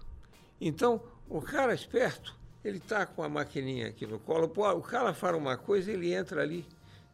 Então, 0.61 1.03
o 1.29 1.41
cara 1.41 1.75
esperto, 1.75 2.35
ele 2.65 2.79
está 2.79 3.07
com 3.07 3.23
a 3.23 3.29
maquininha 3.29 3.89
aqui 3.89 4.07
no 4.07 4.19
colo, 4.19 4.53
o 4.77 4.83
cara 4.83 5.13
fala 5.13 5.37
uma 5.37 5.57
coisa, 5.57 5.91
ele 5.91 6.13
entra 6.13 6.43
ali, 6.43 6.67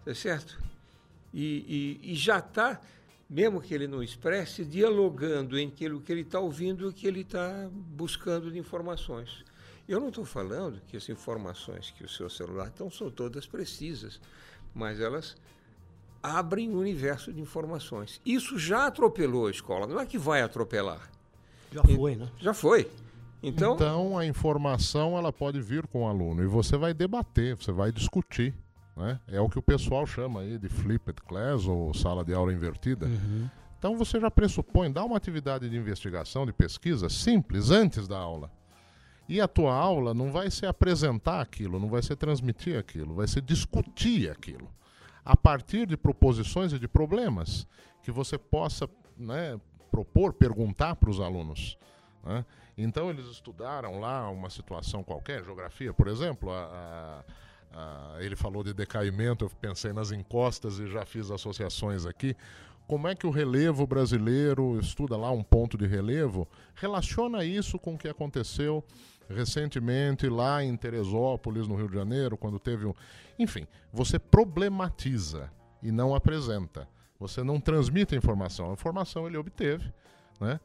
tá 0.05 0.14
certo? 0.14 0.62
E, 1.32 1.99
e, 2.03 2.12
e 2.12 2.14
já 2.14 2.38
está, 2.38 2.80
mesmo 3.28 3.61
que 3.61 3.72
ele 3.72 3.86
não 3.86 4.03
expresse, 4.03 4.64
dialogando 4.64 5.59
entre 5.59 5.91
o 5.91 6.01
que 6.01 6.12
ele 6.12 6.22
está 6.22 6.41
ouvindo 6.41 6.84
e 6.84 6.88
o 6.88 6.93
que 6.93 7.07
ele 7.07 7.20
está 7.20 7.68
buscando 7.72 8.51
de 8.51 8.59
informações. 8.59 9.45
Eu 9.91 9.99
não 9.99 10.11
estou 10.11 10.24
falando 10.24 10.80
que 10.86 10.97
as 10.97 11.09
informações 11.09 11.91
que 11.91 12.05
o 12.05 12.09
seu 12.09 12.30
celular 12.30 12.70
tem 12.70 12.88
são 12.93 13.11
todas 13.11 13.45
precisas, 13.45 14.20
mas 14.72 15.01
elas 15.01 15.36
abrem 16.22 16.70
um 16.70 16.78
universo 16.78 17.32
de 17.32 17.41
informações. 17.41 18.20
Isso 18.24 18.57
já 18.57 18.86
atropelou 18.86 19.49
a 19.49 19.51
escola, 19.51 19.88
não 19.88 19.99
é 19.99 20.07
que 20.07 20.16
vai 20.16 20.43
atropelar. 20.43 21.11
Já 21.72 21.82
foi, 21.82 22.14
né? 22.14 22.30
Já 22.38 22.55
foi. 22.55 22.88
Então, 23.43 23.74
então 23.74 24.16
a 24.16 24.24
informação 24.24 25.18
ela 25.18 25.32
pode 25.32 25.61
vir 25.61 25.84
com 25.88 26.05
o 26.05 26.07
aluno 26.07 26.41
e 26.45 26.47
você 26.47 26.76
vai 26.76 26.95
debater, 26.95 27.57
você 27.57 27.72
vai 27.72 27.91
discutir. 27.91 28.55
Né? 28.97 29.18
É 29.26 29.41
o 29.41 29.49
que 29.49 29.59
o 29.59 29.62
pessoal 29.62 30.07
chama 30.07 30.43
aí 30.43 30.57
de 30.57 30.68
flipped 30.68 31.20
class 31.22 31.66
ou 31.66 31.93
sala 31.93 32.24
de 32.24 32.32
aula 32.32 32.53
invertida. 32.53 33.07
Uhum. 33.07 33.51
Então 33.76 33.99
você 33.99 34.20
já 34.20 34.30
pressupõe, 34.30 34.93
dá 34.93 35.03
uma 35.03 35.16
atividade 35.16 35.68
de 35.68 35.76
investigação, 35.76 36.47
de 36.47 36.53
pesquisa 36.53 37.09
simples 37.09 37.72
antes 37.72 38.07
da 38.07 38.18
aula. 38.18 38.53
E 39.31 39.41
a 39.41 39.47
tua 39.47 39.72
aula 39.72 40.12
não 40.12 40.33
vai 40.33 40.51
ser 40.51 40.66
apresentar 40.66 41.41
aquilo, 41.41 41.78
não 41.78 41.89
vai 41.89 42.03
ser 42.03 42.16
transmitir 42.16 42.76
aquilo, 42.76 43.14
vai 43.14 43.28
ser 43.28 43.41
discutir 43.41 44.28
aquilo. 44.28 44.68
A 45.24 45.37
partir 45.37 45.87
de 45.87 45.97
proposições 45.97 46.72
e 46.72 46.81
de 46.81 46.89
problemas 46.89 47.64
que 48.03 48.11
você 48.11 48.37
possa 48.37 48.91
né, 49.16 49.57
propor, 49.89 50.33
perguntar 50.33 50.97
para 50.97 51.09
os 51.09 51.20
alunos. 51.20 51.78
Né? 52.24 52.45
Então, 52.76 53.09
eles 53.09 53.26
estudaram 53.26 54.01
lá 54.01 54.28
uma 54.28 54.51
situação 54.51 55.05
qualquer, 55.05 55.45
geografia, 55.45 55.95
por 55.95 56.09
exemplo. 56.09 56.51
A, 56.51 57.22
a, 57.72 58.16
a, 58.16 58.24
ele 58.24 58.35
falou 58.35 58.64
de 58.64 58.74
decaimento, 58.74 59.45
eu 59.45 59.51
pensei 59.61 59.93
nas 59.93 60.11
encostas 60.11 60.81
e 60.81 60.89
já 60.89 61.07
fiz 61.07 61.31
associações 61.31 62.05
aqui 62.05 62.35
como 62.89 63.07
é 63.07 63.14
que 63.14 63.24
o 63.24 63.31
relevo 63.31 63.87
brasileiro 63.87 64.76
estuda 64.81 65.16
lá 65.16 65.31
um 65.31 65.45
ponto 65.45 65.78
de 65.78 65.87
relevo, 65.87 66.49
relaciona 66.74 67.45
isso 67.45 67.78
com 67.78 67.95
o 67.95 67.97
que 67.97 68.09
aconteceu 68.09 68.85
recentemente 69.31 70.28
lá 70.28 70.62
em 70.62 70.76
Teresópolis, 70.76 71.66
no 71.68 71.76
Rio 71.76 71.89
de 71.89 71.95
Janeiro, 71.95 72.37
quando 72.37 72.59
teve 72.59 72.87
um. 72.87 72.95
Enfim, 73.39 73.66
você 73.93 74.18
problematiza 74.18 75.51
e 75.83 75.91
não 75.91 76.14
apresenta. 76.14 76.89
Você 77.18 77.43
não 77.43 77.61
transmite 77.61 78.14
a 78.14 78.18
informação. 78.18 78.70
A 78.70 78.72
informação 78.72 79.26
ele 79.26 79.37
obteve, 79.37 79.93
né? 80.41 80.59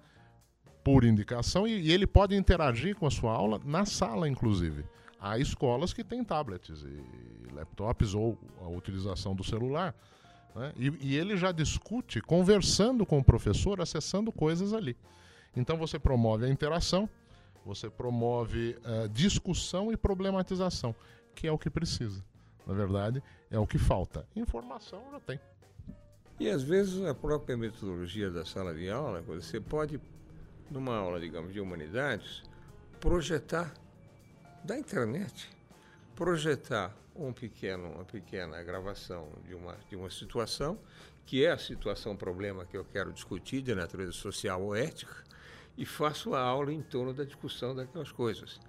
Por 0.83 1.03
indicação, 1.03 1.67
e, 1.67 1.91
ele 1.91 2.05
pode 2.05 2.35
interagir 2.35 2.95
com 2.95 3.07
a 3.07 3.11
sua 3.11 3.33
aula 3.33 3.59
na 3.63 3.85
sala, 3.85 4.29
inclusive. 4.29 4.85
Há 5.19 5.39
escolas 5.39 5.93
que 5.93 6.03
têm 6.03 6.23
tablets 6.23 6.83
e 6.83 7.53
laptops 7.53 8.13
ou 8.13 8.37
a 8.61 8.67
utilização 8.67 9.35
do 9.35 9.43
celular. 9.43 9.95
Né? 10.55 10.73
E, 10.77 10.97
e 11.01 11.15
ele 11.15 11.35
já 11.35 11.51
discute 11.51 12.21
conversando 12.21 13.05
com 13.05 13.17
o 13.17 13.23
professor, 13.23 13.81
acessando 13.81 14.31
coisas 14.31 14.73
ali. 14.73 14.95
Então 15.55 15.77
você 15.77 15.97
promove 15.97 16.45
a 16.45 16.49
interação 16.49 17.09
você 17.65 17.89
promove 17.89 18.77
uh, 18.85 19.09
discussão 19.09 19.91
e 19.91 19.97
problematização, 19.97 20.95
que 21.33 21.47
é 21.47 21.51
o 21.51 21.57
que 21.57 21.69
precisa. 21.69 22.23
Na 22.65 22.73
verdade, 22.73 23.21
é 23.49 23.57
o 23.57 23.65
que 23.65 23.77
falta. 23.77 24.27
Informação 24.35 25.03
já 25.11 25.19
tem. 25.19 25.39
E 26.39 26.49
às 26.49 26.61
vezes 26.61 27.03
a 27.03 27.13
própria 27.13 27.57
metodologia 27.57 28.29
da 28.29 28.45
sala 28.45 28.73
de 28.73 28.89
aula, 28.89 29.21
você 29.21 29.59
pode, 29.59 29.99
numa 30.69 30.95
aula, 30.95 31.19
digamos, 31.19 31.53
de 31.53 31.59
humanidades, 31.59 32.43
projetar 32.99 33.73
da 34.63 34.77
internet, 34.77 35.49
projetar 36.15 36.95
um 37.15 37.31
pequeno, 37.31 37.89
uma 37.91 38.03
pequena 38.03 38.61
gravação 38.63 39.29
de 39.47 39.55
uma, 39.55 39.77
de 39.89 39.95
uma 39.95 40.09
situação, 40.09 40.77
que 41.25 41.45
é 41.45 41.51
a 41.51 41.57
situação 41.57 42.15
problema 42.15 42.65
que 42.65 42.75
eu 42.75 42.83
quero 42.83 43.13
discutir 43.13 43.61
de 43.61 43.73
natureza 43.73 44.11
social 44.11 44.61
ou 44.61 44.75
ética, 44.75 45.23
e 45.77 45.85
faço 45.85 46.33
a 46.33 46.41
aula 46.41 46.71
em 46.71 46.81
torno 46.81 47.13
da 47.13 47.23
discussão 47.23 47.75
daquelas 47.75 48.11
coisas. 48.11 48.59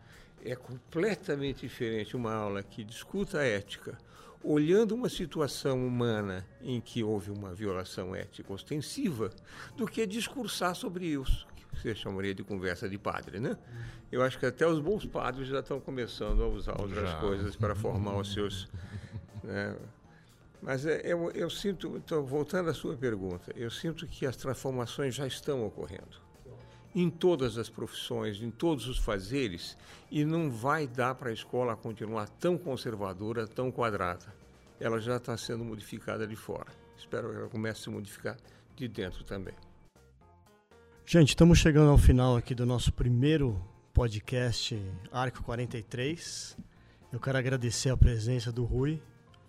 É 0.44 0.54
completamente 0.54 1.61
diferente 1.61 2.16
uma 2.16 2.32
aula 2.32 2.62
que 2.62 2.84
discuta 2.84 3.40
a 3.40 3.44
ética 3.44 3.98
olhando 4.42 4.94
uma 4.94 5.09
situação 5.09 5.84
humana 5.84 6.46
em 6.62 6.80
que 6.80 7.02
houve 7.02 7.30
uma 7.30 7.52
violação 7.52 8.14
ética 8.14 8.52
ostensiva, 8.52 9.30
do 9.76 9.86
que 9.86 10.07
discursar 10.07 10.76
sobre 10.76 11.07
isso, 11.07 11.46
que 11.57 11.64
você 11.76 11.94
chamaria 11.94 12.32
de 12.32 12.44
conversa 12.44 12.88
de 12.88 12.96
padre, 12.96 13.40
né? 13.40 13.59
Eu 14.11 14.22
acho 14.22 14.38
que 14.38 14.46
até 14.46 14.66
os 14.66 14.78
bons 14.78 15.04
padres 15.04 15.48
já 15.48 15.59
estão 15.59 15.80
começando 15.80 16.42
a 16.42 16.46
usar 16.46 16.80
outras 16.80 17.11
já. 17.11 17.18
coisas 17.18 17.57
para 17.57 17.74
formar 17.74 18.16
os 18.16 18.32
seus. 18.32 18.68
Né? 19.44 19.76
Mas 20.61 20.84
é, 20.84 21.02
eu, 21.04 21.30
eu 21.30 21.48
sinto, 21.48 21.96
então, 21.96 22.26
voltando 22.26 22.68
à 22.68 22.74
sua 22.74 22.96
pergunta, 22.96 23.52
eu 23.54 23.70
sinto 23.70 24.04
que 24.09 24.26
as 24.26 24.34
transformações 24.34 25.14
já 25.14 25.24
estão 25.24 25.64
ocorrendo 25.64 26.26
em 26.97 27.11
todas 27.11 27.59
as 27.59 27.68
profissões, 27.68 28.40
em 28.40 28.51
todos 28.51 28.88
os 28.88 28.97
fazeres, 28.97 29.76
e 30.11 30.24
não 30.24 30.51
vai 30.51 30.86
dar 30.86 31.14
para 31.14 31.28
a 31.28 31.32
escola 31.32 31.76
continuar 31.76 32.26
tão 32.26 32.57
conservadora, 32.57 33.47
tão 33.47 33.70
quadrada. 33.70 34.34
Ela 34.80 34.99
já 34.99 35.18
está 35.18 35.36
sendo 35.36 35.62
modificada 35.62 36.26
de 36.26 36.34
fora. 36.34 36.72
Espero 36.97 37.30
que 37.30 37.36
ela 37.36 37.49
comece 37.51 37.80
a 37.80 37.84
se 37.84 37.90
modificar 37.90 38.38
de 38.74 38.88
dentro 38.88 39.24
também. 39.24 39.53
Gente, 41.05 41.28
estamos 41.28 41.59
chegando 41.59 41.90
ao 41.90 41.99
final 41.99 42.34
aqui 42.34 42.55
do 42.55 42.64
nosso 42.64 42.90
primeiro 42.90 43.62
podcast 43.92 44.82
Arco 45.12 45.42
43. 45.42 46.57
Eu 47.12 47.20
quero 47.20 47.36
agradecer 47.36 47.90
a 47.90 47.97
presença 47.97 48.51
do 48.51 48.64
Rui, 48.64 49.03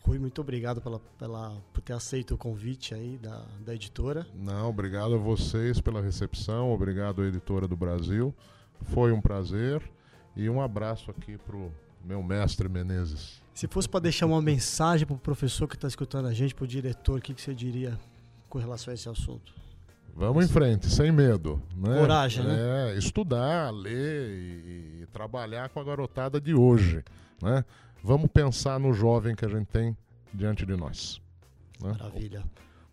Rui, 0.08 0.18
muito 0.20 0.40
obrigado 0.40 0.80
pela, 0.80 1.02
pela, 1.20 1.62
por 1.74 1.82
ter 1.82 1.92
aceito 1.92 2.34
o 2.34 2.38
convite 2.38 2.94
aí 2.94 3.18
da, 3.22 3.44
da 3.60 3.76
editora. 3.76 4.26
Não, 4.34 4.70
obrigado 4.70 5.14
a 5.14 5.18
vocês 5.18 5.82
pela 5.82 6.02
recepção, 6.02 6.72
obrigado 6.72 7.22
à 7.22 7.26
editora 7.26 7.68
do 7.68 7.76
Brasil. 7.76 8.34
Foi 8.84 9.12
um 9.12 9.20
prazer 9.20 9.82
e 10.34 10.50
um 10.50 10.62
abraço 10.62 11.12
aqui 11.12 11.38
pro 11.38 11.70
meu 12.06 12.24
mestre 12.24 12.70
Menezes. 12.70 13.42
Se 13.54 13.68
fosse 13.68 13.90
para 13.90 14.00
deixar 14.00 14.28
uma 14.28 14.42
mensagem 14.42 15.06
para 15.06 15.18
o 15.18 15.20
professor 15.20 15.68
que 15.68 15.76
está 15.76 15.90
escutando 15.90 16.30
a 16.30 16.34
gente, 16.34 16.56
para 16.56 16.64
o 16.64 16.68
diretor, 16.68 17.20
o 17.20 17.22
que, 17.22 17.34
que 17.34 17.42
você 17.42 17.54
diria 17.54 18.00
com 18.48 18.60
relação 18.60 18.92
a 18.92 18.96
esse 18.96 19.10
assunto? 19.10 19.54
Vamos 20.16 20.46
em 20.46 20.48
frente, 20.48 20.90
sem 20.90 21.12
medo. 21.12 21.62
Né? 21.76 22.00
Coragem, 22.00 22.46
né? 22.46 22.94
É, 22.94 22.98
estudar, 22.98 23.72
ler 23.72 24.30
e, 24.30 25.02
e, 25.02 25.08
trabalhar 25.12 25.68
com 25.68 25.82
a 25.82 25.84
garotada 25.84 26.40
de 26.40 26.54
hoje. 26.54 27.04
Né? 27.42 27.66
Vamos 28.08 28.32
pensar 28.32 28.80
no 28.80 28.94
jovem 28.94 29.36
que 29.36 29.44
a 29.44 29.50
gente 29.50 29.66
tem 29.66 29.94
diante 30.34 30.66
de 30.66 30.78
nós. 30.78 31.22
Né? 31.82 31.90
Maravilha. 31.90 32.42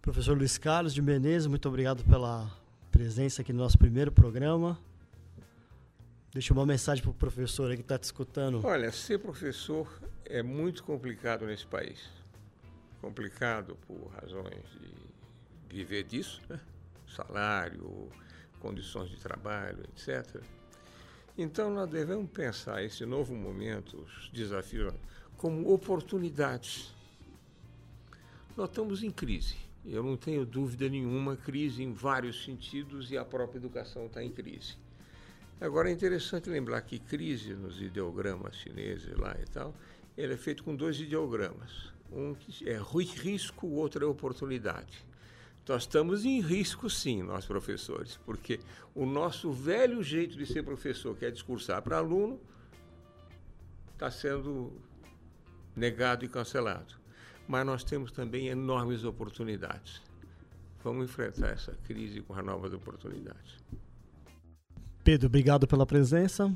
Professor 0.02 0.36
Luiz 0.36 0.58
Carlos 0.58 0.92
de 0.92 1.00
Menezes, 1.00 1.46
muito 1.46 1.68
obrigado 1.68 2.02
pela 2.02 2.50
presença 2.90 3.40
aqui 3.40 3.52
no 3.52 3.60
nosso 3.60 3.78
primeiro 3.78 4.10
programa. 4.10 4.76
Deixa 6.32 6.52
uma 6.52 6.66
mensagem 6.66 7.00
para 7.00 7.12
o 7.12 7.14
professor 7.14 7.70
aí 7.70 7.76
que 7.76 7.82
está 7.82 7.96
te 7.96 8.02
escutando. 8.02 8.60
Olha, 8.66 8.90
ser 8.90 9.20
professor 9.20 9.88
é 10.24 10.42
muito 10.42 10.82
complicado 10.82 11.46
nesse 11.46 11.64
país. 11.64 12.10
Complicado 13.00 13.78
por 13.86 14.10
razões 14.20 14.64
de 14.80 15.76
viver 15.76 16.02
disso, 16.02 16.42
né? 16.48 16.58
salário, 17.06 18.08
condições 18.58 19.10
de 19.10 19.16
trabalho, 19.18 19.84
etc. 19.94 20.42
Então, 21.36 21.68
nós 21.68 21.90
devemos 21.90 22.30
pensar 22.30 22.84
esse 22.84 23.04
novo 23.04 23.34
momento, 23.34 23.98
os 23.98 24.30
desafios, 24.32 24.94
como 25.36 25.72
oportunidades. 25.72 26.94
Nós 28.56 28.68
estamos 28.68 29.02
em 29.02 29.10
crise. 29.10 29.56
Eu 29.84 30.02
não 30.02 30.16
tenho 30.16 30.46
dúvida 30.46 30.88
nenhuma, 30.88 31.36
crise 31.36 31.82
em 31.82 31.92
vários 31.92 32.44
sentidos 32.44 33.10
e 33.10 33.18
a 33.18 33.24
própria 33.24 33.58
educação 33.58 34.06
está 34.06 34.22
em 34.22 34.30
crise. 34.30 34.76
Agora 35.60 35.90
é 35.90 35.92
interessante 35.92 36.48
lembrar 36.48 36.80
que 36.82 37.00
crise 37.00 37.52
nos 37.52 37.82
ideogramas 37.82 38.54
chineses 38.56 39.16
lá 39.16 39.36
e 39.42 39.44
tal, 39.46 39.74
ele 40.16 40.34
é 40.34 40.36
feito 40.36 40.62
com 40.62 40.74
dois 40.74 41.00
ideogramas. 41.00 41.92
Um 42.12 42.36
é 42.64 42.78
risco, 43.20 43.66
o 43.66 43.74
outro 43.74 44.04
é 44.04 44.08
oportunidade. 44.08 45.04
Nós 45.66 45.82
estamos 45.82 46.24
em 46.26 46.40
risco, 46.40 46.90
sim, 46.90 47.22
nós 47.22 47.46
professores, 47.46 48.18
porque 48.26 48.60
o 48.94 49.06
nosso 49.06 49.50
velho 49.50 50.02
jeito 50.02 50.36
de 50.36 50.44
ser 50.44 50.62
professor, 50.62 51.16
que 51.16 51.24
é 51.24 51.30
discursar 51.30 51.80
para 51.80 51.96
aluno, 51.96 52.38
está 53.92 54.10
sendo 54.10 54.72
negado 55.74 56.24
e 56.24 56.28
cancelado. 56.28 56.94
Mas 57.48 57.64
nós 57.64 57.82
temos 57.82 58.12
também 58.12 58.48
enormes 58.48 59.04
oportunidades. 59.04 60.02
Vamos 60.82 61.04
enfrentar 61.04 61.48
essa 61.48 61.72
crise 61.84 62.20
com 62.20 62.34
as 62.34 62.44
novas 62.44 62.72
oportunidades. 62.72 63.56
Pedro, 65.02 65.26
obrigado 65.28 65.66
pela 65.66 65.86
presença. 65.86 66.52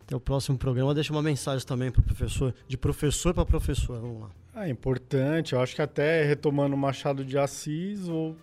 Até 0.00 0.16
o 0.16 0.20
próximo 0.20 0.56
programa. 0.56 0.94
Deixa 0.94 1.12
uma 1.12 1.22
mensagem 1.22 1.66
também 1.66 1.90
para 1.90 2.00
o 2.00 2.04
professor, 2.04 2.54
de 2.66 2.76
professor 2.76 3.34
para 3.34 3.44
professor. 3.44 4.00
Vamos 4.00 4.22
lá. 4.22 4.41
É 4.54 4.68
importante, 4.68 5.54
eu 5.54 5.60
acho 5.60 5.74
que 5.74 5.80
até 5.80 6.24
retomando 6.24 6.76
Machado 6.76 7.24
de 7.24 7.38
Assis, 7.38 8.06
o 8.06 8.36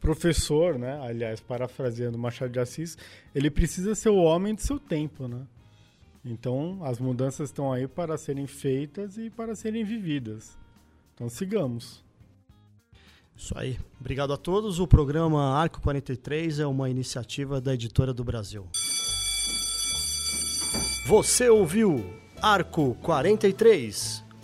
professor, 0.00 0.78
né, 0.78 1.00
aliás, 1.02 1.40
parafraseando 1.40 2.16
Machado 2.16 2.52
de 2.52 2.60
Assis, 2.60 2.96
ele 3.34 3.50
precisa 3.50 3.92
ser 3.96 4.10
o 4.10 4.16
homem 4.16 4.54
de 4.54 4.62
seu 4.62 4.78
tempo, 4.78 5.26
né? 5.26 5.44
Então, 6.24 6.78
as 6.84 7.00
mudanças 7.00 7.50
estão 7.50 7.72
aí 7.72 7.88
para 7.88 8.16
serem 8.16 8.46
feitas 8.46 9.18
e 9.18 9.28
para 9.28 9.56
serem 9.56 9.84
vividas. 9.84 10.56
Então, 11.14 11.28
sigamos. 11.28 12.04
Isso 13.36 13.56
aí. 13.56 13.78
Obrigado 14.00 14.32
a 14.32 14.36
todos. 14.36 14.80
O 14.80 14.86
programa 14.86 15.54
Arco 15.56 15.80
43 15.80 16.60
é 16.60 16.66
uma 16.66 16.88
iniciativa 16.88 17.60
da 17.60 17.74
Editora 17.74 18.12
do 18.12 18.24
Brasil. 18.24 18.66
Você 21.06 21.48
ouviu 21.48 22.04
Arco 22.40 22.96
43 23.02 24.25